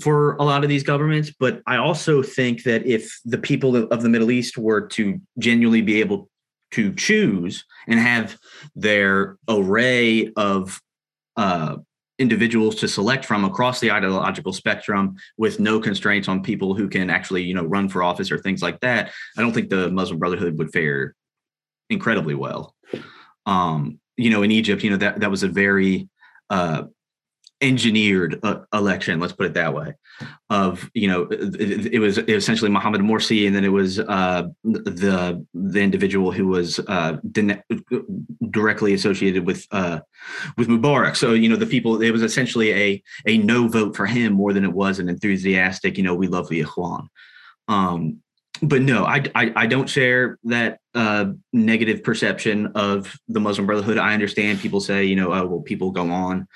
for 0.00 0.36
a 0.36 0.42
lot 0.42 0.62
of 0.62 0.68
these 0.68 0.82
governments, 0.82 1.32
but 1.38 1.62
I 1.66 1.76
also 1.76 2.22
think 2.22 2.64
that 2.64 2.86
if 2.86 3.18
the 3.24 3.38
people 3.38 3.76
of 3.76 4.02
the 4.02 4.08
Middle 4.08 4.30
East 4.30 4.58
were 4.58 4.86
to 4.88 5.20
genuinely 5.38 5.82
be 5.82 6.00
able 6.00 6.28
to 6.72 6.94
choose 6.94 7.64
and 7.86 8.00
have 8.00 8.36
their 8.74 9.36
array 9.48 10.32
of 10.36 10.80
uh, 11.36 11.76
individuals 12.22 12.76
to 12.76 12.88
select 12.88 13.24
from 13.24 13.44
across 13.44 13.80
the 13.80 13.90
ideological 13.90 14.52
spectrum 14.52 15.16
with 15.36 15.60
no 15.60 15.80
constraints 15.80 16.28
on 16.28 16.42
people 16.42 16.72
who 16.72 16.88
can 16.88 17.10
actually 17.10 17.42
you 17.42 17.52
know 17.52 17.64
run 17.64 17.88
for 17.88 18.02
office 18.02 18.30
or 18.30 18.38
things 18.38 18.62
like 18.62 18.78
that 18.80 19.10
i 19.36 19.42
don't 19.42 19.52
think 19.52 19.68
the 19.68 19.90
muslim 19.90 20.18
brotherhood 20.18 20.56
would 20.56 20.72
fare 20.72 21.14
incredibly 21.90 22.34
well. 22.34 22.74
Um 23.44 23.98
you 24.16 24.30
know 24.30 24.42
in 24.42 24.50
egypt 24.50 24.82
you 24.84 24.90
know 24.90 24.96
that 24.98 25.20
that 25.20 25.30
was 25.30 25.42
a 25.42 25.48
very 25.48 26.08
uh 26.48 26.84
engineered 27.62 28.40
uh, 28.42 28.60
election 28.72 29.20
let's 29.20 29.32
put 29.32 29.46
it 29.46 29.54
that 29.54 29.72
way 29.72 29.94
of 30.50 30.90
you 30.94 31.08
know 31.08 31.28
it, 31.30 31.94
it 31.94 31.98
was 32.00 32.18
essentially 32.18 32.70
Mohammed 32.70 33.00
Morsi 33.00 33.46
and 33.46 33.54
then 33.54 33.64
it 33.64 33.72
was 33.72 33.98
uh, 33.98 34.48
the 34.64 35.44
the 35.54 35.80
individual 35.80 36.32
who 36.32 36.48
was 36.48 36.80
uh, 36.80 37.16
directly 38.50 38.92
associated 38.94 39.46
with 39.46 39.66
uh, 39.70 40.00
with 40.56 40.68
Mubarak. 40.68 41.16
So 41.16 41.32
you 41.32 41.48
know 41.48 41.56
the 41.56 41.66
people 41.66 42.02
it 42.02 42.10
was 42.10 42.22
essentially 42.22 42.72
a 42.72 43.02
a 43.26 43.38
no 43.38 43.68
vote 43.68 43.96
for 43.96 44.06
him 44.06 44.32
more 44.34 44.52
than 44.52 44.64
it 44.64 44.72
was 44.72 44.98
an 44.98 45.08
enthusiastic 45.08 45.96
you 45.96 46.04
know 46.04 46.14
we 46.14 46.28
love 46.28 46.48
the 46.48 46.62
Ikhwan. 46.62 47.06
Um, 47.68 48.18
but 48.60 48.82
no 48.82 49.04
I, 49.04 49.24
I, 49.34 49.52
I 49.56 49.66
don't 49.66 49.88
share 49.88 50.38
that 50.44 50.78
uh, 50.94 51.26
negative 51.52 52.02
perception 52.02 52.66
of 52.74 53.16
the 53.28 53.40
Muslim 53.40 53.66
Brotherhood. 53.66 53.98
I 53.98 54.14
understand 54.14 54.60
people 54.60 54.80
say 54.80 55.04
you 55.04 55.16
know 55.16 55.32
oh 55.32 55.46
well 55.46 55.60
people 55.60 55.90
go 55.90 56.10
on 56.10 56.46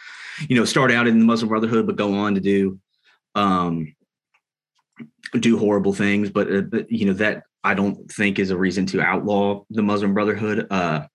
you 0.48 0.56
know, 0.56 0.64
start 0.64 0.90
out 0.90 1.06
in 1.06 1.18
the 1.18 1.24
Muslim 1.24 1.48
Brotherhood, 1.48 1.86
but 1.86 1.96
go 1.96 2.14
on 2.14 2.34
to 2.34 2.40
do 2.40 2.78
um, 3.34 3.94
do 5.38 5.58
horrible 5.58 5.92
things. 5.92 6.30
But, 6.30 6.52
uh, 6.52 6.60
but 6.62 6.90
you 6.90 7.06
know 7.06 7.12
that 7.14 7.44
I 7.64 7.74
don't 7.74 8.10
think 8.10 8.38
is 8.38 8.50
a 8.50 8.56
reason 8.56 8.86
to 8.86 9.00
outlaw 9.00 9.64
the 9.70 9.82
Muslim 9.82 10.14
Brotherhood. 10.14 10.66
Uh, 10.70 11.06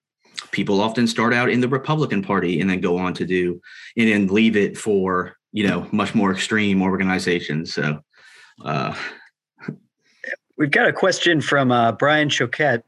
people 0.51 0.81
often 0.81 1.07
start 1.07 1.33
out 1.33 1.49
in 1.49 1.61
the 1.61 1.69
Republican 1.69 2.21
Party 2.21 2.61
and 2.61 2.69
then 2.69 2.81
go 2.81 2.97
on 2.97 3.13
to 3.15 3.25
do 3.25 3.61
and 3.97 4.07
then 4.07 4.27
leave 4.27 4.55
it 4.55 4.77
for 4.77 5.35
you 5.51 5.67
know 5.67 5.87
much 5.91 6.15
more 6.15 6.31
extreme 6.31 6.81
organizations. 6.81 7.73
So. 7.73 8.01
Uh, 8.63 8.95
We've 10.57 10.69
got 10.69 10.87
a 10.87 10.93
question 10.93 11.41
from 11.41 11.71
uh, 11.71 11.93
Brian 11.93 12.29
Choquette 12.29 12.83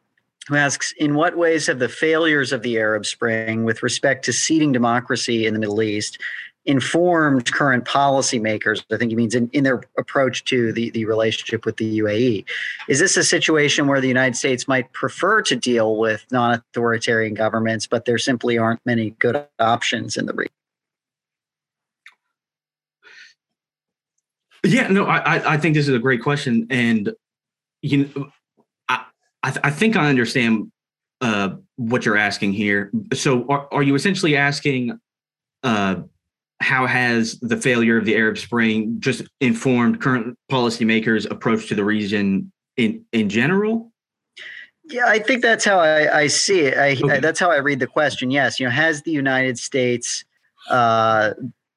who 0.48 0.56
asks 0.56 0.94
In 0.98 1.16
what 1.16 1.38
ways 1.38 1.68
have 1.68 1.80
the 1.80 1.90
failures 1.90 2.52
of 2.52 2.62
the 2.62 2.78
Arab 2.78 3.06
Spring 3.06 3.64
with 3.64 3.84
respect 3.84 4.26
to 4.26 4.34
seeding 4.34 4.72
democracy 4.72 5.46
in 5.46 5.54
the 5.54 5.60
Middle 5.60 5.82
East 5.82 6.20
informed 6.66 7.52
current 7.52 7.86
policymakers? 7.86 8.84
I 8.92 8.98
think 8.98 9.12
he 9.12 9.16
means 9.16 9.36
in, 9.36 9.50
in 9.54 9.64
their 9.64 9.84
approach 9.98 10.44
to 10.46 10.72
the, 10.74 10.90
the 10.92 11.06
relationship 11.06 11.66
with 11.66 11.78
the 11.78 12.00
UAE. 12.00 12.46
Is 12.88 13.00
this 13.00 13.18
a 13.18 13.24
situation 13.24 13.88
where 13.88 14.02
the 14.02 14.08
United 14.08 14.36
States 14.36 14.68
might 14.68 14.92
prefer 14.94 15.42
to 15.44 15.56
deal 15.56 15.98
with 15.98 16.26
non 16.32 16.54
authoritarian 16.54 17.34
governments, 17.34 17.88
but 17.88 18.06
there 18.06 18.18
simply 18.18 18.58
aren't 18.58 18.82
many 18.86 19.12
good 19.12 19.46
options 19.60 20.18
in 20.18 20.26
the 20.26 20.34
region? 20.34 20.52
Yeah, 24.66 24.88
no, 24.88 25.06
I, 25.06 25.56
I 25.56 25.58
think 25.58 25.76
this 25.76 25.90
is 25.90 25.94
a 25.94 26.00
great 26.00 26.24
question. 26.24 26.68
And 26.70 27.14
you 27.82 28.10
know, 28.16 28.32
I, 29.44 29.50
th- 29.52 29.62
I 29.64 29.70
think 29.70 29.96
I 29.96 30.10
understand 30.10 30.72
uh, 31.22 31.56
what 31.76 32.06
you're 32.06 32.18
asking 32.18 32.54
here. 32.54 32.92
So, 33.14 33.46
are, 33.48 33.68
are 33.72 33.84
you 33.84 33.96
essentially 33.96 34.36
asking, 34.36 35.00
uh, 35.64 35.96
how 36.60 36.86
has 36.86 37.40
the 37.40 37.58
failure 37.58 37.98
of 37.98 38.06
the 38.06 38.16
Arab 38.16 38.38
Spring 38.38 38.96
just 39.00 39.24
informed 39.42 40.02
current 40.02 40.38
policymakers' 40.50 41.30
approach 41.30 41.68
to 41.68 41.76
the 41.76 41.84
region 41.84 42.52
in 42.78 43.06
in 43.12 43.30
general? 43.30 43.92
Yeah, 44.86 45.06
I 45.08 45.20
think 45.20 45.42
that's 45.42 45.64
how 45.64 45.80
I, 45.80 46.20
I 46.20 46.28
see 46.28 46.62
it. 46.62 46.78
I, 46.78 46.92
okay. 46.92 47.18
I, 47.18 47.20
that's 47.20 47.40
how 47.40 47.52
I 47.52 47.58
read 47.58 47.80
the 47.80 47.88
question. 47.88 48.32
Yes, 48.32 48.60
you 48.60 48.66
know, 48.66 48.72
has 48.72 49.02
the 49.04 49.12
United 49.12 49.58
States, 49.58 50.26
uh, 50.70 51.32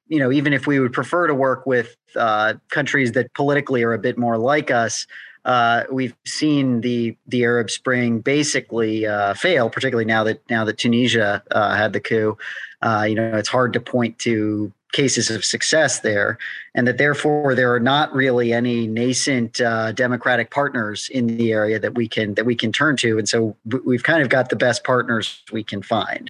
you 0.07 0.19
know, 0.19 0.31
even 0.31 0.53
if 0.53 0.67
we 0.67 0.79
would 0.79 0.93
prefer 0.93 1.27
to 1.27 1.33
work 1.33 1.65
with 1.65 1.95
uh, 2.15 2.55
countries 2.69 3.13
that 3.13 3.33
politically 3.33 3.83
are 3.83 3.93
a 3.93 3.99
bit 3.99 4.17
more 4.17 4.37
like 4.37 4.71
us, 4.71 5.07
uh, 5.47 5.85
we've 5.89 6.13
seen 6.25 6.81
the 6.81 7.15
the 7.27 7.43
Arab 7.43 7.71
Spring 7.71 8.19
basically 8.19 9.07
uh, 9.07 9.33
fail, 9.33 9.69
particularly 9.69 10.05
now 10.05 10.23
that 10.25 10.41
now 10.49 10.65
that 10.65 10.77
Tunisia 10.77 11.41
uh, 11.51 11.73
had 11.73 11.93
the 11.93 12.01
coup. 12.01 12.37
Uh, 12.81 13.05
you 13.07 13.15
know, 13.15 13.35
it's 13.35 13.49
hard 13.49 13.73
to 13.73 13.79
point 13.79 14.19
to 14.19 14.71
cases 14.91 15.31
of 15.31 15.45
success 15.45 16.01
there, 16.01 16.37
and 16.75 16.85
that 16.85 16.97
therefore 16.97 17.55
there 17.55 17.73
are 17.73 17.79
not 17.79 18.13
really 18.13 18.51
any 18.51 18.87
nascent 18.87 19.61
uh, 19.61 19.93
democratic 19.93 20.51
partners 20.51 21.09
in 21.13 21.37
the 21.37 21.53
area 21.53 21.79
that 21.79 21.95
we 21.95 22.09
can 22.09 22.33
that 22.33 22.45
we 22.45 22.55
can 22.55 22.73
turn 22.73 22.97
to, 22.97 23.17
and 23.17 23.29
so 23.29 23.55
we've 23.85 24.03
kind 24.03 24.21
of 24.21 24.27
got 24.27 24.49
the 24.49 24.57
best 24.57 24.83
partners 24.83 25.43
we 25.53 25.63
can 25.63 25.81
find. 25.81 26.29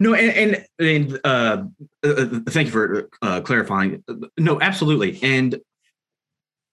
No, 0.00 0.12
and 0.14 0.32
and, 0.32 0.66
and 0.80 1.20
uh, 1.22 1.64
thank 2.48 2.66
you 2.66 2.72
for 2.72 3.08
clarifying. 3.42 4.02
No, 4.36 4.60
absolutely, 4.60 5.20
and 5.22 5.60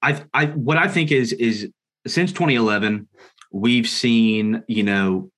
I, 0.02 0.24
I, 0.34 0.46
what 0.48 0.78
I 0.78 0.88
think 0.88 1.12
is 1.12 1.34
is 1.34 1.70
since 2.08 2.32
2011, 2.32 3.08
we've 3.52 3.88
seen 3.88 4.64
you 4.68 4.84
know 4.84 5.32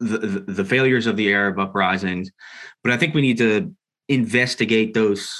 the, 0.00 0.18
the, 0.18 0.52
the 0.52 0.64
failures 0.64 1.06
of 1.06 1.16
the 1.16 1.32
Arab 1.32 1.58
uprisings, 1.58 2.30
but 2.82 2.92
I 2.92 2.96
think 2.96 3.14
we 3.14 3.22
need 3.22 3.38
to 3.38 3.74
investigate 4.08 4.94
those 4.94 5.32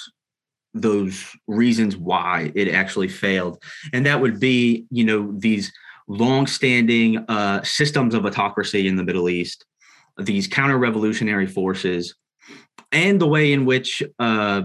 those 0.74 1.24
reasons 1.46 1.96
why 1.96 2.52
it 2.54 2.68
actually 2.68 3.08
failed, 3.08 3.62
and 3.92 4.04
that 4.06 4.20
would 4.20 4.38
be 4.40 4.86
you 4.90 5.04
know 5.04 5.32
these 5.36 5.72
long-standing 6.08 7.18
uh, 7.28 7.62
systems 7.64 8.14
of 8.14 8.24
autocracy 8.24 8.86
in 8.86 8.94
the 8.94 9.02
Middle 9.02 9.28
East, 9.28 9.64
these 10.18 10.46
counter-revolutionary 10.46 11.46
forces, 11.46 12.14
and 12.92 13.20
the 13.20 13.26
way 13.26 13.52
in 13.52 13.64
which 13.64 14.02
uh, 14.18 14.62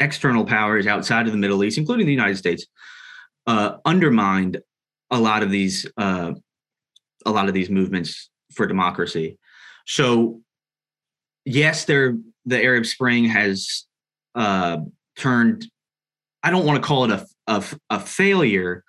external 0.00 0.44
powers 0.44 0.86
outside 0.86 1.26
of 1.26 1.32
the 1.32 1.38
Middle 1.38 1.62
East, 1.62 1.78
including 1.78 2.06
the 2.06 2.12
United 2.12 2.36
States, 2.36 2.66
uh, 3.48 3.78
undermined 3.86 4.60
a 5.10 5.18
lot 5.18 5.42
of 5.42 5.50
these 5.50 5.86
uh, 5.96 6.32
a 7.26 7.30
lot 7.30 7.48
of 7.48 7.54
these 7.54 7.70
movements 7.70 8.30
for 8.52 8.66
democracy. 8.66 9.38
So, 9.86 10.40
yes, 11.44 11.86
there 11.86 12.18
the 12.44 12.62
Arab 12.62 12.86
Spring 12.86 13.24
has 13.24 13.86
uh, 14.34 14.78
turned. 15.16 15.66
I 16.42 16.50
don't 16.50 16.66
want 16.66 16.80
to 16.80 16.86
call 16.86 17.04
it 17.04 17.10
a, 17.10 17.26
a, 17.46 17.64
a 17.90 18.00
failure. 18.00 18.84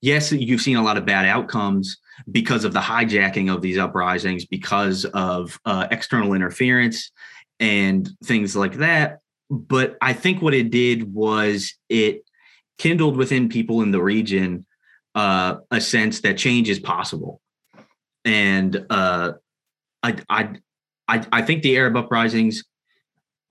Yes, 0.00 0.32
you've 0.32 0.62
seen 0.62 0.76
a 0.76 0.82
lot 0.82 0.96
of 0.96 1.04
bad 1.04 1.26
outcomes 1.26 1.98
because 2.30 2.64
of 2.64 2.72
the 2.72 2.80
hijacking 2.80 3.52
of 3.52 3.60
these 3.62 3.78
uprisings, 3.78 4.46
because 4.46 5.04
of 5.04 5.58
uh, 5.66 5.86
external 5.90 6.32
interference 6.32 7.12
and 7.60 8.08
things 8.24 8.56
like 8.56 8.78
that. 8.78 9.18
But 9.50 9.96
I 10.00 10.14
think 10.14 10.40
what 10.40 10.54
it 10.54 10.70
did 10.70 11.12
was 11.12 11.74
it 11.88 12.22
kindled 12.78 13.16
within 13.16 13.48
people 13.48 13.82
in 13.82 13.90
the 13.90 14.02
region 14.02 14.64
uh, 15.14 15.56
a 15.70 15.80
sense 15.80 16.20
that 16.20 16.38
change 16.38 16.68
is 16.68 16.78
possible. 16.78 17.40
And 18.24 18.86
uh, 18.88 19.32
I, 20.02 20.16
I, 20.28 20.54
I, 21.08 21.26
I 21.32 21.42
think 21.42 21.62
the 21.62 21.76
Arab 21.76 21.96
uprisings 21.96 22.64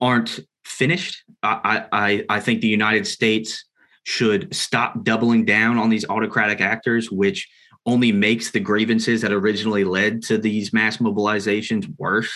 aren't 0.00 0.40
finished. 0.64 1.22
I, 1.42 1.84
I, 1.92 2.24
I 2.28 2.40
think 2.40 2.60
the 2.60 2.68
United 2.68 3.06
States 3.06 3.64
should 4.04 4.54
stop 4.54 5.04
doubling 5.04 5.44
down 5.44 5.76
on 5.76 5.90
these 5.90 6.08
autocratic 6.08 6.60
actors, 6.60 7.10
which 7.10 7.48
only 7.84 8.12
makes 8.12 8.50
the 8.50 8.60
grievances 8.60 9.22
that 9.22 9.32
originally 9.32 9.84
led 9.84 10.22
to 10.22 10.38
these 10.38 10.72
mass 10.72 10.98
mobilizations 10.98 11.86
worse. 11.98 12.32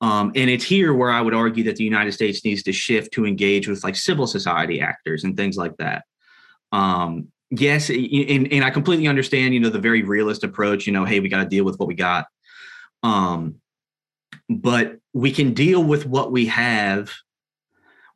Um, 0.00 0.32
and 0.34 0.48
it's 0.48 0.64
here 0.64 0.94
where 0.94 1.10
I 1.10 1.20
would 1.20 1.34
argue 1.34 1.64
that 1.64 1.76
the 1.76 1.84
United 1.84 2.12
States 2.12 2.44
needs 2.44 2.62
to 2.62 2.72
shift 2.72 3.12
to 3.14 3.26
engage 3.26 3.68
with 3.68 3.84
like 3.84 3.96
civil 3.96 4.26
society 4.26 4.80
actors 4.80 5.24
and 5.24 5.36
things 5.36 5.56
like 5.56 5.76
that. 5.76 6.04
Um, 6.72 7.28
yes, 7.50 7.90
and, 7.90 8.50
and 8.52 8.64
I 8.64 8.70
completely 8.70 9.08
understand, 9.08 9.52
you 9.52 9.60
know, 9.60 9.68
the 9.68 9.78
very 9.78 10.02
realist 10.02 10.42
approach, 10.42 10.86
you 10.86 10.92
know, 10.92 11.04
hey, 11.04 11.20
we 11.20 11.28
got 11.28 11.42
to 11.42 11.48
deal 11.48 11.64
with 11.64 11.78
what 11.78 11.88
we 11.88 11.94
got. 11.94 12.26
Um, 13.02 13.56
but 14.48 14.96
we 15.12 15.32
can 15.32 15.52
deal 15.54 15.82
with 15.82 16.06
what 16.06 16.32
we 16.32 16.46
have 16.46 17.12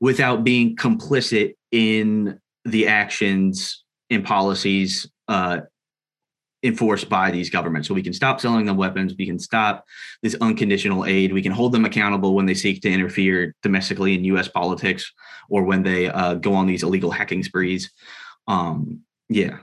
without 0.00 0.44
being 0.44 0.76
complicit 0.76 1.54
in 1.70 2.40
the 2.64 2.88
actions 2.88 3.84
and 4.10 4.24
policies 4.24 5.10
uh, 5.28 5.60
enforced 6.64 7.10
by 7.10 7.30
these 7.30 7.50
governments. 7.50 7.86
So 7.86 7.94
we 7.94 8.02
can 8.02 8.14
stop 8.14 8.40
selling 8.40 8.64
them 8.64 8.76
weapons. 8.76 9.14
We 9.16 9.26
can 9.26 9.38
stop 9.38 9.84
this 10.22 10.34
unconditional 10.40 11.04
aid. 11.04 11.32
We 11.32 11.42
can 11.42 11.52
hold 11.52 11.72
them 11.72 11.84
accountable 11.84 12.34
when 12.34 12.46
they 12.46 12.54
seek 12.54 12.80
to 12.82 12.90
interfere 12.90 13.54
domestically 13.62 14.14
in 14.14 14.24
U.S. 14.24 14.48
politics 14.48 15.12
or 15.50 15.62
when 15.62 15.82
they 15.82 16.08
uh, 16.08 16.34
go 16.34 16.54
on 16.54 16.66
these 16.66 16.82
illegal 16.82 17.10
hacking 17.10 17.42
sprees. 17.44 17.92
Um, 18.48 19.02
yeah. 19.28 19.58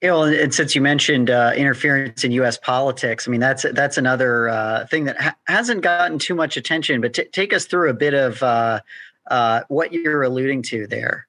Yeah, 0.00 0.12
well, 0.12 0.24
and 0.24 0.54
since 0.54 0.74
you 0.74 0.80
mentioned 0.80 1.28
uh, 1.28 1.52
interference 1.56 2.22
in 2.22 2.30
U.S. 2.32 2.56
politics, 2.56 3.26
I 3.26 3.32
mean 3.32 3.40
that's 3.40 3.66
that's 3.72 3.98
another 3.98 4.48
uh, 4.48 4.86
thing 4.86 5.04
that 5.04 5.20
ha- 5.20 5.36
hasn't 5.48 5.82
gotten 5.82 6.20
too 6.20 6.36
much 6.36 6.56
attention. 6.56 7.00
But 7.00 7.14
t- 7.14 7.24
take 7.32 7.52
us 7.52 7.64
through 7.64 7.90
a 7.90 7.94
bit 7.94 8.14
of 8.14 8.40
uh, 8.40 8.80
uh 9.28 9.62
what 9.66 9.92
you're 9.92 10.22
alluding 10.22 10.62
to 10.62 10.86
there. 10.86 11.26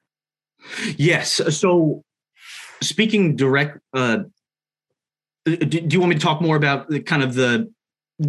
Yes. 0.96 1.40
So 1.56 2.04
speaking 2.82 3.36
direct, 3.36 3.78
uh, 3.94 4.18
do, 5.44 5.56
do, 5.56 5.88
you 5.90 6.00
want 6.00 6.10
me 6.10 6.16
to 6.16 6.20
talk 6.20 6.40
more 6.40 6.56
about 6.56 6.88
the 6.88 7.00
kind 7.00 7.22
of 7.22 7.34
the 7.34 7.72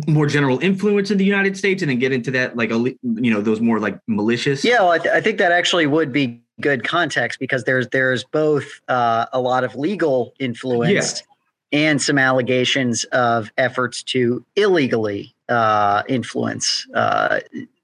more 0.08 0.26
general 0.26 0.60
influence 0.60 1.12
in 1.12 1.18
the 1.18 1.26
United 1.26 1.58
States, 1.58 1.82
and 1.82 1.92
then 1.92 2.00
get 2.00 2.12
into 2.12 2.32
that, 2.32 2.56
like 2.56 2.72
a 2.72 2.78
you 2.78 3.32
know 3.32 3.42
those 3.42 3.60
more 3.60 3.80
like 3.80 4.00
malicious? 4.08 4.64
Yeah, 4.64 4.80
well, 4.80 4.92
I, 4.92 4.98
th- 5.00 5.14
I 5.14 5.22
think 5.22 5.38
that 5.40 5.52
actually 5.52 5.88
would 5.88 6.14
be 6.14 6.42
good 6.62 6.84
context 6.84 7.40
because 7.40 7.64
there's 7.66 7.88
there's 7.90 8.24
both 8.24 8.80
uh, 8.88 9.26
a 9.34 9.40
lot 9.40 9.64
of 9.64 9.76
legal 9.76 10.34
influence 10.40 11.24
yeah. 11.72 11.80
and 11.90 12.02
some 12.02 12.18
allegations 12.18 13.04
of 13.06 13.52
efforts 13.58 14.04
to 14.04 14.46
illegally 14.56 15.36
uh, 15.50 16.04
influence 16.08 16.88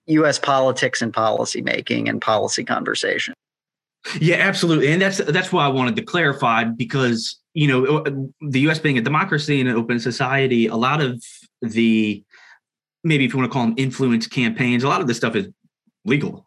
U.S. 0.07 0.37
Uh, 0.37 0.41
politics 0.41 1.01
and 1.01 1.13
policy 1.13 1.61
making 1.61 2.07
and 2.07 2.21
policy 2.21 2.63
conversation. 2.63 3.33
Yeah, 4.19 4.37
absolutely, 4.37 4.89
and 4.89 5.01
that's 5.01 5.17
that's 5.17 5.51
why 5.51 5.65
I 5.65 5.69
wanted 5.69 5.95
to 5.97 6.01
clarify 6.01 6.63
because 6.63 7.39
you 7.53 7.67
know 7.67 7.97
uh, 7.99 8.11
the 8.41 8.61
U.S. 8.61 8.79
being 8.79 8.97
a 8.97 9.01
democracy 9.01 9.59
and 9.59 9.69
an 9.69 9.75
open 9.75 9.99
society, 9.99 10.67
a 10.67 10.75
lot 10.75 11.01
of 11.01 11.23
the 11.61 12.23
maybe 13.03 13.25
if 13.25 13.33
you 13.33 13.39
want 13.39 13.51
to 13.51 13.53
call 13.53 13.65
them 13.65 13.75
influence 13.77 14.27
campaigns, 14.27 14.83
a 14.83 14.87
lot 14.87 15.01
of 15.01 15.07
this 15.07 15.17
stuff 15.17 15.35
is 15.35 15.47
legal. 16.05 16.45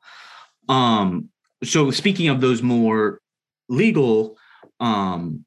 Um, 0.68 1.30
so 1.64 1.90
speaking 1.90 2.28
of 2.28 2.40
those 2.40 2.62
more 2.62 3.20
legal 3.68 4.36
um, 4.78 5.44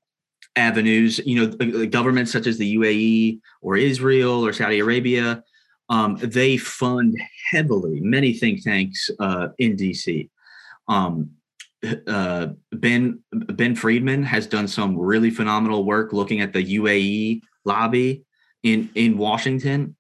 avenues, 0.56 1.20
you 1.26 1.48
know, 1.48 1.88
governments 1.88 2.32
such 2.32 2.48
as 2.48 2.58
the 2.58 2.76
UAE 2.76 3.40
or 3.62 3.78
Israel 3.78 4.46
or 4.46 4.54
Saudi 4.54 4.80
Arabia, 4.80 5.44
um, 5.90 6.18
they 6.22 6.58
fund 6.58 7.18
heavily 7.52 8.00
many 8.00 8.34
think 8.34 8.64
tanks 8.64 9.10
uh, 9.20 9.50
in 9.58 9.76
DC. 9.76 10.30
Um, 10.88 11.32
uh, 12.08 12.48
ben 12.72 13.22
Ben 13.32 13.76
Freeman 13.76 14.24
has 14.24 14.48
done 14.48 14.68
some 14.68 14.98
really 14.98 15.30
phenomenal 15.30 15.86
work 15.86 16.14
looking 16.14 16.42
at 16.42 16.54
the 16.54 16.78
UAE 16.78 17.42
lobby 17.66 18.24
in 18.64 18.90
in 18.96 19.18
Washington. 19.18 19.96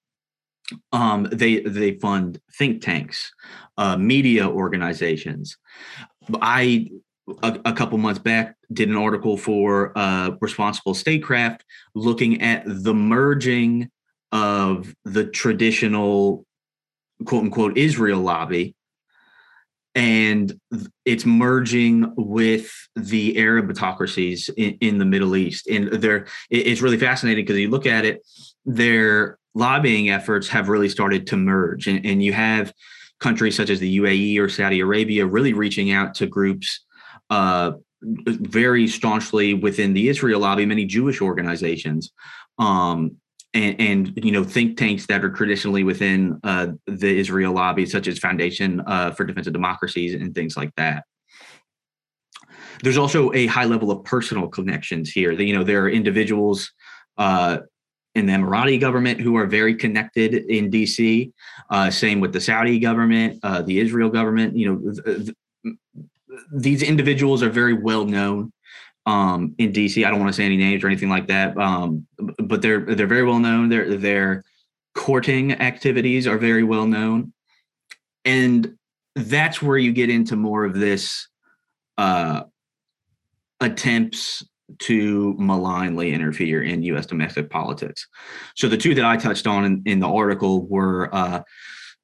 Um, 0.91 1.27
they 1.31 1.59
they 1.59 1.99
fund 1.99 2.39
think 2.57 2.81
tanks, 2.81 3.33
uh, 3.77 3.97
media 3.97 4.47
organizations. 4.47 5.57
I 6.41 6.89
a, 7.41 7.59
a, 7.65 7.73
couple 7.73 7.97
months 7.97 8.19
back 8.19 8.55
did 8.71 8.89
an 8.89 8.95
article 8.95 9.37
for 9.37 9.97
uh, 9.97 10.31
Responsible 10.41 10.93
Statecraft 10.93 11.63
looking 11.95 12.41
at 12.41 12.63
the 12.65 12.93
merging 12.93 13.89
of 14.31 14.93
the 15.05 15.25
traditional 15.25 16.45
quote 17.25 17.43
unquote 17.43 17.77
Israel 17.77 18.21
lobby 18.21 18.75
and 19.95 20.59
it's 21.05 21.25
merging 21.25 22.11
with 22.15 22.71
the 22.95 23.37
Arab 23.37 23.69
autocracies 23.69 24.49
in, 24.57 24.77
in 24.81 24.97
the 24.97 25.05
Middle 25.05 25.35
East. 25.35 25.67
And 25.67 25.89
there, 25.89 26.27
it's 26.49 26.81
really 26.81 26.97
fascinating 26.97 27.45
because 27.45 27.59
you 27.59 27.69
look 27.69 27.85
at 27.85 28.05
it, 28.05 28.25
their 28.65 29.37
lobbying 29.53 30.09
efforts 30.09 30.47
have 30.49 30.69
really 30.69 30.89
started 30.89 31.27
to 31.27 31.37
merge, 31.37 31.87
and, 31.87 32.03
and 32.05 32.23
you 32.23 32.33
have 32.33 32.73
countries 33.19 33.55
such 33.55 33.69
as 33.69 33.79
the 33.79 33.99
UAE 33.99 34.39
or 34.39 34.49
Saudi 34.49 34.79
Arabia 34.79 35.25
really 35.25 35.53
reaching 35.53 35.91
out 35.91 36.15
to 36.15 36.27
groups 36.27 36.83
uh, 37.29 37.73
very 38.01 38.87
staunchly 38.87 39.53
within 39.53 39.93
the 39.93 40.09
Israel 40.09 40.41
lobby, 40.41 40.65
many 40.65 40.85
Jewish 40.85 41.21
organizations. 41.21 42.11
Um, 42.57 43.17
and, 43.53 43.79
and, 43.79 44.25
you 44.25 44.31
know 44.31 44.43
think 44.43 44.77
tanks 44.77 45.05
that 45.07 45.23
are 45.23 45.29
traditionally 45.29 45.83
within 45.83 46.39
uh, 46.43 46.67
the 46.87 47.19
Israel 47.19 47.53
lobby, 47.53 47.85
such 47.85 48.07
as 48.07 48.19
Foundation 48.19 48.81
uh, 48.87 49.11
for 49.11 49.23
Defense 49.25 49.47
of 49.47 49.53
Democracies 49.53 50.13
and 50.13 50.33
things 50.33 50.57
like 50.57 50.73
that. 50.75 51.03
There's 52.81 52.97
also 52.97 53.31
a 53.33 53.45
high 53.45 53.65
level 53.65 53.91
of 53.91 54.03
personal 54.03 54.47
connections 54.47 55.11
here. 55.11 55.31
You 55.31 55.55
know, 55.55 55.63
there 55.63 55.83
are 55.83 55.89
individuals 55.89 56.71
uh, 57.17 57.59
in 58.15 58.25
the 58.25 58.33
Emirati 58.33 58.79
government 58.79 59.21
who 59.21 59.35
are 59.37 59.45
very 59.45 59.75
connected 59.75 60.33
in 60.33 60.69
DC. 60.69 61.31
Uh, 61.69 61.89
same 61.89 62.19
with 62.19 62.33
the 62.33 62.41
Saudi 62.41 62.79
government, 62.79 63.39
uh, 63.43 63.61
the 63.61 63.79
Israel 63.79 64.09
government. 64.09 64.57
You 64.57 64.73
know, 64.73 64.91
th- 64.91 65.25
th- 65.63 65.75
these 66.51 66.83
individuals 66.83 67.41
are 67.43 67.49
very 67.49 67.73
well 67.73 68.05
known 68.05 68.51
um, 69.05 69.55
in 69.57 69.71
DC. 69.71 70.05
I 70.05 70.09
don't 70.09 70.19
want 70.19 70.29
to 70.29 70.35
say 70.35 70.45
any 70.45 70.57
names 70.57 70.83
or 70.83 70.87
anything 70.87 71.09
like 71.09 71.27
that, 71.27 71.57
um, 71.57 72.07
but 72.17 72.61
they're 72.61 72.81
they're 72.81 73.07
very 73.07 73.23
well 73.23 73.39
known. 73.39 73.69
Their 73.69 73.97
their 73.97 74.43
courting 74.95 75.53
activities 75.53 76.27
are 76.27 76.37
very 76.37 76.63
well 76.63 76.87
known, 76.87 77.33
and 78.25 78.77
that's 79.15 79.61
where 79.61 79.77
you 79.77 79.91
get 79.91 80.09
into 80.09 80.35
more 80.35 80.65
of 80.65 80.73
this 80.73 81.27
uh, 81.97 82.43
attempts 83.59 84.43
to 84.79 85.35
malignly 85.37 86.13
interfere 86.13 86.63
in 86.63 86.83
U.S. 86.83 87.05
domestic 87.05 87.49
politics. 87.49 88.07
So 88.55 88.69
the 88.69 88.77
two 88.77 88.95
that 88.95 89.05
I 89.05 89.17
touched 89.17 89.45
on 89.45 89.65
in, 89.65 89.83
in 89.85 89.99
the 89.99 90.07
article 90.07 90.65
were 90.65 91.13
uh, 91.13 91.43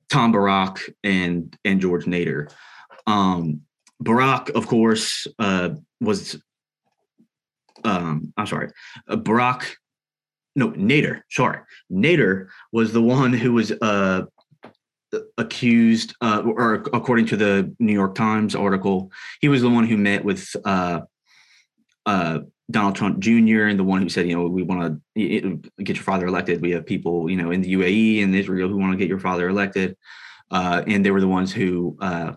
Tom 0.10 0.32
Barrack 0.32 0.80
and 1.04 1.56
and 1.64 1.80
George 1.80 2.06
Nader. 2.06 2.52
Um, 3.08 3.62
Barrack, 4.02 4.50
of 4.50 4.68
course, 4.68 5.28
uh, 5.40 5.72
was 6.00 6.40
um, 7.84 8.34
I'm 8.38 8.48
sorry, 8.48 8.70
uh, 9.08 9.16
Barrack. 9.16 9.76
No, 10.56 10.72
Nader. 10.72 11.22
Sorry, 11.30 11.60
Nader 11.92 12.48
was 12.72 12.92
the 12.92 13.02
one 13.02 13.34
who 13.34 13.54
was 13.54 13.72
uh, 13.72 14.24
accused, 15.38 16.16
uh, 16.22 16.42
or 16.46 16.76
according 16.94 17.26
to 17.28 17.38
the 17.38 17.74
New 17.80 17.94
York 17.94 18.16
Times 18.16 18.56
article, 18.56 19.12
he 19.42 19.48
was 19.48 19.62
the 19.62 19.70
one 19.70 19.86
who 19.86 19.98
met 19.98 20.24
with 20.24 20.56
uh, 20.66 21.02
uh, 22.06 22.40
Donald 22.72 22.96
Trump 22.96 23.20
Jr. 23.20 23.64
and 23.64 23.80
the 23.80 23.84
one 23.84 24.02
who 24.02 24.10
said, 24.10 24.28
you 24.28 24.36
know, 24.36 24.48
we 24.48 24.64
want 24.64 25.02
to 25.16 25.62
get 25.84 25.96
your 25.96 26.04
father 26.04 26.28
elected. 26.28 26.62
We 26.62 26.72
have 26.72 26.86
people, 26.86 27.30
you 27.30 27.38
know, 27.38 27.52
in 27.52 27.62
the 27.62 27.74
UAE 27.74 28.24
and 28.24 28.36
Israel 28.36 28.70
who 28.70 28.78
want 28.78 28.94
to 28.94 28.98
get 28.98 29.08
your 29.08 29.20
father 29.20 29.50
elected, 29.50 29.98
uh, 30.52 30.84
and 30.86 31.06
they 31.06 31.12
were 31.12 31.22
the 31.22 31.28
ones 31.28 31.52
who 31.52 31.98
uh, 32.00 32.34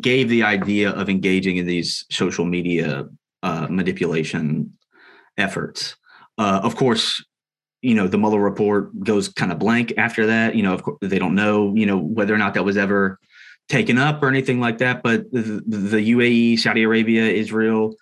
gave 0.00 0.28
the 0.28 0.42
idea 0.42 0.90
of 0.90 1.08
engaging 1.08 1.56
in 1.56 1.66
these 1.66 2.04
social 2.10 2.44
media 2.44 3.06
uh, 3.42 3.66
manipulation 3.70 4.72
efforts. 5.36 5.96
Uh, 6.36 6.60
of 6.62 6.76
course, 6.76 7.24
you 7.82 7.94
know 7.94 8.08
the 8.08 8.18
Mueller 8.18 8.40
report 8.40 8.98
goes 9.04 9.28
kind 9.28 9.52
of 9.52 9.58
blank 9.58 9.92
after 9.96 10.26
that. 10.26 10.54
You 10.54 10.62
know, 10.62 10.74
of 10.74 10.82
course, 10.82 10.98
they 11.00 11.18
don't 11.18 11.34
know, 11.34 11.74
you 11.74 11.86
know, 11.86 11.96
whether 11.96 12.34
or 12.34 12.38
not 12.38 12.54
that 12.54 12.64
was 12.64 12.76
ever 12.76 13.18
taken 13.68 13.98
up 13.98 14.22
or 14.22 14.28
anything 14.28 14.60
like 14.60 14.78
that. 14.78 15.02
But 15.02 15.30
the, 15.30 15.62
the 15.66 16.12
UAE, 16.12 16.58
Saudi 16.58 16.82
Arabia, 16.82 17.24
Israel, 17.24 17.94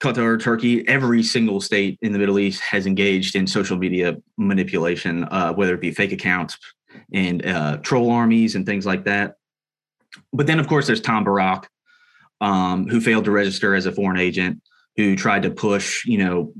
Qatar, 0.00 0.40
Turkey, 0.40 0.86
every 0.88 1.22
single 1.22 1.60
state 1.60 1.98
in 2.02 2.12
the 2.12 2.18
Middle 2.18 2.38
East 2.38 2.60
has 2.60 2.86
engaged 2.86 3.34
in 3.36 3.46
social 3.46 3.76
media 3.76 4.16
manipulation, 4.36 5.24
uh, 5.24 5.52
whether 5.52 5.74
it 5.74 5.80
be 5.80 5.90
fake 5.90 6.12
accounts 6.12 6.56
and 7.12 7.44
uh, 7.44 7.78
troll 7.78 8.10
armies 8.10 8.54
and 8.54 8.64
things 8.64 8.86
like 8.86 9.04
that. 9.04 9.34
But 10.32 10.46
then, 10.46 10.58
of 10.58 10.68
course, 10.68 10.86
there's 10.86 11.00
Tom 11.00 11.24
Barrack, 11.24 11.68
um, 12.40 12.88
who 12.88 13.00
failed 13.00 13.24
to 13.24 13.30
register 13.30 13.74
as 13.74 13.86
a 13.86 13.92
foreign 13.92 14.18
agent, 14.18 14.62
who 14.96 15.16
tried 15.16 15.42
to 15.42 15.50
push, 15.50 16.04
you 16.06 16.18
know, 16.18 16.52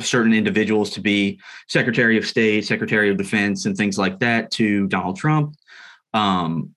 certain 0.00 0.32
individuals 0.32 0.90
to 0.90 1.00
be 1.00 1.40
Secretary 1.68 2.16
of 2.16 2.26
State, 2.26 2.66
Secretary 2.66 3.10
of 3.10 3.16
Defense, 3.16 3.66
and 3.66 3.76
things 3.76 3.98
like 3.98 4.18
that 4.20 4.50
to 4.52 4.86
Donald 4.88 5.16
Trump. 5.16 5.54
Um, 6.14 6.74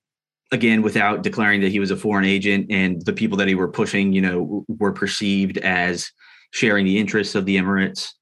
again, 0.52 0.82
without 0.82 1.24
declaring 1.24 1.62
that 1.62 1.72
he 1.72 1.80
was 1.80 1.92
a 1.92 1.98
foreign 1.98 2.26
agent, 2.26 2.68
and 2.70 3.04
the 3.06 3.14
people 3.14 3.38
that 3.38 3.48
he 3.48 3.56
were 3.56 3.68
pushing, 3.68 4.14
you 4.14 4.22
know, 4.22 4.66
were 4.68 4.94
perceived 4.94 5.58
as 5.58 6.12
sharing 6.52 6.86
the 6.86 7.00
interests 7.00 7.36
of 7.36 7.46
the 7.46 7.58
Emirates. 7.58 8.14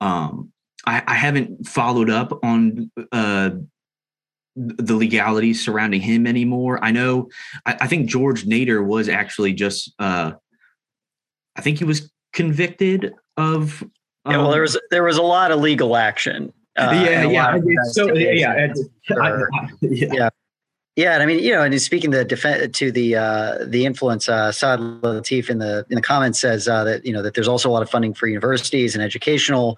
Um, 0.00 0.50
I, 0.86 1.02
I, 1.06 1.14
haven't 1.14 1.66
followed 1.66 2.10
up 2.10 2.38
on 2.42 2.90
uh, 3.12 3.50
the 4.56 4.94
legalities 4.94 5.64
surrounding 5.64 6.00
him 6.00 6.26
anymore. 6.26 6.82
I 6.82 6.92
know, 6.92 7.28
I, 7.66 7.76
I 7.82 7.86
think 7.86 8.08
George 8.08 8.44
Nader 8.44 8.84
was 8.84 9.08
actually 9.08 9.52
just, 9.52 9.92
uh, 9.98 10.32
I 11.56 11.60
think 11.60 11.78
he 11.78 11.84
was 11.84 12.10
convicted 12.32 13.14
of. 13.36 13.82
Um, 14.26 14.32
yeah, 14.32 14.38
well, 14.38 14.50
there 14.50 14.60
um, 14.60 14.62
was 14.62 14.80
there 14.90 15.02
was 15.02 15.18
a 15.18 15.22
lot 15.22 15.50
of 15.50 15.60
legal 15.60 15.96
action. 15.96 16.52
Uh, 16.76 16.90
yeah, 17.04 17.24
yeah, 17.24 17.58
so 17.92 18.12
yeah, 18.14 18.32
yeah, 18.32 18.72
yeah. 19.80 20.28
Yeah, 20.96 21.14
and 21.14 21.24
I 21.24 21.26
mean, 21.26 21.42
you 21.42 21.52
know, 21.52 21.62
and 21.62 21.82
speaking 21.82 22.10
the 22.10 22.24
defense 22.24 22.78
to 22.78 22.92
the 22.92 23.16
uh, 23.16 23.64
the 23.66 23.84
influence, 23.84 24.28
uh, 24.28 24.52
Saad 24.52 24.78
Latif 24.78 25.50
in 25.50 25.58
the 25.58 25.84
in 25.90 25.96
the 25.96 26.02
comments 26.02 26.40
says 26.40 26.68
uh, 26.68 26.84
that 26.84 27.04
you 27.04 27.12
know 27.12 27.20
that 27.20 27.34
there's 27.34 27.48
also 27.48 27.68
a 27.68 27.72
lot 27.72 27.82
of 27.82 27.90
funding 27.90 28.14
for 28.14 28.28
universities 28.28 28.94
and 28.94 29.02
educational 29.02 29.76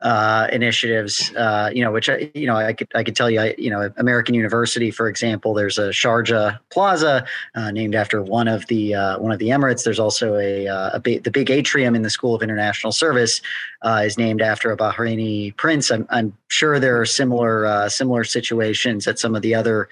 uh, 0.00 0.46
initiatives, 0.52 1.34
uh, 1.34 1.70
you 1.72 1.82
know, 1.82 1.90
which 1.90 2.08
I, 2.08 2.30
you 2.34 2.46
know, 2.46 2.56
I 2.56 2.72
could 2.72 2.88
I 2.94 3.02
could 3.02 3.16
tell 3.16 3.30
you, 3.30 3.40
I, 3.40 3.54
you 3.58 3.70
know, 3.70 3.90
American 3.96 4.34
University, 4.34 4.90
for 4.90 5.08
example, 5.08 5.54
there's 5.54 5.78
a 5.78 5.88
Sharjah 5.88 6.58
Plaza 6.70 7.26
uh, 7.54 7.70
named 7.70 7.94
after 7.94 8.22
one 8.22 8.46
of 8.46 8.66
the 8.66 8.94
uh, 8.94 9.18
one 9.18 9.32
of 9.32 9.38
the 9.38 9.48
Emirates. 9.48 9.82
There's 9.82 9.98
also 9.98 10.36
a, 10.36 10.68
uh, 10.68 10.90
a 10.94 11.00
big, 11.00 11.24
the 11.24 11.30
big 11.30 11.50
atrium 11.50 11.94
in 11.94 12.02
the 12.02 12.10
School 12.10 12.34
of 12.34 12.42
International 12.42 12.92
Service 12.92 13.40
uh, 13.82 14.02
is 14.04 14.16
named 14.16 14.40
after 14.40 14.70
a 14.70 14.76
Bahraini 14.76 15.56
prince. 15.56 15.90
I'm, 15.90 16.06
I'm 16.10 16.32
sure 16.48 16.78
there 16.78 17.00
are 17.00 17.06
similar 17.06 17.88
similar 17.88 18.24
situations 18.24 19.06
at 19.08 19.18
some 19.18 19.34
of 19.34 19.42
the 19.42 19.54
other 19.54 19.88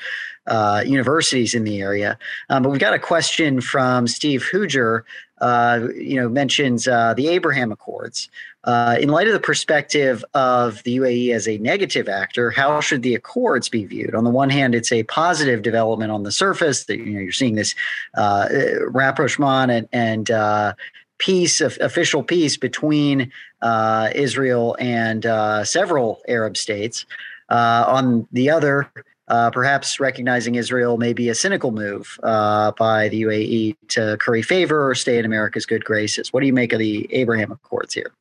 Uh, 0.49 0.81
universities 0.87 1.55
in 1.55 1.65
the 1.65 1.83
area. 1.83 2.17
Um, 2.51 2.63
but 2.63 2.71
we've 2.71 2.87
got 2.89 2.95
a 2.95 3.01
question 3.01 3.61
from 3.61 4.07
Steve 4.07 4.45
Hooger 4.53 5.03
uh, 5.41 5.89
you 5.95 6.17
know, 6.17 6.29
mentions 6.29 6.89
uh, 6.89 7.15
the 7.15 7.29
Abraham 7.29 7.73
Accords. 7.73 8.29
Uh, 8.65 8.97
in 8.99 9.11
light 9.11 9.29
of 9.29 9.33
the 9.33 9.41
perspective 9.41 10.25
of 10.35 10.83
the 10.83 10.97
UAE 10.97 11.33
as 11.33 11.47
a 11.47 11.59
negative 11.59 12.09
actor, 12.09 12.51
how 12.51 12.81
should 12.81 13.03
the 13.03 13.15
Accords 13.15 13.69
be 13.69 13.85
viewed? 13.85 14.15
On 14.15 14.25
the 14.25 14.31
one 14.31 14.51
hand, 14.51 14.75
it's 14.75 14.91
a 14.91 15.05
positive 15.05 15.63
development 15.63 16.11
on 16.11 16.25
the 16.25 16.33
surface 16.33 16.85
that 16.85 16.99
you 16.99 17.07
know 17.07 17.21
you're 17.21 17.33
seeing 17.33 17.55
this 17.55 17.75
uh, 18.15 18.49
rapprochement 18.89 19.71
and, 19.71 19.89
and 19.93 20.31
uh, 20.31 20.73
peace, 21.19 21.61
official 21.61 22.23
peace 22.23 22.57
between 22.57 23.31
uh, 23.63 24.11
Israel 24.15 24.77
and 24.81 25.25
several 25.67 26.23
Arab 26.27 26.57
states. 26.57 27.07
on 27.49 28.27
the 28.33 28.51
other, 28.51 28.91
uh, 29.29 29.51
perhaps 29.51 29.99
recognizing 29.99 30.55
Israel 30.55 30.99
may 30.99 31.13
be 31.13 31.29
a 31.29 31.35
cynical 31.35 31.73
move 31.73 32.19
uh, 32.23 32.73
by 32.73 33.09
the 33.09 33.23
UAE 33.23 33.77
to 33.89 34.17
curry 34.21 34.43
favor 34.43 34.89
or 34.89 34.95
stay 34.95 35.19
in 35.19 35.25
America's 35.25 35.67
good 35.67 35.85
graces. 35.85 36.33
What 36.33 36.41
do 36.41 36.47
you 36.47 36.53
make 36.53 36.73
of 36.73 36.79
the 36.79 37.13
Abraham 37.13 37.51
Accords 37.51 37.95
here? 37.95 38.13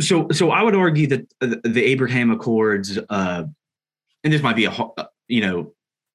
So, 0.00 0.28
so 0.32 0.50
I 0.50 0.62
would 0.62 0.74
argue 0.74 1.06
that 1.08 1.26
the 1.40 1.84
Abraham 1.84 2.30
Accords, 2.30 2.98
uh, 3.08 3.44
and 4.24 4.32
this 4.32 4.42
might 4.42 4.56
be 4.56 4.64
a 4.64 4.70
uh, 4.70 5.06
you 5.28 5.40
know 5.40 5.72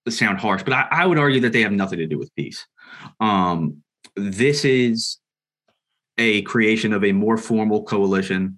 sound 0.10 0.40
harsh, 0.40 0.64
but 0.64 0.74
I, 0.74 0.88
I, 0.92 1.06
would 1.06 1.18
argue 1.18 1.42
that 1.42 1.54
they 1.54 1.62
have 1.62 1.72
nothing 1.72 2.00
to 2.00 2.08
do 2.08 2.18
with 2.18 2.34
peace. 2.36 2.66
Um, 3.20 3.84
this 4.16 4.66
is 4.66 5.18
a 6.18 6.42
creation 6.44 6.94
of 6.94 7.04
a 7.04 7.12
more 7.12 7.38
formal 7.38 7.84
coalition 7.84 8.58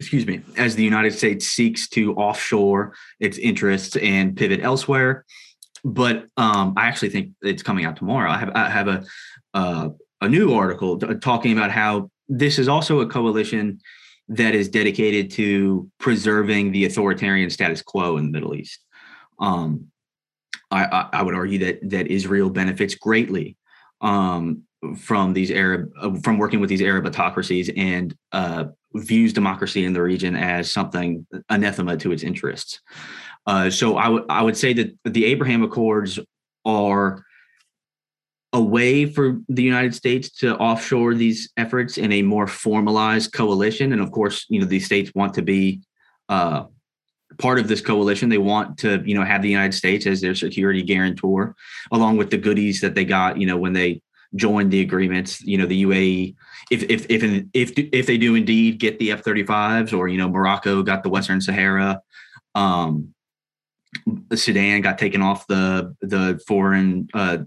excuse 0.00 0.26
me, 0.26 0.40
as 0.56 0.74
the 0.74 0.82
United 0.82 1.12
States 1.12 1.46
seeks 1.46 1.86
to 1.90 2.14
offshore 2.14 2.94
its 3.20 3.36
interests 3.36 3.96
and 3.96 4.34
pivot 4.34 4.60
elsewhere. 4.62 5.26
But 5.84 6.26
um, 6.38 6.74
I 6.76 6.86
actually 6.86 7.10
think 7.10 7.32
it's 7.42 7.62
coming 7.62 7.84
out 7.84 7.96
tomorrow. 7.96 8.30
I 8.30 8.38
have 8.38 8.50
I 8.54 8.70
have 8.70 8.88
a 8.88 9.04
uh, 9.52 9.88
a 10.22 10.28
new 10.28 10.54
article 10.54 10.98
talking 10.98 11.52
about 11.52 11.70
how 11.70 12.10
this 12.28 12.58
is 12.58 12.68
also 12.68 13.00
a 13.00 13.06
coalition 13.06 13.80
that 14.28 14.54
is 14.54 14.68
dedicated 14.68 15.30
to 15.32 15.90
preserving 15.98 16.72
the 16.72 16.84
authoritarian 16.84 17.50
status 17.50 17.82
quo 17.82 18.16
in 18.16 18.24
the 18.24 18.30
Middle 18.30 18.54
East. 18.54 18.80
Um, 19.38 19.86
I, 20.70 20.84
I, 20.84 21.08
I, 21.14 21.22
would 21.22 21.34
argue 21.34 21.58
that 21.60 21.90
that 21.90 22.06
Israel 22.06 22.48
benefits 22.48 22.94
greatly 22.94 23.56
um, 24.00 24.62
from 24.96 25.32
these 25.32 25.50
Arab 25.50 25.90
uh, 26.00 26.14
from 26.22 26.38
working 26.38 26.60
with 26.60 26.70
these 26.70 26.82
Arab 26.82 27.06
autocracies 27.06 27.70
and 27.76 28.14
uh, 28.32 28.66
views 28.94 29.32
democracy 29.32 29.84
in 29.84 29.92
the 29.92 30.02
region 30.02 30.34
as 30.36 30.70
something 30.70 31.26
anathema 31.48 31.96
to 31.96 32.12
its 32.12 32.22
interests. 32.22 32.80
Uh, 33.46 33.70
so 33.70 33.96
I 33.96 34.08
would 34.08 34.24
I 34.28 34.42
would 34.42 34.56
say 34.56 34.72
that 34.74 34.96
the 35.04 35.24
Abraham 35.26 35.62
Accords 35.62 36.18
are 36.64 37.24
a 38.52 38.60
way 38.60 39.06
for 39.06 39.38
the 39.48 39.62
United 39.62 39.94
States 39.94 40.30
to 40.30 40.56
offshore 40.56 41.14
these 41.14 41.50
efforts 41.56 41.98
in 41.98 42.12
a 42.12 42.22
more 42.22 42.46
formalized 42.46 43.32
coalition, 43.32 43.92
and 43.92 44.02
of 44.02 44.10
course, 44.10 44.44
you 44.48 44.60
know 44.60 44.66
these 44.66 44.86
states 44.86 45.12
want 45.14 45.34
to 45.34 45.42
be 45.42 45.80
uh, 46.28 46.64
part 47.38 47.58
of 47.58 47.68
this 47.68 47.80
coalition. 47.80 48.28
They 48.28 48.38
want 48.38 48.78
to 48.78 49.02
you 49.04 49.14
know 49.14 49.24
have 49.24 49.42
the 49.42 49.48
United 49.48 49.74
States 49.74 50.06
as 50.06 50.20
their 50.20 50.34
security 50.34 50.82
guarantor, 50.82 51.54
along 51.92 52.16
with 52.16 52.30
the 52.30 52.38
goodies 52.38 52.80
that 52.80 52.94
they 52.94 53.04
got 53.04 53.38
you 53.38 53.46
know 53.46 53.56
when 53.56 53.72
they 53.72 54.02
joined 54.34 54.70
the 54.70 54.80
agreements. 54.80 55.40
You 55.42 55.58
know, 55.58 55.66
the 55.66 55.84
UAE, 55.84 56.34
if 56.70 56.82
if 56.84 57.06
if 57.08 57.44
if 57.52 57.72
if 57.76 58.06
they 58.06 58.18
do 58.18 58.34
indeed 58.34 58.78
get 58.78 58.98
the 58.98 59.12
F-35s, 59.12 59.96
or 59.96 60.08
you 60.08 60.18
know, 60.18 60.28
Morocco 60.28 60.82
got 60.82 61.02
the 61.02 61.08
Western 61.10 61.40
Sahara, 61.40 62.00
um, 62.54 63.14
Sudan 64.34 64.80
got 64.80 64.98
taken 64.98 65.22
off 65.22 65.46
the 65.46 65.94
the 66.00 66.40
foreign 66.46 67.08
uh, 67.14 67.38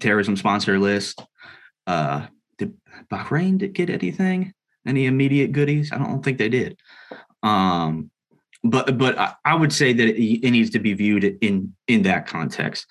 terrorism 0.00 0.36
sponsor 0.36 0.78
list. 0.78 1.22
Uh, 1.86 2.26
did 2.58 2.74
Bahrain 3.10 3.58
did 3.58 3.74
get 3.74 3.90
anything? 3.90 4.52
Any 4.86 5.06
immediate 5.06 5.52
goodies? 5.52 5.92
I 5.92 5.98
don't 5.98 6.22
think 6.22 6.38
they 6.38 6.48
did. 6.48 6.78
Um, 7.42 8.10
but 8.64 8.96
but 8.96 9.36
I 9.44 9.54
would 9.54 9.72
say 9.72 9.92
that 9.92 10.08
it, 10.08 10.50
needs 10.50 10.70
to 10.70 10.78
be 10.78 10.94
viewed 10.94 11.24
in 11.40 11.74
in 11.86 12.02
that 12.02 12.26
context. 12.26 12.86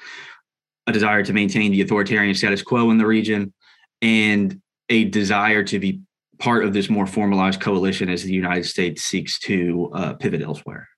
A 0.87 0.91
desire 0.91 1.23
to 1.23 1.33
maintain 1.33 1.71
the 1.71 1.81
authoritarian 1.81 2.35
status 2.35 2.61
quo 2.61 2.91
in 2.91 2.97
the 2.97 3.05
region, 3.05 3.53
and 4.01 4.59
a 4.89 5.05
desire 5.05 5.63
to 5.63 5.79
be 5.79 6.01
part 6.39 6.65
of 6.65 6.73
this 6.73 6.89
more 6.89 7.07
formalized 7.07 7.61
coalition 7.61 8.09
as 8.09 8.23
the 8.23 8.33
United 8.33 8.65
States 8.65 9.01
seeks 9.01 9.39
to 9.39 9.89
uh, 9.93 10.13
pivot 10.13 10.41
elsewhere. 10.41 10.89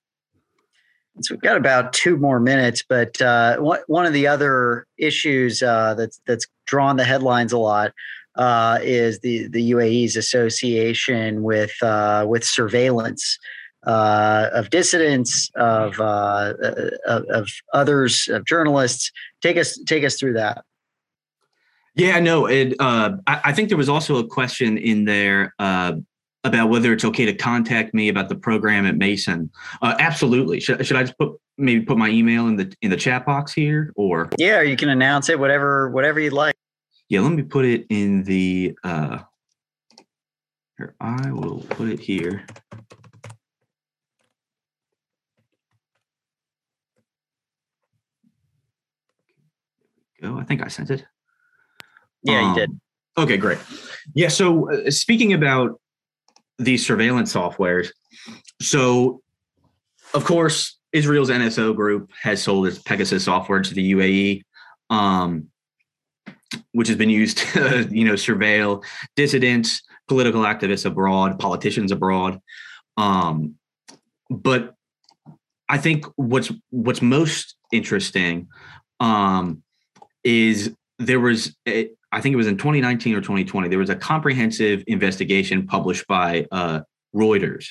So 1.22 1.34
we've 1.34 1.40
got 1.40 1.56
about 1.56 1.92
two 1.92 2.16
more 2.16 2.40
minutes, 2.40 2.84
but 2.86 3.20
uh, 3.22 3.56
one 3.58 4.06
of 4.06 4.12
the 4.12 4.26
other 4.26 4.86
issues 4.98 5.62
uh, 5.62 5.94
that's 5.94 6.20
that's 6.26 6.46
drawn 6.66 6.96
the 6.96 7.04
headlines 7.04 7.52
a 7.52 7.58
lot 7.58 7.92
uh, 8.36 8.78
is 8.82 9.20
the 9.20 9.48
the 9.48 9.70
UAE's 9.70 10.16
association 10.16 11.42
with 11.42 11.72
uh, 11.82 12.26
with 12.28 12.44
surveillance 12.44 13.38
uh, 13.86 14.50
of 14.52 14.70
dissidents, 14.70 15.50
of, 15.54 15.98
uh, 16.00 16.54
of, 17.06 17.24
of 17.26 17.48
others, 17.72 18.28
of 18.28 18.44
journalists. 18.44 19.10
Take 19.42 19.56
us 19.56 19.78
take 19.86 20.04
us 20.04 20.16
through 20.18 20.34
that. 20.34 20.64
Yeah, 21.94 22.20
no, 22.20 22.46
it, 22.46 22.74
uh, 22.78 23.12
I, 23.26 23.40
I, 23.44 23.52
think 23.54 23.70
there 23.70 23.78
was 23.78 23.88
also 23.88 24.16
a 24.16 24.26
question 24.26 24.76
in 24.76 25.06
there 25.06 25.54
uh, 25.58 25.94
about 26.44 26.68
whether 26.68 26.92
it's 26.92 27.06
okay 27.06 27.24
to 27.24 27.32
contact 27.32 27.94
me 27.94 28.10
about 28.10 28.28
the 28.28 28.34
program 28.34 28.84
at 28.84 28.96
Mason. 28.96 29.50
Uh, 29.80 29.94
absolutely. 29.98 30.60
Should, 30.60 30.86
should 30.86 30.98
I 30.98 31.04
just 31.04 31.16
put 31.16 31.40
maybe 31.56 31.86
put 31.86 31.96
my 31.96 32.10
email 32.10 32.48
in 32.48 32.56
the 32.56 32.74
in 32.82 32.90
the 32.90 32.96
chat 32.96 33.24
box 33.24 33.52
here, 33.52 33.92
or 33.96 34.28
yeah, 34.36 34.60
you 34.60 34.76
can 34.76 34.90
announce 34.90 35.28
it, 35.30 35.38
whatever 35.38 35.90
whatever 35.90 36.20
you'd 36.20 36.32
like. 36.32 36.54
Yeah, 37.08 37.20
let 37.20 37.32
me 37.32 37.42
put 37.42 37.64
it 37.64 37.86
in 37.88 38.24
the. 38.24 38.76
Uh, 38.82 39.20
here, 40.76 40.94
I 41.00 41.30
will 41.30 41.64
put 41.70 41.88
it 41.88 42.00
here. 42.00 42.44
Go. 50.26 50.38
I 50.38 50.44
think 50.44 50.62
I 50.62 50.68
sent 50.68 50.90
it. 50.90 51.04
Yeah, 52.22 52.40
um, 52.40 52.48
you 52.48 52.54
did. 52.60 52.70
Um, 52.70 52.80
okay, 53.24 53.36
great. 53.36 53.58
Yeah. 54.14 54.28
So 54.28 54.70
uh, 54.72 54.90
speaking 54.90 55.32
about 55.32 55.80
these 56.58 56.86
surveillance 56.86 57.32
softwares, 57.32 57.88
so 58.60 59.20
of 60.14 60.24
course 60.24 60.78
Israel's 60.92 61.30
NSO 61.30 61.74
group 61.74 62.10
has 62.22 62.42
sold 62.42 62.66
its 62.66 62.78
Pegasus 62.78 63.24
software 63.24 63.62
to 63.62 63.74
the 63.74 63.92
UAE, 63.92 64.42
um, 64.90 65.48
which 66.72 66.88
has 66.88 66.96
been 66.96 67.10
used 67.10 67.38
to 67.52 67.88
you 67.90 68.04
know 68.04 68.14
surveil 68.14 68.82
dissidents, 69.14 69.82
political 70.08 70.42
activists 70.42 70.86
abroad, 70.86 71.38
politicians 71.38 71.92
abroad. 71.92 72.40
Um, 72.96 73.56
but 74.30 74.74
I 75.68 75.78
think 75.78 76.06
what's 76.16 76.50
what's 76.70 77.02
most 77.02 77.56
interesting 77.72 78.48
um, 79.00 79.62
is 80.26 80.74
there 80.98 81.20
was 81.20 81.54
a, 81.68 81.88
I 82.10 82.20
think 82.20 82.32
it 82.32 82.36
was 82.36 82.48
in 82.48 82.56
2019 82.56 83.14
or 83.14 83.20
2020 83.20 83.68
there 83.68 83.78
was 83.78 83.90
a 83.90 83.96
comprehensive 83.96 84.82
investigation 84.88 85.66
published 85.66 86.06
by 86.08 86.46
uh, 86.50 86.80
Reuters 87.14 87.68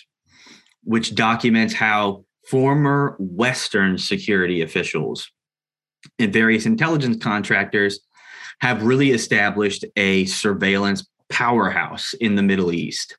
which 0.84 1.16
documents 1.16 1.74
how 1.74 2.24
former 2.47 3.16
western 3.20 3.97
security 3.97 4.62
officials 4.62 5.30
and 6.18 6.32
various 6.32 6.66
intelligence 6.66 7.22
contractors 7.22 7.99
have 8.62 8.84
really 8.84 9.12
established 9.12 9.84
a 9.97 10.26
surveillance 10.26 11.06
powerhouse 11.30 12.14
in 12.14 12.36
the 12.36 12.43
Middle 12.43 12.72
East. 12.72 13.18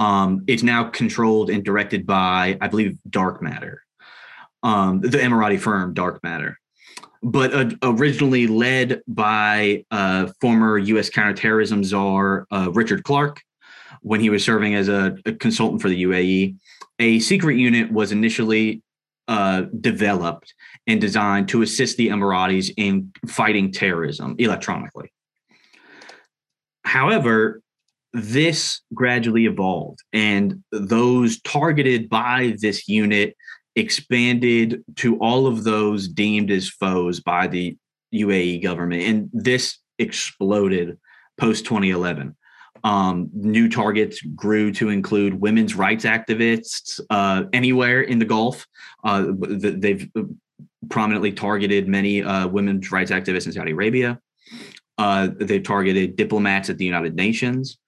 Um, 0.00 0.42
it's 0.48 0.64
now 0.64 0.84
controlled 0.90 1.48
and 1.48 1.64
directed 1.64 2.04
by, 2.04 2.58
I 2.60 2.66
believe, 2.66 2.98
Dark 3.08 3.40
Matter, 3.40 3.82
um, 4.64 5.00
the 5.00 5.18
Emirati 5.18 5.58
firm 5.58 5.94
Dark 5.94 6.20
Matter 6.24 6.58
but 7.24 7.54
uh, 7.54 7.70
originally 7.82 8.46
led 8.46 9.02
by 9.08 9.84
uh, 9.90 10.28
former 10.40 10.76
U.S. 10.76 11.08
counterterrorism 11.08 11.82
czar 11.82 12.46
uh, 12.52 12.70
Richard 12.72 13.02
Clarke 13.02 13.40
when 14.02 14.20
he 14.20 14.28
was 14.28 14.44
serving 14.44 14.74
as 14.74 14.88
a, 14.88 15.16
a, 15.24 15.32
consultant 15.32 15.80
for 15.80 15.88
the 15.88 16.02
UAE. 16.04 16.56
A 16.98 17.18
secret 17.20 17.56
unit 17.56 17.90
was 17.90 18.12
initially 18.12 18.82
uh, 19.26 19.62
developed 19.80 20.52
and 20.86 21.00
designed 21.00 21.48
to 21.48 21.62
assist 21.62 21.96
the 21.96 22.08
Emiratis 22.08 22.70
in 22.76 23.10
fighting 23.26 23.72
terrorism 23.72 24.36
electronically. 24.38 25.10
However, 26.84 27.62
this 28.12 28.82
gradually 28.92 29.46
evolved, 29.46 30.00
and 30.12 30.62
those 30.70 31.40
targeted 31.40 32.10
by 32.10 32.54
this 32.60 32.86
unit 32.86 33.34
expanded 33.76 34.84
to 34.96 35.18
all 35.18 35.46
of 35.46 35.64
those 35.64 36.08
deemed 36.08 36.50
as 36.50 36.68
foes 36.68 37.20
by 37.20 37.46
the 37.46 37.76
UAE 38.14 38.62
government. 38.62 39.02
And 39.02 39.30
this 39.32 39.78
exploded 39.98 40.98
post 41.38 41.64
2011. 41.64 42.36
Um, 42.84 43.30
new 43.32 43.68
targets 43.68 44.20
grew 44.20 44.70
to 44.72 44.90
include 44.90 45.40
women's 45.40 45.74
rights 45.74 46.04
activists 46.04 47.00
uh, 47.08 47.44
anywhere 47.52 48.02
in 48.02 48.18
the 48.18 48.24
Gulf. 48.26 48.66
Uh, 49.02 49.28
they've 49.38 50.08
prominently 50.90 51.32
targeted 51.32 51.88
many 51.88 52.22
uh, 52.22 52.46
women's 52.46 52.92
rights 52.92 53.10
activists 53.10 53.46
in 53.46 53.52
Saudi 53.52 53.72
Arabia. 53.72 54.20
Uh, 54.98 55.28
they've 55.40 55.62
targeted 55.62 56.16
diplomats 56.16 56.68
at 56.68 56.78
the 56.78 56.84
United 56.84 57.16
Nations, 57.16 57.78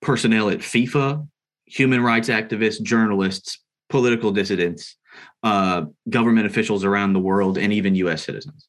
personnel 0.00 0.48
at 0.48 0.58
FIFA, 0.58 1.26
human 1.66 2.02
rights 2.02 2.28
activists, 2.28 2.82
journalists, 2.82 3.62
political 3.88 4.32
dissidents, 4.32 4.96
uh, 5.42 5.86
government 6.08 6.46
officials 6.46 6.84
around 6.84 7.12
the 7.12 7.20
world 7.20 7.58
and 7.58 7.72
even 7.72 7.94
U.S. 7.96 8.24
citizens. 8.24 8.68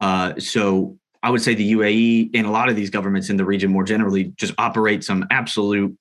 Uh, 0.00 0.38
so 0.38 0.98
I 1.22 1.30
would 1.30 1.40
say 1.40 1.54
the 1.54 1.72
UAE 1.72 2.30
and 2.34 2.46
a 2.46 2.50
lot 2.50 2.68
of 2.68 2.76
these 2.76 2.90
governments 2.90 3.30
in 3.30 3.36
the 3.36 3.44
region 3.44 3.70
more 3.70 3.84
generally 3.84 4.32
just 4.36 4.52
operate 4.58 5.04
some 5.04 5.24
absolute 5.30 5.96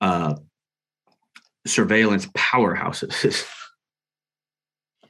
uh, 0.00 0.34
surveillance 1.66 2.26
powerhouses. 2.28 3.46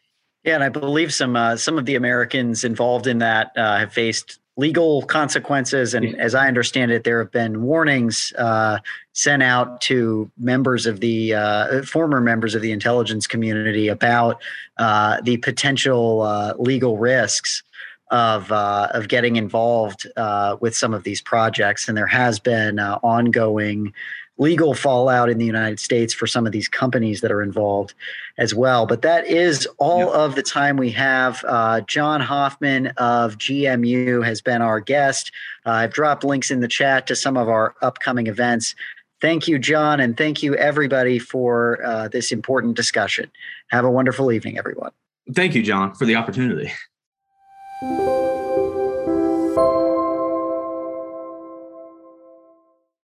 yeah, 0.45 0.55
and 0.55 0.65
I 0.65 0.69
believe 0.69 1.15
some 1.15 1.37
uh, 1.37 1.57
some 1.57 1.79
of 1.79 1.87
the 1.87 1.95
Americans 1.95 2.65
involved 2.65 3.07
in 3.07 3.19
that 3.19 3.53
uh, 3.57 3.79
have 3.79 3.93
faced 3.93 4.41
legal 4.57 5.03
consequences. 5.03 5.95
And 5.95 6.15
as 6.21 6.35
I 6.35 6.47
understand 6.47 6.91
it, 6.91 7.05
there 7.05 7.19
have 7.21 7.33
been 7.33 7.63
warnings 7.63 8.33
uh, 8.37 8.79
sent 9.13 9.43
out 9.43 9.81
to 9.83 10.31
members 10.39 10.87
of 10.87 11.01
the 11.01 11.35
uh, 11.35 11.83
former 11.83 12.21
members 12.21 12.55
of 12.55 12.61
the 12.61 12.73
intelligence 12.73 13.27
community 13.27 13.89
about 13.89 14.43
uh, 14.79 15.21
the 15.23 15.39
potential 15.39 16.23
uh, 16.23 16.55
legal 16.59 16.99
risks 16.99 17.63
of 18.11 18.53
uh, 18.53 18.89
of 18.93 19.09
getting 19.09 19.37
involved 19.37 20.07
uh, 20.19 20.57
with 20.61 20.77
some 20.77 20.93
of 20.93 21.03
these 21.03 21.23
projects. 21.23 21.89
And 21.89 21.97
there 21.97 22.07
has 22.07 22.39
been 22.39 22.79
ongoing 22.79 23.95
legal 24.39 24.75
fallout 24.75 25.29
in 25.29 25.39
the 25.39 25.45
United 25.45 25.79
States 25.79 26.15
for 26.15 26.27
some 26.27 26.47
of 26.47 26.53
these 26.53 26.69
companies 26.69 27.21
that 27.21 27.31
are 27.31 27.43
involved 27.43 27.95
as 28.39 28.55
well. 28.55 28.87
But 28.87 29.03
that 29.03 29.27
is 29.27 29.69
all 29.79 30.13
of 30.13 30.35
the 30.35 30.43
time 30.43 30.77
we 30.77 30.91
have. 30.91 31.45
Uh, 31.47 31.83
Jon 31.83 32.21
Hoffman 32.21 32.89
of 32.97 33.39
GMU 33.39 34.25
has 34.25 34.41
been 34.41 34.63
our 34.63 34.81
guest. 34.81 35.31
Uh, 35.67 35.71
I've 35.71 35.93
dropped 35.93 36.25
links 36.25 36.51
in 36.51 36.61
the 36.61 36.69
chat 36.69 37.07
to 37.09 37.17
some 37.17 37.37
of 37.37 37.49
our 37.49 37.75
upcoming 37.83 38.27
events. 38.27 38.75
Thank 39.21 39.47
you, 39.47 39.59
Jon, 39.59 40.01
and 40.01 40.17
thank 40.17 40.43
you, 40.43 40.57
everybody, 40.57 41.21
for 41.21 41.85
uh, 41.85 42.09
this 42.09 42.33
important 42.33 42.75
discussion. 42.75 43.31
Have 43.69 43.85
a 43.85 43.91
wonderful 43.91 44.33
evening, 44.33 44.59
everyone. 44.59 44.91
Thank 45.33 45.55
you, 45.55 45.63
John, 45.63 45.95
for 45.95 46.07
the 46.07 46.17
opportunity. 46.17 46.73